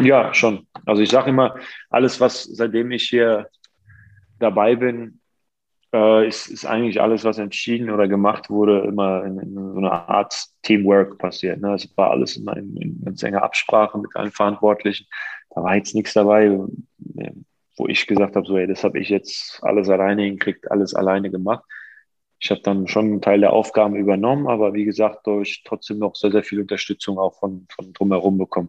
Ja, 0.00 0.34
schon. 0.34 0.66
Also 0.84 1.02
ich 1.02 1.10
sage 1.10 1.30
immer, 1.30 1.56
alles, 1.88 2.20
was 2.20 2.44
seitdem 2.44 2.90
ich 2.90 3.08
hier 3.08 3.48
dabei 4.38 4.76
bin, 4.76 5.20
äh, 5.94 6.26
ist, 6.26 6.48
ist 6.48 6.66
eigentlich 6.66 7.00
alles, 7.00 7.24
was 7.24 7.38
entschieden 7.38 7.90
oder 7.90 8.08
gemacht 8.08 8.50
wurde, 8.50 8.80
immer 8.80 9.24
in, 9.24 9.38
in 9.38 9.54
so 9.54 9.78
einer 9.78 10.08
Art 10.08 10.34
Teamwork 10.62 11.18
passiert. 11.18 11.60
Ne? 11.60 11.74
Es 11.74 11.88
war 11.96 12.10
alles 12.10 12.36
immer 12.36 12.56
in, 12.56 12.76
in 12.76 13.04
ganz 13.04 13.22
enger 13.22 13.42
Absprache 13.42 13.98
mit 13.98 14.14
allen 14.16 14.32
Verantwortlichen. 14.32 15.06
Da 15.54 15.62
war 15.62 15.76
jetzt 15.76 15.94
nichts 15.94 16.12
dabei, 16.12 16.58
wo 17.76 17.86
ich 17.86 18.06
gesagt 18.06 18.34
habe, 18.34 18.46
so, 18.46 18.58
ey, 18.58 18.66
das 18.66 18.82
habe 18.82 18.98
ich 18.98 19.08
jetzt 19.08 19.60
alles 19.62 19.88
alleine 19.88 20.22
hingekriegt, 20.22 20.70
alles 20.70 20.94
alleine 20.94 21.30
gemacht 21.30 21.64
ich 22.44 22.50
habe 22.50 22.60
dann 22.60 22.86
schon 22.88 23.06
einen 23.06 23.22
Teil 23.22 23.40
der 23.40 23.54
Aufgaben 23.54 23.96
übernommen, 23.96 24.48
aber 24.48 24.74
wie 24.74 24.84
gesagt, 24.84 25.26
durch 25.26 25.62
trotzdem 25.64 25.98
noch 25.98 26.14
sehr, 26.14 26.30
sehr 26.30 26.44
viel 26.44 26.60
Unterstützung 26.60 27.18
auch 27.18 27.38
von, 27.38 27.66
von 27.74 27.94
drumherum 27.94 28.36
bekommen. 28.36 28.68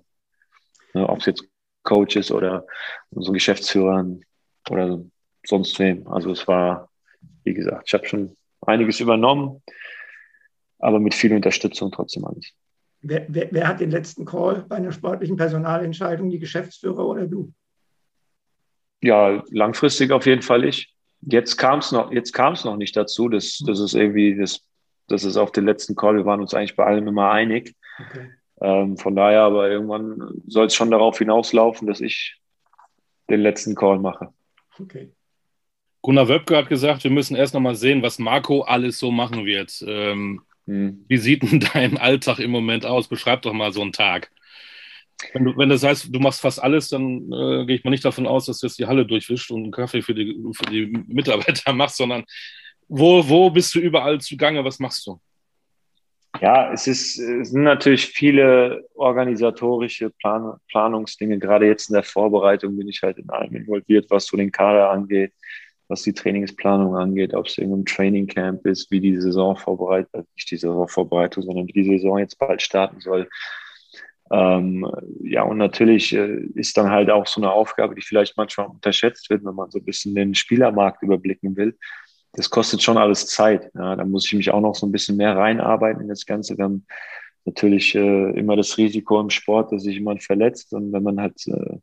Ne, 0.94 1.08
Ob 1.10 1.20
es 1.20 1.26
jetzt 1.26 1.44
Coaches 1.84 2.32
oder 2.32 2.66
unsere 3.10 3.34
Geschäftsführer 3.34 4.06
oder 4.70 5.04
sonst 5.46 5.78
wem. 5.78 6.08
Also 6.08 6.32
es 6.32 6.48
war, 6.48 6.90
wie 7.44 7.54
gesagt, 7.54 7.84
ich 7.88 7.94
habe 7.94 8.08
schon 8.08 8.38
einiges 8.62 9.02
übernommen, 9.02 9.62
aber 10.80 11.02
mit 11.02 11.14
viel 11.14 11.34
Unterstützung 11.34 11.92
trotzdem 11.92 12.24
alles. 12.24 12.54
Wer, 13.02 13.26
wer, 13.28 13.50
wer, 13.52 13.68
hat 13.68 13.82
den 13.82 13.92
letzten 13.92 14.24
Call 14.24 14.66
bei 14.70 14.78
einer 14.78 14.94
sportlichen 14.94 15.36
Personalentscheidung, 15.36 16.30
die 16.30 16.40
Geschäftsführer 16.40 17.06
oder 17.06 17.28
du? 17.28 17.52
Ja, 19.02 19.44
langfristig 19.50 20.14
auf 20.14 20.26
jeden 20.26 20.44
Fall 20.44 20.64
ich. 20.64 20.95
Jetzt 21.28 21.58
kam 21.58 21.80
es 21.80 21.92
noch, 21.92 22.12
jetzt 22.12 22.34
kam 22.34 22.54
es 22.54 22.64
noch 22.64 22.78
nicht 22.78 22.96
dazu. 22.96 23.30
Das, 23.30 23.64
das 23.66 23.80
ist 23.80 23.94
irgendwie, 23.94 24.36
das, 24.38 24.62
das 25.08 25.24
ist 25.24 25.38
auf 25.38 25.52
den 25.52 25.66
letzten 25.66 25.96
Call. 25.96 26.16
Wir 26.18 26.26
waren 26.26 26.42
uns 26.42 26.54
eigentlich 26.54 26.76
bei 26.76 26.86
allem 26.86 27.08
immer 27.08 27.32
einig. 27.32 27.76
Okay. 28.00 28.30
Ähm, 28.62 28.98
von 28.98 29.16
daher, 29.16 29.42
aber 29.42 29.70
irgendwann 29.70 30.42
soll 30.48 30.68
es 30.68 30.76
schon 30.76 30.92
darauf 30.92 31.18
hinauslaufen, 31.18 31.88
dass 31.88 32.02
ich 32.02 32.40
den 33.30 33.42
letzten 33.42 33.76
Call 33.76 34.00
mache. 34.00 34.30
Okay. 34.80 35.12
Gunnar 36.02 36.30
Wöbke 36.30 36.56
hat 36.56 36.70
gesagt, 36.70 37.04
wir 37.04 37.12
müssen 37.12 37.36
erst 37.36 37.54
noch 37.54 37.62
mal 37.62 37.76
sehen, 37.76 38.04
was 38.04 38.20
Marco 38.20 38.62
alles 38.62 39.00
so 39.00 39.12
machen 39.12 39.46
wird. 39.46 39.84
Ähm, 39.88 40.42
hm. 40.68 41.06
Wie 41.08 41.18
sieht 41.18 41.44
denn 41.44 41.60
dein 41.74 41.98
Alltag 41.98 42.40
im 42.40 42.52
Moment 42.52 42.86
aus? 42.86 43.08
Beschreib 43.08 43.42
doch 43.42 43.54
mal 43.54 43.72
so 43.72 43.82
einen 43.82 43.92
Tag. 43.92 44.32
Wenn, 45.34 45.46
du, 45.46 45.58
wenn 45.58 45.70
das 45.70 45.84
heißt, 45.84 46.14
du 46.14 46.20
machst 46.20 46.42
fast 46.42 46.62
alles, 46.62 46.90
dann 46.90 47.32
äh, 47.32 47.66
gehe 47.66 47.78
ich 47.78 47.84
mal 47.84 47.92
nicht 47.92 48.06
davon 48.06 48.28
aus, 48.28 48.46
dass 48.46 48.60
du 48.60 48.68
jetzt 48.68 48.80
die 48.80 48.86
Halle 48.86 49.06
durchwischt 49.06 49.52
und 49.52 49.64
einen 49.64 49.72
Kaffee 49.72 50.02
für 50.02 50.14
die, 50.14 50.38
für 50.54 50.66
die 50.66 50.88
Mitarbeiter 51.08 51.74
machst, 51.74 51.98
sondern 51.98 52.26
wo, 52.88 53.28
wo 53.28 53.50
bist 53.50 53.74
du 53.76 53.80
überall 53.80 54.20
zugange? 54.22 54.64
Was 54.64 54.80
machst 54.80 55.08
du? 55.08 55.20
Ja, 56.42 56.72
es, 56.74 56.86
ist, 56.88 57.18
es 57.18 57.52
sind 57.52 57.64
natürlich 57.64 58.08
viele 58.08 58.88
organisatorische 58.96 60.10
Plan 60.10 60.58
Planungsdinge. 60.70 61.40
Gerade 61.40 61.66
jetzt 61.66 61.90
in 61.90 61.94
der 61.94 62.04
Vorbereitung 62.04 62.76
bin 62.76 62.90
ich 62.90 63.02
halt 63.02 63.18
in 63.18 63.30
allem 63.30 63.56
involviert, 63.56 64.08
was 64.10 64.26
so 64.26 64.36
den 64.36 64.52
Kader 64.52 64.90
angeht, 64.90 65.32
was 65.88 66.02
die 66.02 66.14
Trainingsplanung 66.14 66.96
angeht, 66.96 67.34
ob 67.34 67.48
es 67.48 67.58
irgendein 67.58 67.86
Trainingcamp 67.86 68.66
ist, 68.66 68.92
wie 68.92 69.00
die 69.00 69.16
Saison 69.16 69.56
vorbereitet, 69.56 70.28
nicht 70.36 70.52
die 70.52 70.58
Saisonvorbereitung, 70.58 71.44
sondern 71.44 71.68
wie 71.68 71.74
die 71.74 71.86
Saison 71.86 72.20
jetzt 72.20 72.38
bald 72.38 72.62
starten 72.62 73.00
soll. 73.00 73.30
Ähm, 74.32 74.90
ja, 75.22 75.44
und 75.44 75.58
natürlich 75.58 76.14
äh, 76.14 76.46
ist 76.56 76.78
dann 76.78 76.90
halt 76.90 77.10
auch 77.12 77.28
so 77.28 77.40
eine 77.40 77.52
Aufgabe, 77.52 77.96
die 77.96 78.02
vielleicht 78.02 78.38
manchmal 78.38 78.68
unterschätzt 78.68 79.30
wird, 79.30 79.46
wenn 79.46 79.56
man 79.56 79.70
so 79.70 79.80
ein 79.80 79.86
bisschen 79.86 80.16
den 80.16 80.34
Spielermarkt 80.34 81.04
überblicken 81.04 81.56
will. 81.56 81.78
Das 82.34 82.50
kostet 82.50 82.82
schon 82.82 82.98
alles 82.98 83.28
Zeit. 83.28 83.72
Ja, 83.76 83.96
da 83.96 84.04
muss 84.04 84.26
ich 84.26 84.34
mich 84.34 84.52
auch 84.52 84.62
noch 84.62 84.76
so 84.76 84.86
ein 84.86 84.92
bisschen 84.92 85.18
mehr 85.18 85.38
reinarbeiten 85.38 86.02
in 86.02 86.10
das 86.10 86.26
Ganze. 86.26 86.58
Wir 86.58 86.66
haben 86.66 86.86
natürlich 87.46 87.94
äh, 87.96 88.32
immer 88.32 88.56
das 88.56 88.78
Risiko 88.78 89.20
im 89.22 89.30
Sport, 89.30 89.72
dass 89.72 89.84
sich 89.84 89.96
jemand 89.96 90.24
verletzt. 90.24 90.74
Und 90.74 90.92
wenn 90.92 91.04
man 91.04 91.22
halt, 91.22 91.48
äh, 91.48 91.78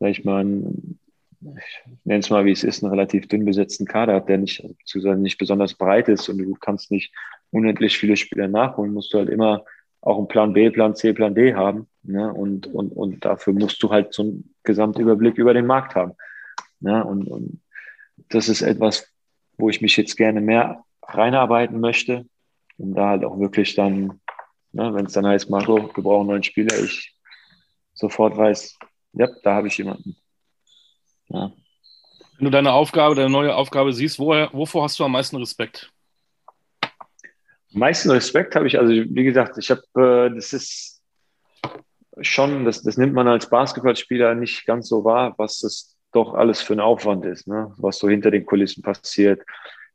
sag 0.00 0.10
ich 0.10 0.24
mal, 0.24 0.40
einen, 0.40 0.98
ich 1.40 1.90
nenne 2.04 2.20
es 2.20 2.30
mal, 2.30 2.46
wie 2.46 2.52
es 2.52 2.64
ist, 2.64 2.82
einen 2.82 2.90
relativ 2.90 3.28
dünn 3.28 3.44
besetzten 3.44 3.84
Kader 3.84 4.14
hat, 4.14 4.28
der 4.28 4.38
nicht, 4.38 4.62
beziehungsweise 4.78 5.20
nicht 5.20 5.38
besonders 5.38 5.74
breit 5.74 6.08
ist 6.08 6.28
und 6.30 6.38
du 6.38 6.54
kannst 6.54 6.90
nicht 6.90 7.14
unendlich 7.50 7.96
viele 7.98 8.16
Spieler 8.16 8.48
nachholen, 8.48 8.94
musst 8.94 9.12
du 9.12 9.18
halt 9.18 9.28
immer 9.28 9.64
auch 10.06 10.18
einen 10.18 10.28
Plan 10.28 10.52
B, 10.52 10.70
Plan 10.70 10.94
C, 10.94 11.12
Plan 11.12 11.34
D 11.34 11.54
haben. 11.54 11.88
Ne? 12.04 12.32
Und, 12.32 12.68
und, 12.68 12.92
und 12.92 13.24
dafür 13.24 13.52
musst 13.52 13.82
du 13.82 13.90
halt 13.90 14.14
so 14.14 14.22
einen 14.22 14.54
Gesamtüberblick 14.62 15.36
über 15.36 15.52
den 15.52 15.66
Markt 15.66 15.96
haben. 15.96 16.12
Ne? 16.78 17.04
Und, 17.04 17.26
und 17.26 17.60
das 18.28 18.48
ist 18.48 18.62
etwas, 18.62 19.12
wo 19.58 19.68
ich 19.68 19.80
mich 19.80 19.96
jetzt 19.96 20.16
gerne 20.16 20.40
mehr 20.40 20.84
reinarbeiten 21.02 21.80
möchte, 21.80 22.24
um 22.78 22.94
da 22.94 23.08
halt 23.08 23.24
auch 23.24 23.40
wirklich 23.40 23.74
dann, 23.74 24.20
ne, 24.70 24.94
wenn 24.94 25.06
es 25.06 25.12
dann 25.12 25.26
heißt, 25.26 25.50
Marco, 25.50 25.90
wir 25.92 26.04
brauchen 26.04 26.28
neuen 26.28 26.44
Spieler, 26.44 26.78
ich 26.78 27.12
sofort 27.92 28.36
weiß, 28.36 28.78
ja, 29.14 29.28
da 29.42 29.54
habe 29.54 29.66
ich 29.66 29.78
jemanden. 29.78 30.16
Ja. 31.28 31.50
Wenn 32.38 32.44
du 32.44 32.50
deine 32.50 32.72
Aufgabe, 32.72 33.16
deine 33.16 33.30
neue 33.30 33.56
Aufgabe 33.56 33.92
siehst, 33.92 34.20
woher, 34.20 34.50
wovor 34.52 34.84
hast 34.84 35.00
du 35.00 35.04
am 35.04 35.12
meisten 35.12 35.36
Respekt? 35.36 35.90
Meisten 37.76 38.10
Respekt 38.10 38.54
habe 38.54 38.66
ich, 38.66 38.78
also 38.78 38.92
wie 38.92 39.24
gesagt, 39.24 39.58
ich 39.58 39.70
habe, 39.70 39.82
äh, 39.96 40.34
das 40.34 40.52
ist 40.52 41.02
schon, 42.20 42.64
das, 42.64 42.82
das 42.82 42.96
nimmt 42.96 43.14
man 43.14 43.28
als 43.28 43.48
Basketballspieler 43.50 44.34
nicht 44.34 44.66
ganz 44.66 44.88
so 44.88 45.04
wahr, 45.04 45.34
was 45.36 45.60
das 45.60 45.96
doch 46.12 46.34
alles 46.34 46.62
für 46.62 46.72
ein 46.72 46.80
Aufwand 46.80 47.24
ist, 47.26 47.46
ne? 47.46 47.74
was 47.76 47.98
so 47.98 48.08
hinter 48.08 48.30
den 48.30 48.46
Kulissen 48.46 48.82
passiert. 48.82 49.42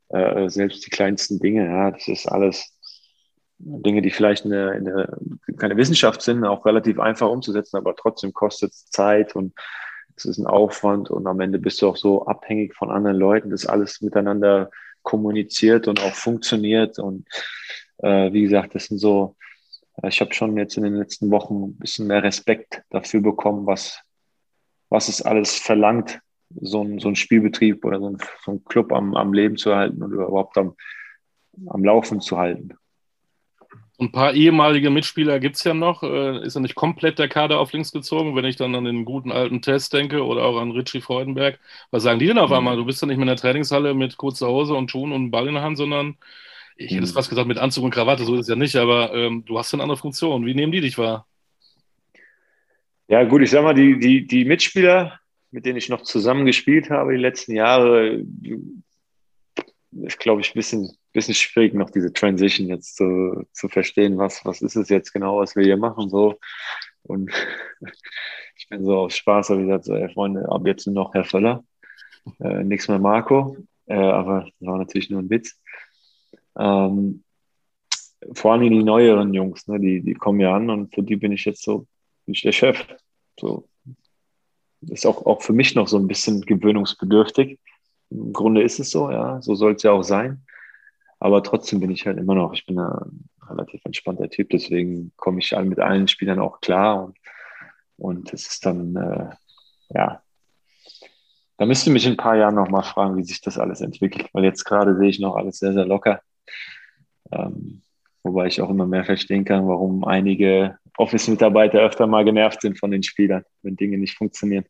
Äh, 0.09 0.49
selbst 0.49 0.85
die 0.85 0.89
kleinsten 0.89 1.39
Dinge, 1.39 1.65
ja, 1.65 1.91
das 1.91 2.07
ist 2.07 2.27
alles 2.27 2.77
Dinge, 3.57 4.01
die 4.01 4.11
vielleicht 4.11 4.45
in 4.45 4.51
der, 4.51 4.73
in 4.73 4.85
der, 4.85 5.17
keine 5.57 5.77
Wissenschaft 5.77 6.21
sind, 6.21 6.43
auch 6.45 6.65
relativ 6.65 6.99
einfach 6.99 7.29
umzusetzen, 7.29 7.77
aber 7.77 7.95
trotzdem 7.95 8.33
kostet 8.33 8.71
es 8.71 8.85
Zeit 8.87 9.35
und 9.35 9.53
es 10.15 10.25
ist 10.25 10.37
ein 10.37 10.47
Aufwand 10.47 11.09
und 11.09 11.25
am 11.27 11.39
Ende 11.39 11.59
bist 11.59 11.81
du 11.81 11.87
auch 11.87 11.97
so 11.97 12.25
abhängig 12.25 12.75
von 12.75 12.91
anderen 12.91 13.17
Leuten, 13.17 13.49
das 13.49 13.65
alles 13.65 14.01
miteinander 14.01 14.69
kommuniziert 15.03 15.87
und 15.87 15.99
auch 16.01 16.13
funktioniert. 16.13 16.99
Und 16.99 17.27
äh, 17.97 18.31
wie 18.33 18.43
gesagt, 18.43 18.75
das 18.75 18.85
sind 18.85 18.97
so, 18.97 19.35
äh, 20.01 20.09
ich 20.09 20.21
habe 20.21 20.33
schon 20.33 20.57
jetzt 20.57 20.77
in 20.77 20.83
den 20.83 20.95
letzten 20.95 21.29
Wochen 21.31 21.63
ein 21.63 21.75
bisschen 21.77 22.07
mehr 22.07 22.23
Respekt 22.23 22.83
dafür 22.89 23.21
bekommen, 23.21 23.65
was, 23.65 23.99
was 24.89 25.07
es 25.07 25.21
alles 25.21 25.55
verlangt, 25.55 26.19
so 26.59 26.83
ein, 26.83 26.99
so 26.99 27.07
ein 27.07 27.15
Spielbetrieb 27.15 27.85
oder 27.85 27.99
so 27.99 28.09
ein, 28.09 28.17
so 28.43 28.51
ein 28.51 28.63
Club 28.65 28.91
am, 28.91 29.15
am 29.15 29.33
Leben 29.33 29.57
zu 29.57 29.75
halten 29.75 30.03
und 30.03 30.11
überhaupt 30.11 30.57
am, 30.57 30.75
am 31.67 31.83
Laufen 31.83 32.21
zu 32.21 32.37
halten. 32.37 32.73
Ein 34.01 34.11
paar 34.11 34.33
ehemalige 34.33 34.89
Mitspieler 34.89 35.39
gibt 35.39 35.57
es 35.57 35.63
ja 35.63 35.75
noch. 35.75 36.01
Äh, 36.01 36.43
ist 36.43 36.55
ja 36.55 36.59
nicht 36.59 36.73
komplett 36.73 37.19
der 37.19 37.29
Kader 37.29 37.59
auf 37.59 37.71
links 37.71 37.91
gezogen, 37.91 38.35
wenn 38.35 38.45
ich 38.45 38.55
dann 38.55 38.73
an 38.73 38.85
den 38.85 39.05
guten 39.05 39.31
alten 39.31 39.61
Test 39.61 39.93
denke 39.93 40.25
oder 40.25 40.43
auch 40.43 40.59
an 40.59 40.71
Richie 40.71 41.01
Freudenberg. 41.01 41.59
Was 41.91 42.01
sagen 42.01 42.17
die 42.17 42.25
denn 42.25 42.39
auf 42.39 42.49
mhm. 42.49 42.55
einmal? 42.55 42.77
Du 42.77 42.85
bist 42.85 42.99
ja 43.03 43.07
nicht 43.07 43.17
mehr 43.17 43.25
in 43.25 43.27
der 43.27 43.35
Trainingshalle 43.35 43.93
mit 43.93 44.17
kurzer 44.17 44.47
Hose 44.47 44.73
und 44.73 44.89
Schuhen 44.89 45.11
und 45.11 45.29
Ball 45.29 45.47
in 45.47 45.53
der 45.53 45.61
Hand, 45.61 45.77
sondern 45.77 46.17
ich 46.77 46.91
hätte 46.91 47.03
es 47.03 47.11
mhm. 47.11 47.15
fast 47.15 47.29
gesagt 47.29 47.47
mit 47.47 47.59
Anzug 47.59 47.83
und 47.83 47.93
Krawatte, 47.93 48.23
so 48.23 48.33
ist 48.33 48.41
es 48.41 48.47
ja 48.47 48.55
nicht, 48.55 48.75
aber 48.75 49.13
ähm, 49.13 49.45
du 49.45 49.59
hast 49.59 49.71
ja 49.71 49.75
eine 49.75 49.83
andere 49.83 49.99
Funktion. 49.99 50.47
Wie 50.47 50.55
nehmen 50.55 50.71
die 50.71 50.81
dich 50.81 50.97
wahr? 50.97 51.27
Ja, 53.07 53.23
gut, 53.25 53.43
ich 53.43 53.51
sag 53.51 53.61
mal, 53.61 53.75
die, 53.75 53.99
die, 53.99 54.25
die 54.25 54.45
Mitspieler, 54.45 55.19
mit 55.51 55.67
denen 55.67 55.77
ich 55.77 55.89
noch 55.89 56.01
zusammen 56.01 56.47
gespielt 56.47 56.89
habe 56.89 57.11
die 57.11 57.19
letzten 57.19 57.53
Jahre, 57.53 58.23
ist, 59.91 60.17
glaube 60.17 60.41
ich, 60.41 60.49
ein 60.49 60.55
bisschen 60.55 60.97
bisschen 61.11 61.33
schwierig, 61.33 61.73
noch 61.73 61.89
diese 61.89 62.13
Transition 62.13 62.67
jetzt 62.67 62.95
zu, 62.95 63.45
zu 63.51 63.67
verstehen, 63.67 64.17
was, 64.17 64.45
was 64.45 64.61
ist 64.61 64.75
es 64.75 64.89
jetzt 64.89 65.11
genau, 65.11 65.39
was 65.39 65.55
wir 65.55 65.63
hier 65.63 65.77
machen. 65.77 66.09
So. 66.09 66.39
Und 67.03 67.31
ich 68.55 68.67
bin 68.69 68.85
so 68.85 68.97
aus 68.97 69.15
Spaß, 69.15 69.49
habe 69.49 69.61
ich 69.61 69.67
gesagt, 69.67 69.85
so, 69.85 69.95
ey, 69.95 70.09
Freunde, 70.09 70.49
ab 70.49 70.65
jetzt 70.65 70.87
nur 70.87 70.95
noch 70.95 71.13
Herr 71.13 71.25
Völler, 71.25 71.63
äh, 72.39 72.63
nichts 72.63 72.87
mehr 72.87 72.99
Marco. 72.99 73.57
Äh, 73.87 73.95
aber 73.95 74.41
das 74.41 74.67
war 74.67 74.77
natürlich 74.77 75.09
nur 75.09 75.21
ein 75.21 75.29
Witz. 75.29 75.59
Ähm, 76.57 77.23
vor 78.33 78.53
allem 78.53 78.69
die 78.69 78.83
neueren 78.83 79.33
Jungs, 79.33 79.67
ne, 79.67 79.79
die, 79.79 80.01
die 80.01 80.13
kommen 80.13 80.39
ja 80.39 80.55
an 80.55 80.69
und 80.69 80.93
für 80.93 81.03
die 81.03 81.15
bin 81.15 81.31
ich 81.31 81.45
jetzt 81.45 81.63
so, 81.63 81.87
bin 82.25 82.35
ich 82.35 82.41
der 82.41 82.51
Chef. 82.51 82.85
So. 83.39 83.67
Ist 84.81 85.05
auch, 85.05 85.25
auch 85.25 85.41
für 85.41 85.53
mich 85.53 85.75
noch 85.75 85.87
so 85.87 85.97
ein 85.97 86.07
bisschen 86.07 86.41
gewöhnungsbedürftig. 86.41 87.59
Im 88.09 88.33
Grunde 88.33 88.61
ist 88.61 88.79
es 88.79 88.91
so, 88.91 89.09
ja, 89.11 89.41
so 89.41 89.55
soll 89.55 89.73
es 89.73 89.83
ja 89.83 89.91
auch 89.91 90.03
sein. 90.03 90.43
Aber 91.21 91.43
trotzdem 91.43 91.79
bin 91.79 91.91
ich 91.91 92.07
halt 92.07 92.17
immer 92.17 92.33
noch, 92.33 92.51
ich 92.51 92.65
bin 92.65 92.79
ein 92.79 93.29
relativ 93.47 93.85
entspannter 93.85 94.27
Typ, 94.27 94.49
deswegen 94.49 95.11
komme 95.17 95.37
ich 95.39 95.55
mit 95.55 95.79
allen 95.79 96.07
Spielern 96.07 96.39
auch 96.39 96.61
klar 96.61 97.03
und, 97.05 97.17
und 97.97 98.33
es 98.33 98.47
ist 98.47 98.65
dann, 98.65 98.95
äh, 98.95 99.29
ja, 99.89 100.23
da 101.57 101.65
müsst 101.67 101.85
ihr 101.85 101.93
mich 101.93 102.07
in 102.07 102.13
ein 102.13 102.17
paar 102.17 102.37
Jahren 102.37 102.55
nochmal 102.55 102.81
fragen, 102.81 103.17
wie 103.17 103.23
sich 103.23 103.39
das 103.39 103.59
alles 103.59 103.81
entwickelt, 103.81 104.29
weil 104.33 104.43
jetzt 104.43 104.63
gerade 104.63 104.97
sehe 104.97 105.09
ich 105.09 105.19
noch 105.19 105.35
alles 105.35 105.59
sehr, 105.59 105.73
sehr 105.73 105.85
locker. 105.85 106.21
Ähm, 107.31 107.83
wobei 108.23 108.47
ich 108.47 108.59
auch 108.59 108.71
immer 108.71 108.87
mehr 108.87 109.05
verstehen 109.05 109.45
kann, 109.45 109.67
warum 109.67 110.03
einige 110.03 110.79
Office-Mitarbeiter 110.97 111.81
öfter 111.81 112.07
mal 112.07 112.25
genervt 112.25 112.61
sind 112.61 112.79
von 112.79 112.89
den 112.89 113.03
Spielern, 113.03 113.43
wenn 113.61 113.75
Dinge 113.75 113.99
nicht 113.99 114.17
funktionieren. 114.17 114.65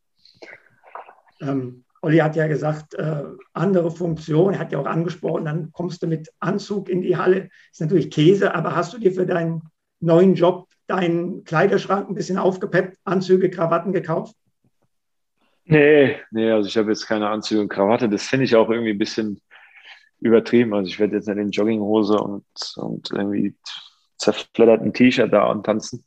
Ähm, 1.39 1.85
Olli 2.01 2.17
hat 2.17 2.35
ja 2.35 2.47
gesagt, 2.47 2.95
äh, 2.95 3.23
andere 3.53 3.91
Funktion, 3.91 4.53
er 4.53 4.59
hat 4.59 4.71
ja 4.71 4.79
auch 4.79 4.87
angesprochen, 4.87 5.45
dann 5.45 5.71
kommst 5.71 6.01
du 6.01 6.07
mit 6.07 6.29
Anzug 6.39 6.89
in 6.89 7.01
die 7.01 7.15
Halle. 7.15 7.49
Ist 7.71 7.81
natürlich 7.81 8.09
Käse, 8.09 8.55
aber 8.55 8.75
hast 8.75 8.93
du 8.93 8.97
dir 8.97 9.11
für 9.11 9.25
deinen 9.25 9.61
neuen 9.99 10.33
Job 10.33 10.67
deinen 10.87 11.43
Kleiderschrank 11.43 12.09
ein 12.09 12.15
bisschen 12.15 12.39
aufgepeppt, 12.39 12.97
Anzüge, 13.03 13.51
Krawatten 13.51 13.93
gekauft? 13.93 14.35
Nee, 15.63 16.17
nee, 16.31 16.51
also 16.51 16.67
ich 16.67 16.75
habe 16.75 16.89
jetzt 16.89 17.05
keine 17.05 17.29
Anzüge 17.29 17.61
und 17.61 17.69
Krawatte. 17.69 18.09
Das 18.09 18.23
finde 18.23 18.45
ich 18.45 18.55
auch 18.55 18.69
irgendwie 18.69 18.91
ein 18.91 18.97
bisschen 18.97 19.39
übertrieben. 20.19 20.73
Also 20.73 20.89
ich 20.89 20.99
werde 20.99 21.15
jetzt 21.15 21.27
nicht 21.27 21.37
in 21.37 21.51
Jogginghose 21.51 22.17
und, 22.17 22.45
und 22.77 23.11
irgendwie 23.11 23.55
zerfledderten 24.17 24.91
T-Shirt 24.91 25.31
da 25.31 25.47
antanzen. 25.49 26.03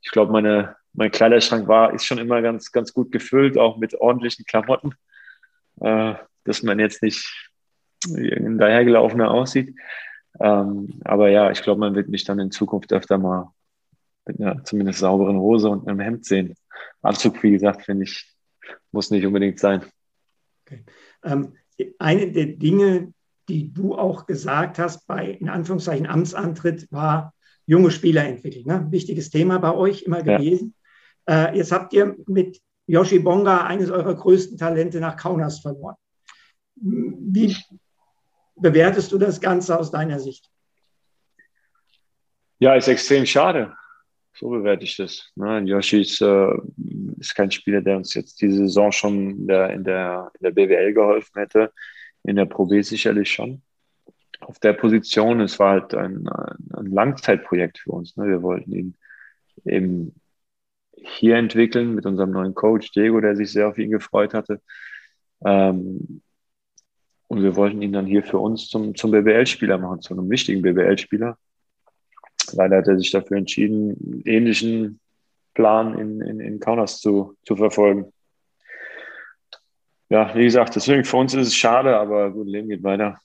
Ich 0.00 0.10
glaube, 0.10 0.32
meine, 0.32 0.76
mein 0.92 1.10
Kleiderschrank 1.10 1.66
war, 1.66 1.92
ist 1.92 2.04
schon 2.04 2.18
immer 2.18 2.40
ganz, 2.40 2.70
ganz 2.70 2.92
gut 2.92 3.10
gefüllt, 3.10 3.58
auch 3.58 3.78
mit 3.78 3.94
ordentlichen 4.00 4.44
Klamotten 4.44 4.94
äh, 5.80 6.14
dass 6.44 6.62
man 6.62 6.78
jetzt 6.78 7.02
nicht 7.02 7.50
dahergelaufener 8.06 9.30
aussieht. 9.30 9.74
Ähm, 10.40 11.00
aber 11.04 11.30
ja, 11.30 11.50
ich 11.50 11.62
glaube, 11.62 11.80
man 11.80 11.94
wird 11.94 12.08
mich 12.08 12.24
dann 12.24 12.38
in 12.38 12.50
Zukunft 12.50 12.92
öfter 12.92 13.18
mal 13.18 13.52
mit 14.26 14.40
einer 14.40 14.62
zumindest 14.64 15.00
sauberen 15.00 15.38
Hose 15.38 15.68
und 15.68 15.88
einem 15.88 16.00
Hemd 16.00 16.24
sehen. 16.24 16.54
Anzug, 17.02 17.42
wie 17.42 17.52
gesagt, 17.52 17.82
finde 17.82 18.04
ich, 18.04 18.30
muss 18.92 19.10
nicht 19.10 19.26
unbedingt 19.26 19.58
sein. 19.58 19.84
Okay. 20.66 20.84
Ähm, 21.24 21.54
eine 21.98 22.30
der 22.30 22.46
Dinge, 22.46 23.12
die 23.48 23.72
du 23.72 23.94
auch 23.94 24.26
gesagt 24.26 24.78
hast 24.78 25.06
bei, 25.06 25.30
in 25.30 25.48
Anführungszeichen, 25.48 26.06
Amtsantritt, 26.06 26.90
war 26.92 27.34
junge 27.66 27.90
Spieler 27.90 28.24
entwickeln. 28.24 28.66
Ne? 28.66 28.86
Wichtiges 28.90 29.30
Thema 29.30 29.58
bei 29.58 29.74
euch 29.74 30.02
immer 30.02 30.22
gewesen. 30.22 30.74
Ja. 31.26 31.46
Äh, 31.46 31.56
jetzt 31.58 31.72
habt 31.72 31.92
ihr 31.92 32.16
mit 32.26 32.60
Yoshi 32.88 33.18
Bonga, 33.18 33.66
eines 33.66 33.90
eurer 33.90 34.14
größten 34.14 34.56
Talente, 34.56 34.98
nach 34.98 35.16
Kaunas 35.16 35.60
verloren. 35.60 35.96
Wie 36.74 37.54
bewertest 38.56 39.12
du 39.12 39.18
das 39.18 39.40
Ganze 39.40 39.78
aus 39.78 39.90
deiner 39.90 40.18
Sicht? 40.18 40.50
Ja, 42.58 42.74
ist 42.74 42.88
extrem 42.88 43.26
schade. 43.26 43.74
So 44.34 44.48
bewerte 44.48 44.84
ich 44.84 44.96
das. 44.96 45.30
Ne? 45.36 45.60
Yoshi 45.66 46.00
ist, 46.00 46.22
äh, 46.22 46.52
ist, 47.18 47.34
kein 47.34 47.50
Spieler, 47.50 47.82
der 47.82 47.98
uns 47.98 48.14
jetzt 48.14 48.40
diese 48.40 48.56
Saison 48.58 48.90
schon 48.90 49.30
in 49.30 49.46
der, 49.46 49.70
in 49.70 49.84
der, 49.84 50.30
in 50.40 50.44
der 50.44 50.50
BWL 50.52 50.94
geholfen 50.94 51.40
hätte. 51.40 51.72
In 52.24 52.36
der 52.36 52.46
Pro 52.46 52.64
B 52.64 52.80
sicherlich 52.80 53.30
schon. 53.30 53.60
Auf 54.40 54.58
der 54.60 54.72
Position, 54.72 55.40
es 55.40 55.58
war 55.58 55.72
halt 55.72 55.94
ein, 55.94 56.26
ein 56.28 56.86
Langzeitprojekt 56.86 57.80
für 57.80 57.90
uns. 57.90 58.16
Ne? 58.16 58.28
Wir 58.28 58.42
wollten 58.42 58.72
ihn 58.72 58.96
eben 59.64 60.14
hier 61.16 61.36
entwickeln 61.36 61.94
mit 61.94 62.06
unserem 62.06 62.30
neuen 62.30 62.54
Coach 62.54 62.92
Diego, 62.92 63.20
der 63.20 63.36
sich 63.36 63.52
sehr 63.52 63.68
auf 63.68 63.78
ihn 63.78 63.90
gefreut 63.90 64.34
hatte. 64.34 64.60
Ähm, 65.44 66.22
und 67.28 67.42
wir 67.42 67.56
wollten 67.56 67.82
ihn 67.82 67.92
dann 67.92 68.06
hier 68.06 68.22
für 68.22 68.38
uns 68.38 68.68
zum, 68.68 68.94
zum 68.94 69.10
BBL-Spieler 69.10 69.78
machen, 69.78 70.00
zu 70.00 70.14
einem 70.14 70.30
wichtigen 70.30 70.62
BBL-Spieler. 70.62 71.38
Leider 72.52 72.78
hat 72.78 72.88
er 72.88 72.98
sich 72.98 73.10
dafür 73.10 73.36
entschieden, 73.36 73.90
einen 73.90 74.22
ähnlichen 74.24 75.00
Plan 75.54 75.98
in, 75.98 76.20
in, 76.22 76.40
in 76.40 76.60
Kaunas 76.60 77.00
zu, 77.00 77.36
zu 77.44 77.56
verfolgen. 77.56 78.12
Ja, 80.08 80.34
wie 80.34 80.44
gesagt, 80.44 80.74
deswegen 80.74 81.04
für 81.04 81.18
uns 81.18 81.34
ist 81.34 81.48
es 81.48 81.54
schade, 81.54 81.98
aber 81.98 82.30
gut, 82.30 82.46
Leben 82.46 82.68
geht 82.68 82.82
weiter. 82.82 83.20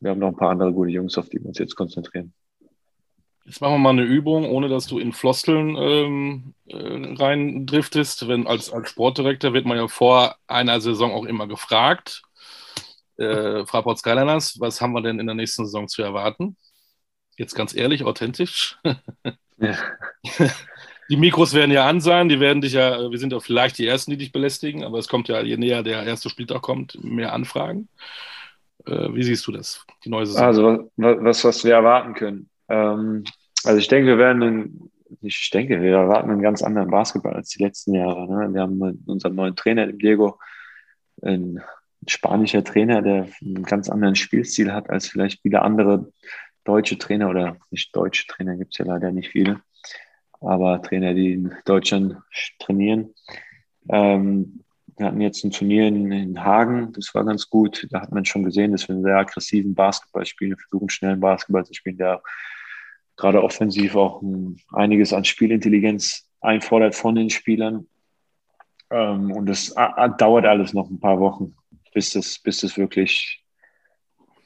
Wir 0.00 0.10
haben 0.10 0.18
noch 0.18 0.28
ein 0.28 0.36
paar 0.36 0.50
andere 0.50 0.72
gute 0.72 0.90
Jungs, 0.90 1.16
auf 1.16 1.30
die 1.30 1.38
wir 1.38 1.46
uns 1.46 1.58
jetzt 1.58 1.74
konzentrieren. 1.74 2.34
Jetzt 3.46 3.60
machen 3.60 3.74
wir 3.74 3.78
mal 3.78 3.90
eine 3.90 4.02
Übung, 4.02 4.50
ohne 4.50 4.68
dass 4.68 4.88
du 4.88 4.98
in 4.98 5.12
Floskeln 5.12 5.76
ähm, 5.76 6.54
äh, 6.66 7.14
reindriftest. 7.22 8.26
Wenn, 8.26 8.48
als, 8.48 8.72
als 8.72 8.90
Sportdirektor 8.90 9.52
wird 9.52 9.66
man 9.66 9.76
ja 9.76 9.86
vor 9.86 10.34
einer 10.48 10.80
Saison 10.80 11.12
auch 11.12 11.24
immer 11.24 11.46
gefragt. 11.46 12.22
Äh, 13.18 13.64
Fraport 13.64 13.98
Skyliners, 13.98 14.58
was 14.58 14.80
haben 14.80 14.92
wir 14.94 15.00
denn 15.00 15.20
in 15.20 15.26
der 15.26 15.36
nächsten 15.36 15.64
Saison 15.64 15.86
zu 15.86 16.02
erwarten? 16.02 16.56
Jetzt 17.38 17.54
ganz 17.54 17.74
ehrlich, 17.74 18.04
authentisch. 18.04 18.78
Ja. 19.58 19.76
Die 21.08 21.16
Mikros 21.16 21.54
werden 21.54 21.70
ja 21.70 21.88
an 21.88 22.00
sein, 22.00 22.28
die 22.28 22.40
werden 22.40 22.60
dich 22.60 22.72
ja, 22.72 23.10
wir 23.10 23.18
sind 23.18 23.32
ja 23.32 23.38
vielleicht 23.38 23.78
die 23.78 23.86
Ersten, 23.86 24.10
die 24.10 24.16
dich 24.16 24.32
belästigen, 24.32 24.82
aber 24.82 24.98
es 24.98 25.06
kommt 25.06 25.28
ja, 25.28 25.40
je 25.40 25.56
näher 25.56 25.84
der 25.84 26.02
erste 26.02 26.28
Spieltag 26.28 26.62
kommt, 26.62 26.98
mehr 27.00 27.32
Anfragen. 27.32 27.88
Äh, 28.86 29.14
wie 29.14 29.22
siehst 29.22 29.46
du 29.46 29.52
das, 29.52 29.86
die 30.04 30.08
neue 30.08 30.26
Saison? 30.26 30.44
Also, 30.44 30.90
was, 30.96 31.44
was 31.44 31.64
wir 31.64 31.74
erwarten 31.74 32.14
können. 32.14 32.50
Ähm, 32.68 33.24
also 33.64 33.78
ich 33.78 33.88
denke, 33.88 34.08
wir 34.08 34.18
werden, 34.18 34.42
einen, 34.42 34.92
ich 35.20 35.50
denke, 35.50 35.80
wir 35.80 35.92
erwarten 35.92 36.30
einen 36.30 36.42
ganz 36.42 36.62
anderen 36.62 36.90
Basketball 36.90 37.34
als 37.34 37.50
die 37.50 37.62
letzten 37.62 37.94
Jahre. 37.94 38.26
Ne? 38.26 38.54
Wir 38.54 38.62
haben 38.62 38.78
mit 38.78 38.98
unserem 39.06 39.34
neuen 39.34 39.56
Trainer, 39.56 39.86
Diego, 39.92 40.38
ein 41.22 41.62
spanischer 42.06 42.62
Trainer, 42.62 43.02
der 43.02 43.28
einen 43.40 43.64
ganz 43.64 43.88
anderen 43.88 44.16
Spielstil 44.16 44.72
hat 44.72 44.90
als 44.90 45.08
vielleicht 45.08 45.42
viele 45.42 45.62
andere 45.62 46.12
deutsche 46.64 46.98
Trainer 46.98 47.30
oder 47.30 47.56
nicht 47.70 47.94
deutsche 47.94 48.26
Trainer, 48.26 48.56
gibt 48.56 48.72
es 48.72 48.78
ja 48.78 48.84
leider 48.84 49.12
nicht 49.12 49.30
viele, 49.30 49.60
aber 50.40 50.82
Trainer, 50.82 51.14
die 51.14 51.32
in 51.32 51.54
Deutschland 51.64 52.16
trainieren. 52.58 53.14
Ähm, 53.88 54.64
wir 54.96 55.06
hatten 55.06 55.20
jetzt 55.20 55.44
ein 55.44 55.50
Turnier 55.50 55.86
in, 55.88 56.10
in, 56.10 56.44
Hagen, 56.44 56.92
das 56.92 57.14
war 57.14 57.24
ganz 57.24 57.50
gut. 57.50 57.86
Da 57.90 58.00
hat 58.00 58.12
man 58.12 58.24
schon 58.24 58.44
gesehen, 58.44 58.72
dass 58.72 58.88
wir 58.88 58.94
einen 58.94 59.04
sehr 59.04 59.18
aggressiven 59.18 59.74
Basketball 59.74 60.24
spielen, 60.24 60.56
versuchen 60.56 60.88
schnellen 60.88 61.20
Basketball 61.20 61.64
zu 61.64 61.74
spielen, 61.74 61.98
der 61.98 62.22
gerade 63.16 63.42
offensiv 63.42 63.94
auch 63.96 64.22
ein, 64.22 64.58
einiges 64.72 65.12
an 65.12 65.24
Spielintelligenz 65.24 66.28
einfordert 66.40 66.94
von 66.94 67.14
den 67.14 67.30
Spielern. 67.30 67.86
Ähm, 68.90 69.32
und 69.32 69.46
das 69.46 69.74
dauert 70.18 70.46
alles 70.46 70.72
noch 70.72 70.88
ein 70.88 71.00
paar 71.00 71.20
Wochen, 71.20 71.54
bis 71.92 72.10
das, 72.10 72.38
bis 72.38 72.60
das 72.60 72.78
wirklich 72.78 73.44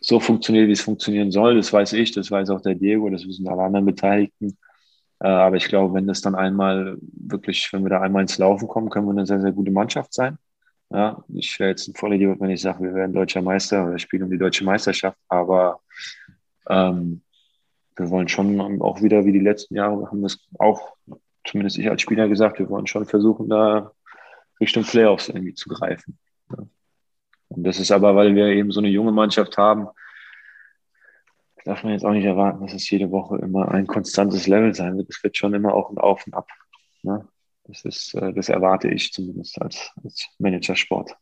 so 0.01 0.19
funktioniert, 0.19 0.69
wie 0.69 0.73
es 0.73 0.81
funktionieren 0.81 1.31
soll. 1.31 1.57
Das 1.57 1.73
weiß 1.73 1.93
ich, 1.93 2.13
das 2.13 2.31
weiß 2.31 2.51
auch 2.51 2.63
der 2.63 2.75
Diego, 2.75 3.09
das 3.11 3.27
wissen 3.27 3.49
alle 3.49 3.63
anderen 3.63 3.87
Beteiligten. 3.87 4.57
Äh, 5.21 5.29
aber 5.29 5.57
ich 5.57 5.69
glaube, 5.69 5.95
wenn 5.95 6.07
das 6.07 6.21
dann 6.21 6.35
einmal 6.35 6.97
wirklich, 7.01 7.73
wenn 7.73 7.83
wir 7.83 7.91
da 7.91 8.01
einmal 8.01 8.23
ins 8.23 8.39
Laufen 8.39 8.69
kommen, 8.69 8.91
können 8.91 9.07
wir 9.07 9.13
eine 9.13 9.27
sehr, 9.27 9.41
sehr 9.41 9.53
gute 9.53 9.71
Mannschaft 9.71 10.13
sein. 10.13 10.39
Ja, 10.91 11.23
ich 11.29 11.59
wäre 11.61 11.71
jetzt 11.71 11.87
ein 11.87 11.95
Vollidiot, 11.95 12.41
wenn 12.41 12.51
ich 12.51 12.63
sage, 12.63 12.83
wir 12.83 12.95
werden 12.95 13.13
deutscher 13.13 13.43
Meister 13.43 13.87
oder 13.87 13.99
spielen 13.99 14.25
um 14.25 14.31
die 14.31 14.39
deutsche 14.39 14.65
Meisterschaft. 14.65 15.19
Aber 15.29 15.81
ähm, 16.69 17.23
wir 17.97 18.11
wollen 18.11 18.29
schon 18.29 18.81
auch 18.81 19.01
wieder 19.03 19.25
wie 19.25 19.33
die 19.33 19.41
letzten 19.41 19.77
Jahre, 19.77 20.01
wir 20.01 20.07
haben 20.11 20.23
das 20.23 20.39
auch, 20.59 20.97
zumindest 21.45 21.79
ich 21.79 21.89
als 21.89 22.03
Spieler 22.03 22.29
gesagt, 22.29 22.59
wir 22.59 22.69
wollen 22.69 22.87
schon 22.87 23.07
versuchen, 23.07 23.49
da 23.49 23.93
Richtung 24.59 24.83
Playoffs 24.85 25.29
irgendwie 25.29 25.55
zu 25.55 25.69
greifen. 25.69 26.19
Und 27.49 27.65
das 27.65 27.79
ist 27.79 27.91
aber, 27.91 28.17
weil 28.17 28.35
wir 28.35 28.47
eben 28.47 28.71
so 28.73 28.81
eine 28.81 28.89
junge 28.89 29.13
Mannschaft 29.13 29.57
haben, 29.59 29.89
darf 31.65 31.83
man 31.83 31.93
jetzt 31.93 32.05
auch 32.05 32.13
nicht 32.13 32.25
erwarten, 32.25 32.63
dass 32.65 32.75
es 32.75 32.89
jede 32.91 33.11
Woche 33.11 33.37
immer 33.39 33.71
ein 33.71 33.87
konstantes 33.87 34.47
Level 34.47 34.75
sein 34.75 34.97
wird. 34.97 35.09
Es 35.11 35.23
wird 35.23 35.37
schon 35.37 35.55
immer 35.55 35.75
auch 35.75 35.91
ein 35.91 35.99
Auf 35.99 36.27
und 36.27 36.35
Ab. 36.35 36.49
Ne? 37.03 37.27
Das, 37.65 37.85
ist, 37.85 38.15
äh, 38.15 38.33
das 38.33 38.49
erwarte 38.49 38.89
ich 38.89 39.13
zumindest 39.13 39.61
als, 39.61 39.91
als 40.03 40.29
Managersport. 40.39 41.17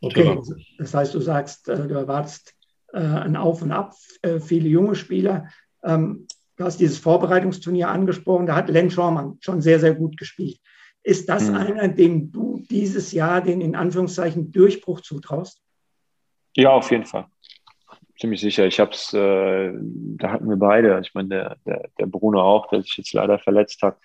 Okay, 0.00 0.38
das 0.78 0.92
heißt, 0.92 1.14
du 1.14 1.20
sagst, 1.20 1.68
äh, 1.68 1.88
du 1.88 1.94
erwartest 1.94 2.54
äh, 2.92 2.98
ein 2.98 3.36
Auf 3.36 3.62
und 3.62 3.72
Ab, 3.72 3.94
viele 4.40 4.68
junge 4.68 4.94
Spieler. 4.94 5.48
Ähm, 5.82 6.26
du 6.56 6.64
hast 6.64 6.78
dieses 6.78 6.98
Vorbereitungsturnier 6.98 7.88
angesprochen, 7.88 8.46
da 8.46 8.56
hat 8.56 8.68
Len 8.68 8.90
Schormann 8.90 9.38
schon 9.40 9.60
sehr, 9.60 9.80
sehr 9.80 9.94
gut 9.94 10.16
gespielt. 10.16 10.58
Ist 11.02 11.28
das 11.28 11.48
mhm. 11.48 11.56
einer, 11.56 11.88
dem 11.88 12.32
du 12.32 12.64
dieses 12.70 13.12
Jahr 13.12 13.42
den 13.42 13.60
in 13.60 13.74
Anführungszeichen 13.74 14.52
Durchbruch 14.52 15.00
zutraust? 15.00 15.60
Ja, 16.56 16.70
auf 16.70 16.90
jeden 16.90 17.04
Fall. 17.04 17.26
Ziemlich 18.18 18.40
sicher. 18.40 18.66
Ich 18.66 18.80
habe 18.80 18.92
es, 18.92 19.12
äh, 19.12 19.72
da 20.16 20.30
hatten 20.30 20.48
wir 20.48 20.56
beide. 20.56 21.00
Ich 21.02 21.14
meine, 21.14 21.28
der, 21.28 21.56
der, 21.66 21.88
der 21.98 22.06
Bruno 22.06 22.42
auch, 22.42 22.68
der 22.68 22.82
sich 22.82 22.96
jetzt 22.96 23.12
leider 23.12 23.38
verletzt 23.38 23.82
hat, 23.82 23.98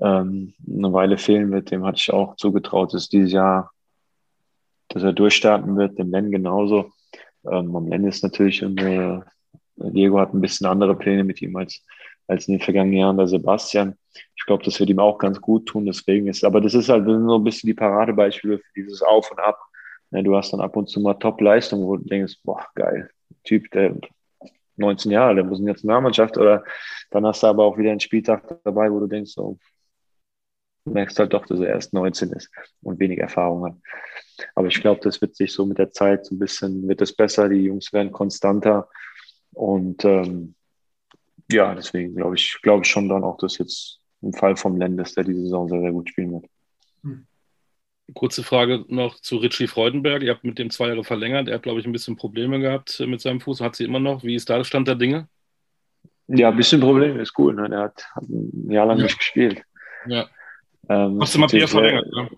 ähm, 0.00 0.54
eine 0.66 0.92
Weile 0.92 1.18
fehlen 1.18 1.50
wird. 1.50 1.70
Dem 1.70 1.84
hatte 1.84 1.98
ich 1.98 2.12
auch 2.12 2.36
zugetraut, 2.36 2.94
dass 2.94 3.08
dieses 3.08 3.32
Jahr, 3.32 3.72
dass 4.88 5.02
er 5.02 5.12
durchstarten 5.12 5.76
wird. 5.76 5.98
Dem 5.98 6.10
Len 6.10 6.30
genauso. 6.30 6.92
Ähm, 7.50 7.74
am 7.74 7.88
Len 7.88 8.06
ist 8.06 8.22
natürlich, 8.22 8.62
äh, 8.62 9.20
Diego 9.76 10.20
hat 10.20 10.34
ein 10.34 10.40
bisschen 10.40 10.66
andere 10.66 10.96
Pläne 10.96 11.24
mit 11.24 11.40
ihm 11.42 11.56
als, 11.56 11.84
als 12.26 12.48
in 12.48 12.54
den 12.54 12.64
vergangenen 12.64 12.98
Jahren 12.98 13.16
der 13.16 13.26
Sebastian. 13.28 13.96
Ich 14.36 14.44
glaube, 14.46 14.64
das 14.64 14.78
wird 14.78 14.90
ihm 14.90 14.98
auch 14.98 15.18
ganz 15.18 15.40
gut 15.40 15.66
tun. 15.66 15.86
Deswegen 15.86 16.28
ist, 16.28 16.44
aber 16.44 16.60
das 16.60 16.74
ist 16.74 16.88
halt 16.88 17.06
so 17.06 17.36
ein 17.36 17.44
bisschen 17.44 17.68
die 17.68 17.74
Paradebeispiele 17.74 18.58
für 18.58 18.72
dieses 18.76 19.02
Auf 19.02 19.30
und 19.30 19.40
Ab. 19.40 19.58
Ja, 20.10 20.20
du 20.20 20.36
hast 20.36 20.52
dann 20.52 20.60
ab 20.60 20.76
und 20.76 20.90
zu 20.90 21.00
mal 21.00 21.14
Top-Leistung, 21.14 21.82
wo 21.86 21.96
du 21.96 22.04
denkst, 22.04 22.34
boah, 22.44 22.66
geil, 22.74 23.08
Typ, 23.44 23.70
der 23.70 23.96
19 24.76 25.10
Jahre, 25.10 25.34
der 25.34 25.44
muss 25.44 25.58
in 25.58 25.66
der 25.66 25.74
Nationalmannschaft 25.74 26.36
oder 26.38 26.64
dann 27.10 27.26
hast 27.26 27.42
du 27.42 27.46
aber 27.46 27.64
auch 27.64 27.78
wieder 27.78 27.90
einen 27.90 28.00
Spieltag 28.00 28.62
dabei, 28.64 28.90
wo 28.90 29.00
du 29.00 29.06
denkst, 29.06 29.32
so, 29.32 29.58
du 30.84 30.92
merkst 30.92 31.18
halt 31.18 31.32
doch, 31.32 31.46
dass 31.46 31.60
er 31.60 31.68
erst 31.68 31.92
19 31.92 32.30
ist 32.32 32.50
und 32.82 32.98
wenig 32.98 33.18
Erfahrung 33.18 33.64
hat. 33.64 33.76
Aber 34.54 34.68
ich 34.68 34.80
glaube, 34.80 35.00
das 35.02 35.20
wird 35.20 35.36
sich 35.36 35.52
so 35.52 35.66
mit 35.66 35.78
der 35.78 35.90
Zeit 35.90 36.26
so 36.26 36.34
ein 36.34 36.38
bisschen, 36.38 36.88
wird 36.88 37.02
es 37.02 37.14
besser, 37.14 37.48
die 37.48 37.64
Jungs 37.64 37.92
werden 37.92 38.12
konstanter 38.12 38.88
und 39.52 40.04
ähm, 40.04 40.54
ja, 41.50 41.74
deswegen 41.74 42.16
glaube 42.16 42.36
ich, 42.36 42.58
glaube 42.62 42.84
ich 42.84 42.90
schon 42.90 43.08
dann 43.08 43.24
auch, 43.24 43.36
dass 43.36 43.58
jetzt 43.58 44.00
im 44.22 44.32
Fall 44.32 44.56
vom 44.56 44.76
Lendes, 44.76 45.14
der 45.14 45.24
diese 45.24 45.42
Saison 45.42 45.68
sehr, 45.68 45.80
sehr 45.80 45.92
gut 45.92 46.08
spielen 46.08 46.32
wird. 46.32 46.46
Hm. 47.02 47.26
Kurze 48.14 48.42
Frage 48.42 48.84
noch 48.88 49.20
zu 49.20 49.36
Richie 49.36 49.66
Freudenberg. 49.66 50.22
Ihr 50.22 50.32
habt 50.32 50.44
mit 50.44 50.58
dem 50.58 50.70
zwei 50.70 50.88
Jahre 50.88 51.04
verlängert. 51.04 51.48
Er 51.48 51.54
hat, 51.54 51.62
glaube 51.62 51.80
ich, 51.80 51.86
ein 51.86 51.92
bisschen 51.92 52.16
Probleme 52.16 52.60
gehabt 52.60 53.00
mit 53.06 53.20
seinem 53.20 53.40
Fuß. 53.40 53.60
Hat 53.60 53.76
sie 53.76 53.84
immer 53.84 54.00
noch? 54.00 54.22
Wie 54.24 54.34
ist 54.34 54.50
da 54.50 54.56
der 54.56 54.64
Stand 54.64 54.88
der 54.88 54.96
Dinge? 54.96 55.28
Ja, 56.28 56.50
ein 56.50 56.56
bisschen 56.56 56.80
Probleme 56.80 57.20
ist 57.20 57.38
cool. 57.38 57.54
Ne? 57.54 57.68
Er 57.70 57.82
hat, 57.82 58.04
hat 58.14 58.24
ein 58.28 58.70
Jahr 58.70 58.86
lang 58.86 58.98
ja. 58.98 59.04
nicht 59.04 59.18
gespielt. 59.18 59.62
Ja. 60.06 60.26
Ähm, 60.88 61.18
Hast 61.20 61.34
du 61.34 61.38
mal 61.38 61.46
Pierre 61.46 61.68
verlängert? 61.68 62.06
Ne? 62.12 62.30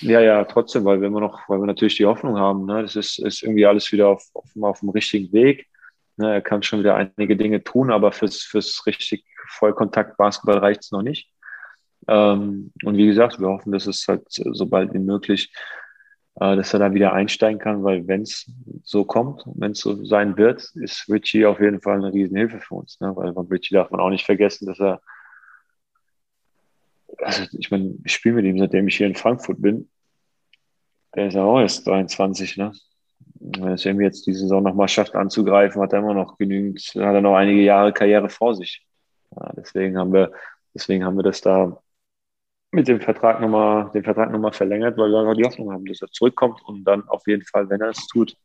Ja, 0.00 0.20
ja, 0.20 0.44
trotzdem, 0.44 0.84
weil 0.84 1.00
wir 1.00 1.08
immer 1.08 1.20
noch, 1.20 1.48
weil 1.48 1.58
wir 1.58 1.66
natürlich 1.66 1.96
die 1.96 2.06
Hoffnung 2.06 2.38
haben. 2.38 2.64
Ne? 2.66 2.82
Das 2.82 2.96
ist, 2.96 3.18
ist 3.18 3.42
irgendwie 3.42 3.66
alles 3.66 3.92
wieder 3.92 4.08
auf, 4.08 4.24
auf, 4.34 4.50
auf 4.60 4.80
dem 4.80 4.90
richtigen 4.90 5.32
Weg. 5.32 5.68
Ne? 6.16 6.32
Er 6.34 6.40
kann 6.40 6.62
schon 6.62 6.80
wieder 6.80 6.96
einige 6.96 7.36
Dinge 7.36 7.62
tun, 7.62 7.90
aber 7.90 8.12
fürs, 8.12 8.42
fürs 8.42 8.86
richtig 8.86 9.24
Vollkontakt-Basketball 9.48 10.58
reicht 10.58 10.82
es 10.82 10.90
noch 10.90 11.02
nicht. 11.02 11.30
Ähm, 12.08 12.72
und 12.82 12.96
wie 12.96 13.06
gesagt, 13.06 13.40
wir 13.40 13.48
hoffen, 13.48 13.72
dass 13.72 13.86
es 13.86 14.06
halt 14.08 14.24
so 14.28 14.66
bald 14.66 14.92
wie 14.92 14.98
möglich, 14.98 15.52
äh, 16.36 16.56
dass 16.56 16.72
er 16.72 16.80
da 16.80 16.94
wieder 16.94 17.12
einsteigen 17.12 17.60
kann, 17.60 17.84
weil 17.84 18.06
wenn 18.06 18.22
es 18.22 18.50
so 18.82 19.04
kommt, 19.04 19.42
wenn 19.54 19.72
es 19.72 19.80
so 19.80 20.04
sein 20.04 20.36
wird, 20.36 20.70
ist 20.74 21.08
Richie 21.08 21.46
auf 21.46 21.60
jeden 21.60 21.80
Fall 21.80 21.98
eine 21.98 22.12
Riesenhilfe 22.12 22.60
für 22.60 22.74
uns. 22.74 23.00
Ne? 23.00 23.14
Weil 23.14 23.32
von 23.32 23.46
Richie 23.46 23.74
darf 23.74 23.90
man 23.90 24.00
auch 24.00 24.10
nicht 24.10 24.26
vergessen, 24.26 24.66
dass 24.66 24.80
er, 24.80 25.00
also 27.18 27.44
ich 27.52 27.70
meine, 27.70 27.94
ich 28.04 28.12
spiele 28.12 28.36
mit 28.36 28.44
ihm, 28.46 28.58
seitdem 28.58 28.88
ich 28.88 28.96
hier 28.96 29.06
in 29.06 29.14
Frankfurt 29.14 29.62
bin. 29.62 29.88
Der 31.14 31.28
ist 31.28 31.34
ja 31.34 31.44
auch 31.44 31.60
erst 31.60 31.86
23, 31.86 32.56
ne? 32.56 32.72
Wenn 33.36 33.72
es 33.72 33.84
irgendwie 33.84 34.04
jetzt 34.04 34.26
die 34.26 34.32
Saison 34.32 34.62
nochmal 34.62 34.88
schafft 34.88 35.14
anzugreifen, 35.14 35.80
hat 35.80 35.92
er 35.92 36.00
immer 36.00 36.14
noch 36.14 36.38
genügend, 36.38 36.80
hat 36.80 37.14
er 37.14 37.20
noch 37.20 37.36
einige 37.36 37.60
Jahre 37.60 37.92
Karriere 37.92 38.28
vor 38.28 38.54
sich. 38.54 38.84
Ja, 39.30 39.52
deswegen 39.56 39.98
haben 39.98 40.12
wir, 40.12 40.32
deswegen 40.72 41.04
haben 41.04 41.16
wir 41.16 41.22
das 41.22 41.40
da 41.40 41.80
mit 42.74 42.88
dem 42.88 43.00
Vertrag 43.00 43.40
nochmal, 43.40 43.90
den 43.94 44.02
Vertrag 44.02 44.30
nochmal 44.30 44.52
verlängert, 44.52 44.98
weil 44.98 45.10
wir 45.10 45.20
einfach 45.20 45.36
die 45.36 45.44
Hoffnung 45.44 45.72
haben, 45.72 45.86
dass 45.86 46.02
er 46.02 46.08
zurückkommt 46.08 46.60
und 46.66 46.84
dann 46.84 47.08
auf 47.08 47.26
jeden 47.26 47.44
Fall, 47.44 47.68
wenn 47.70 47.80
er 47.80 47.90
es 47.90 48.06
tut, 48.08 48.36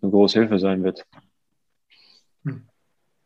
eine 0.00 0.10
große 0.10 0.40
Hilfe 0.40 0.58
sein 0.58 0.84
wird. 0.84 1.04
Hm. 2.44 2.66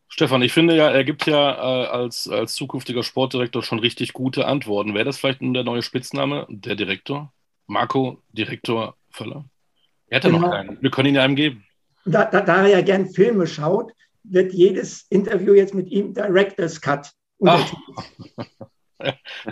Stefan, 0.08 0.42
ich 0.42 0.52
finde 0.52 0.76
ja, 0.76 0.88
er 0.88 1.04
gibt 1.04 1.26
ja 1.26 1.52
äh, 1.52 1.86
als, 1.88 2.28
als 2.28 2.54
zukünftiger 2.54 3.02
Sportdirektor 3.02 3.62
schon 3.62 3.80
richtig 3.80 4.12
gute 4.12 4.46
Antworten. 4.46 4.94
Wäre 4.94 5.04
das 5.04 5.18
vielleicht 5.18 5.40
der 5.40 5.64
neue 5.64 5.82
Spitzname, 5.82 6.46
der 6.48 6.76
Direktor? 6.76 7.32
Marco 7.66 8.22
Direktor 8.32 8.96
Völler? 9.10 9.44
Er 10.08 10.16
hat 10.16 10.24
ja 10.24 10.30
genau. 10.30 10.42
noch 10.42 10.52
keinen. 10.52 10.80
Wir 10.80 10.90
können 10.90 11.08
ihn 11.08 11.16
ja 11.16 11.22
einem 11.22 11.34
geben. 11.34 11.64
Da, 12.04 12.24
da, 12.24 12.40
da 12.40 12.62
er 12.62 12.68
ja 12.68 12.80
gern 12.82 13.08
Filme 13.10 13.48
schaut, 13.48 13.92
wird 14.22 14.52
jedes 14.52 15.06
Interview 15.10 15.54
jetzt 15.54 15.74
mit 15.74 15.88
ihm 15.88 16.14
Director's 16.14 16.80
Cut. 16.80 17.10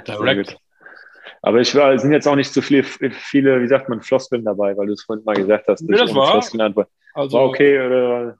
Direct. 0.06 0.56
Aber 1.46 1.60
ich 1.60 1.74
war, 1.74 1.98
sind 1.98 2.12
jetzt 2.12 2.26
auch 2.26 2.36
nicht 2.36 2.50
so 2.50 2.62
viele, 2.62 2.82
viele, 2.82 3.60
wie 3.60 3.68
sagt 3.68 3.90
man, 3.90 4.00
Floskeln 4.00 4.44
dabei, 4.44 4.74
weil 4.78 4.86
du 4.86 4.94
es 4.94 5.02
vorhin 5.02 5.24
mal 5.26 5.34
gesagt 5.34 5.68
hast. 5.68 5.82
Ja, 5.82 5.98
das 5.98 6.14
war, 6.14 6.36
also, 7.14 7.36
war 7.36 7.44
okay 7.44 7.78
oder? 7.78 8.38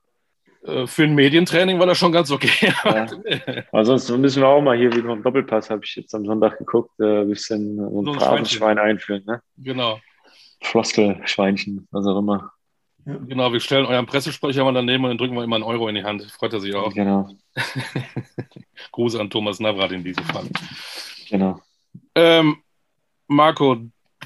Äh, 0.62 0.86
für 0.86 1.02
ein 1.02 1.14
Medientraining 1.14 1.78
war 1.78 1.86
das 1.86 1.98
schon 1.98 2.12
ganz 2.12 2.30
okay. 2.30 2.72
Ja. 2.82 3.84
Sonst 3.84 4.08
müssen 4.08 4.40
wir 4.40 4.48
auch 4.48 4.62
mal 4.62 4.78
hier 4.78 4.90
wie 4.96 5.02
beim 5.02 5.22
Doppelpass, 5.22 5.68
habe 5.68 5.82
ich 5.84 5.94
jetzt 5.96 6.14
am 6.14 6.24
Sonntag 6.24 6.56
geguckt, 6.56 6.98
äh, 6.98 7.20
ein 7.20 7.28
bisschen 7.28 7.76
so 7.76 8.00
ein, 8.00 8.04
so 8.06 8.12
ein 8.12 8.20
Phrasenschwein 8.20 8.78
einführen. 8.78 9.22
Ne? 9.26 9.42
Genau. 9.58 10.00
Floskelschweinchen, 10.62 11.86
was 11.90 12.06
auch 12.06 12.18
immer. 12.18 12.52
Ja. 13.04 13.18
Genau, 13.18 13.52
wir 13.52 13.60
stellen 13.60 13.84
euren 13.84 14.06
Pressesprecher 14.06 14.64
mal 14.64 14.72
daneben 14.72 15.04
und 15.04 15.10
dann 15.10 15.18
drücken 15.18 15.34
wir 15.34 15.44
immer 15.44 15.56
einen 15.56 15.64
Euro 15.64 15.88
in 15.88 15.94
die 15.96 16.04
Hand. 16.04 16.22
Freut 16.32 16.54
er 16.54 16.60
sich 16.60 16.74
auch. 16.74 16.94
Genau. 16.94 17.28
Gruß 18.92 19.16
an 19.16 19.28
Thomas 19.28 19.60
Navrat 19.60 19.92
in 19.92 20.02
diesem 20.02 20.24
Fall. 20.24 20.46
Genau. 21.28 21.60
Ähm, 22.14 22.63
Marco, 23.26 23.76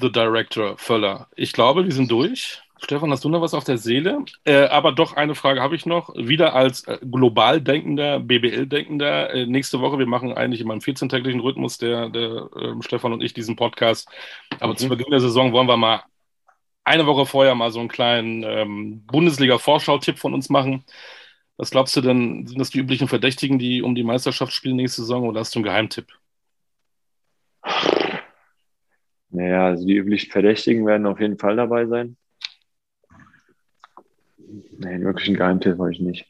the 0.01 0.11
Director, 0.11 0.77
Völler. 0.77 1.27
Ich 1.35 1.53
glaube, 1.53 1.85
wir 1.85 1.91
sind 1.91 2.11
durch. 2.11 2.61
Stefan, 2.81 3.11
hast 3.11 3.25
du 3.25 3.29
noch 3.29 3.41
was 3.41 3.53
auf 3.53 3.65
der 3.65 3.77
Seele? 3.77 4.23
Äh, 4.45 4.67
aber 4.67 4.93
doch 4.93 5.13
eine 5.13 5.35
Frage 5.35 5.61
habe 5.61 5.75
ich 5.75 5.85
noch. 5.85 6.13
Wieder 6.15 6.55
als 6.55 6.87
äh, 6.87 6.97
global 7.01 7.59
denkender, 7.59 8.19
BBL-denkender. 8.21 9.33
Äh, 9.33 9.45
nächste 9.47 9.81
Woche, 9.81 9.99
wir 9.99 10.05
machen 10.05 10.33
eigentlich 10.33 10.61
immer 10.61 10.73
einen 10.73 10.81
14-tägigen 10.81 11.41
Rhythmus, 11.41 11.77
der, 11.77 12.09
der 12.09 12.49
ähm, 12.57 12.81
Stefan 12.81 13.11
und 13.11 13.21
ich, 13.21 13.33
diesen 13.33 13.57
Podcast. 13.57 14.09
Aber 14.59 14.73
mhm. 14.73 14.77
zu 14.77 14.87
Beginn 14.89 15.11
der 15.11 15.19
Saison 15.19 15.51
wollen 15.51 15.67
wir 15.67 15.77
mal 15.77 16.03
eine 16.85 17.05
Woche 17.05 17.25
vorher 17.25 17.53
mal 17.53 17.71
so 17.71 17.79
einen 17.79 17.89
kleinen 17.89 18.43
ähm, 18.43 19.05
Bundesliga-Vorschau-Tipp 19.07 20.17
von 20.17 20.33
uns 20.33 20.49
machen. 20.49 20.85
Was 21.57 21.71
glaubst 21.71 21.95
du 21.97 22.01
denn, 22.01 22.47
sind 22.47 22.59
das 22.59 22.69
die 22.69 22.79
üblichen 22.79 23.09
Verdächtigen, 23.09 23.59
die 23.59 23.81
um 23.81 23.93
die 23.93 24.03
Meisterschaft 24.03 24.53
spielen 24.53 24.77
nächste 24.77 25.01
Saison 25.01 25.27
oder 25.27 25.41
hast 25.41 25.53
du 25.53 25.59
einen 25.59 25.65
Geheimtipp? 25.65 26.07
Naja, 29.31 29.67
also 29.67 29.85
die 29.85 29.95
üblichen 29.95 30.31
Verdächtigen 30.31 30.85
werden 30.85 31.05
auf 31.05 31.19
jeden 31.19 31.37
Fall 31.37 31.55
dabei 31.55 31.85
sein. 31.85 32.17
Nee, 34.77 35.01
wirklich 35.01 35.27
einen 35.27 35.37
Geheimtipp 35.37 35.77
habe 35.77 35.91
ich 35.91 35.99
nicht. 35.99 36.25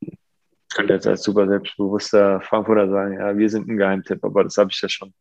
Ich 0.00 0.74
könnte 0.74 0.94
jetzt 0.94 1.06
als 1.06 1.22
super 1.22 1.46
selbstbewusster 1.46 2.40
Frankfurter 2.40 2.88
sagen, 2.88 3.14
ja, 3.14 3.36
wir 3.36 3.50
sind 3.50 3.68
ein 3.68 3.76
Geheimtipp, 3.76 4.24
aber 4.24 4.44
das 4.44 4.56
habe 4.56 4.70
ich 4.70 4.80
ja 4.80 4.88
schon, 4.88 5.12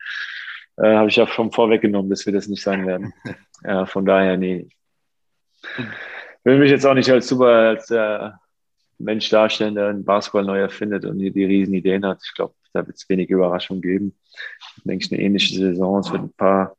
äh, 0.77 0.95
habe 0.95 1.09
ich 1.09 1.15
ja 1.15 1.27
schon 1.27 1.51
vorweggenommen, 1.51 2.09
dass 2.09 2.25
wir 2.25 2.33
das 2.33 2.47
nicht 2.47 2.61
sein 2.61 2.85
werden. 2.87 3.13
ja, 3.63 3.85
von 3.85 4.05
daher, 4.05 4.37
nee. 4.37 4.69
Ich 5.77 6.45
will 6.45 6.59
mich 6.59 6.71
jetzt 6.71 6.85
auch 6.85 6.93
nicht 6.93 7.09
als 7.09 7.27
super, 7.27 7.47
als 7.47 7.91
äh, 7.91 8.29
Mensch 8.99 9.29
darstellen, 9.29 9.75
der 9.75 9.87
einen 9.87 10.05
Basketball 10.05 10.45
neu 10.45 10.59
erfindet 10.59 11.05
und 11.05 11.19
die, 11.19 11.31
die 11.31 11.45
riesen 11.45 11.73
Ideen 11.73 12.05
hat. 12.05 12.21
Ich 12.23 12.33
glaube, 12.33 12.53
da 12.77 12.85
wird 12.85 12.97
es 12.97 13.09
wenig 13.09 13.29
Überraschung 13.29 13.81
geben. 13.81 14.17
Ich 14.77 14.83
denke, 14.83 15.07
eine 15.11 15.21
ähnliche 15.21 15.57
Saison. 15.57 15.99
Es 15.99 16.11
wird 16.11 16.21
ein 16.21 16.33
paar, 16.33 16.77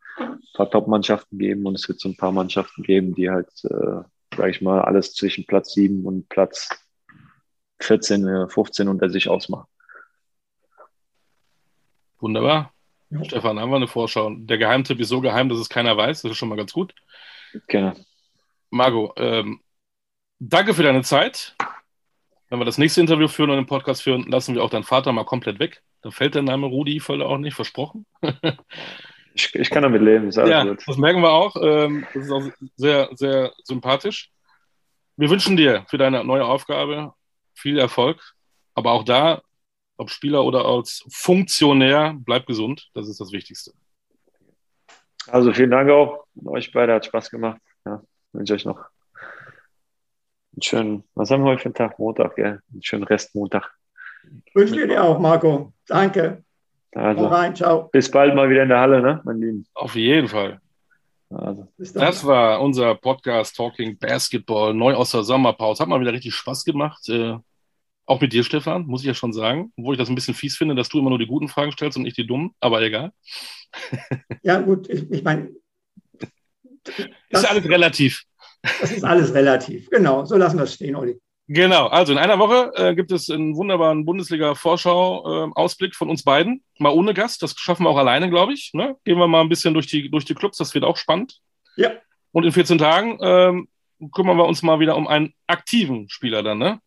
paar 0.55 0.70
Top-Mannschaften 0.70 1.38
geben 1.38 1.66
und 1.66 1.74
es 1.74 1.88
wird 1.88 2.01
so 2.01 2.09
ein 2.09 2.16
paar 2.16 2.32
Mannschaften 2.32 2.82
geben, 2.82 3.14
die 3.14 3.28
halt, 3.30 3.51
äh, 3.64 4.36
sage 4.36 4.51
ich 4.51 4.61
mal, 4.61 4.80
alles 4.80 5.14
zwischen 5.14 5.46
Platz 5.46 5.72
7 5.72 6.05
und 6.07 6.28
Platz 6.28 6.68
14, 7.80 8.49
15 8.49 8.88
unter 8.88 9.11
sich 9.11 9.28
ausmachen. 9.28 9.66
Wunderbar. 12.20 12.72
Ja. 13.11 13.24
Stefan, 13.24 13.59
haben 13.59 13.70
wir 13.70 13.76
eine 13.76 13.86
Vorschau. 13.88 14.30
Der 14.34 14.59
Geheimtipp 14.59 15.01
ist 15.01 15.09
so 15.09 15.20
geheim, 15.20 15.49
dass 15.49 15.59
es 15.59 15.68
keiner 15.68 15.96
weiß. 15.96 16.22
Das 16.22 16.32
ist 16.32 16.36
schon 16.36 16.49
mal 16.49 16.57
ganz 16.57 16.72
gut. 16.72 16.94
Genau. 17.68 17.94
Margot, 18.70 19.12
ähm, 19.16 19.61
danke 20.38 20.74
für 20.74 20.82
deine 20.82 21.03
Zeit. 21.03 21.57
Wenn 22.51 22.59
wir 22.59 22.64
das 22.64 22.78
nächste 22.78 23.01
Interview 23.01 23.28
führen 23.28 23.51
und 23.51 23.57
den 23.57 23.66
Podcast 23.66 24.03
führen, 24.03 24.24
lassen 24.24 24.55
wir 24.55 24.62
auch 24.62 24.70
deinen 24.70 24.84
Vater 24.84 25.12
mal 25.12 25.24
komplett 25.24 25.59
weg. 25.59 25.82
Dann 26.03 26.12
fällt 26.12 26.34
der 26.34 26.42
Name 26.42 26.66
Rudi 26.66 27.01
Völler 27.01 27.26
auch 27.26 27.38
nicht, 27.38 27.55
versprochen. 27.55 28.07
ich, 29.34 29.55
ich, 29.55 29.70
kann 29.70 29.82
damit 29.82 30.03
leben. 30.03 30.30
ja, 30.30 30.64
gut. 30.64 30.82
das 30.86 30.96
merken 30.96 31.22
wir 31.22 31.30
auch. 31.30 31.57
Ähm, 31.61 32.07
das 32.14 32.24
ist 32.24 32.30
auch 32.30 32.44
sehr, 32.76 33.09
sehr 33.14 33.53
sympathisch. 33.64 34.30
Wir 35.16 35.30
wünschen 35.30 35.57
dir 35.57 35.84
für 35.88 35.99
deine 35.99 36.24
neue 36.24 36.44
Aufgabe 36.44 37.12
viel 37.55 37.78
Erfolg. 37.78 38.34
Aber 38.74 38.92
auch 38.92 39.03
da, 39.03 39.42
ob 39.96 40.11
Spieler 40.11 40.44
oder 40.44 40.64
als 40.64 41.05
Funktionär, 41.11 42.14
bleib 42.16 42.46
gesund. 42.46 42.88
Das 42.94 43.09
ist 43.09 43.20
das 43.20 43.32
Wichtigste. 43.32 43.72
Also 45.26 45.53
vielen 45.53 45.72
Dank 45.72 45.90
auch. 45.90 46.24
Euch 46.44 46.72
beide 46.72 46.94
hat 46.94 47.05
Spaß 47.05 47.30
gemacht. 47.30 47.61
Ja, 47.84 48.01
wünsche 48.32 48.55
euch 48.55 48.64
noch 48.64 48.78
einen 50.59 50.62
schönen, 50.62 51.05
was 51.14 51.30
haben 51.30 51.44
wir 51.44 51.51
heute 51.51 51.62
für 51.62 51.66
einen 51.66 51.74
Tag? 51.74 51.99
Montag, 51.99 52.36
gell? 52.36 52.61
Einen 52.72 52.82
schönen 52.82 53.05
Restmontag. 53.05 53.78
Wünsche 54.55 54.87
dir 54.87 55.03
auch, 55.03 55.18
Marco. 55.18 55.72
Danke. 55.87 56.45
Also, 56.93 57.26
rein, 57.26 57.55
ciao. 57.55 57.89
Bis 57.93 58.11
bald 58.11 58.35
mal 58.35 58.49
wieder 58.49 58.62
in 58.62 58.68
der 58.68 58.81
Halle, 58.81 59.03
ne, 59.03 59.20
mein 59.24 59.41
Lieben? 59.41 59.66
Auf 59.74 59.95
jeden 59.95 60.29
Fall. 60.29 60.61
Also. 61.31 61.68
Das 61.76 62.24
war 62.24 62.61
unser 62.62 62.95
Podcast 62.95 63.55
Talking 63.55 63.99
Basketball, 63.99 64.72
neu 64.72 64.95
aus 64.95 65.11
der 65.11 65.22
Sommerpause. 65.22 65.83
Hat 65.83 65.89
mal 65.89 66.01
wieder 66.01 66.12
richtig 66.12 66.35
Spaß 66.35 66.64
gemacht. 66.64 67.07
Äh, 67.09 67.37
auch 68.07 68.20
mit 68.20 68.33
dir, 68.33 68.43
Stefan, 68.43 68.87
muss 68.87 69.03
ich 69.03 69.07
ja 69.07 69.14
schon 69.14 69.35
sagen. 69.35 69.70
Obwohl 69.76 69.95
ich 69.95 69.99
das 69.99 70.09
ein 70.09 70.14
bisschen 70.14 70.35
fies 70.35 70.57
finde, 70.57 70.74
dass 70.74 70.89
du 70.89 70.99
immer 70.99 71.11
nur 71.11 71.18
die 71.18 71.26
guten 71.26 71.49
Fragen 71.49 71.72
stellst 71.72 71.99
und 71.99 72.05
nicht 72.05 72.16
die 72.16 72.26
dummen, 72.26 72.53
aber 72.61 72.81
egal. 72.83 73.12
Ja, 74.43 74.61
gut, 74.61 74.89
ich, 74.89 75.11
ich 75.11 75.22
meine. 75.22 75.51
Ist 77.29 77.45
alles 77.45 77.68
relativ. 77.68 78.24
Das 78.81 78.91
ist 78.91 79.05
alles 79.05 79.35
relativ, 79.35 79.91
genau. 79.91 80.24
So 80.24 80.37
lassen 80.37 80.57
wir 80.57 80.64
es 80.64 80.74
stehen, 80.74 80.97
Olli. 80.97 81.20
Genau, 81.51 81.86
also 81.86 82.12
in 82.12 82.18
einer 82.18 82.38
Woche 82.38 82.72
äh, 82.74 82.94
gibt 82.94 83.11
es 83.11 83.30
einen 83.30 83.57
wunderbaren 83.57 84.05
Bundesliga-Vorschau-Ausblick 84.05 85.92
äh, 85.92 85.96
von 85.96 86.11
uns 86.11 86.22
beiden. 86.22 86.62
Mal 86.78 86.90
ohne 86.90 87.14
Gast, 87.14 87.42
das 87.42 87.55
schaffen 87.57 87.84
wir 87.84 87.90
auch 87.90 87.96
alleine, 87.96 88.28
glaube 88.28 88.53
ich. 88.53 88.72
Ne? 88.74 88.96
Gehen 89.05 89.18
wir 89.18 89.26
mal 89.28 89.40
ein 89.40 89.49
bisschen 89.49 89.72
durch 89.72 89.86
die, 89.86 90.11
durch 90.11 90.26
die 90.26 90.34
Clubs, 90.34 90.59
das 90.59 90.74
wird 90.74 90.84
auch 90.84 90.99
spannend. 90.99 91.38
Ja. 91.76 91.92
Und 92.32 92.44
in 92.44 92.53
14 92.53 92.76
Tagen 92.76 93.18
ähm, 93.22 93.68
kümmern 94.12 94.36
wir 94.36 94.44
uns 94.44 94.62
mal 94.62 94.78
wieder 94.78 94.94
um 94.96 95.07
einen 95.07 95.32
aktiven 95.46 96.11
Spieler 96.11 96.42
dann, 96.42 96.59
ne? 96.59 96.80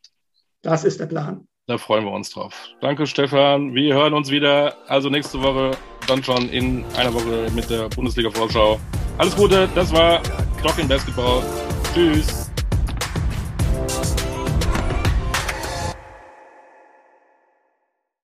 Das 0.61 0.83
ist 0.83 0.99
der 0.99 1.07
Plan. 1.07 1.47
Da 1.65 1.79
freuen 1.79 2.05
wir 2.05 2.11
uns 2.11 2.29
drauf. 2.29 2.53
Danke, 2.81 3.07
Stefan. 3.07 3.73
Wir 3.73 3.95
hören 3.95 4.13
uns 4.13 4.29
wieder. 4.29 4.75
Also 4.87 5.09
nächste 5.09 5.41
Woche, 5.41 5.71
dann 6.07 6.23
schon 6.23 6.49
in 6.49 6.85
einer 6.95 7.13
Woche 7.13 7.47
mit 7.55 7.69
der 7.69 7.89
Bundesliga-Vorschau. 7.89 8.79
Alles 9.17 9.35
Gute, 9.35 9.67
das 9.73 9.91
war 9.91 10.21
Talking 10.61 10.87
Basketball. 10.87 11.41
Tschüss. 11.93 12.50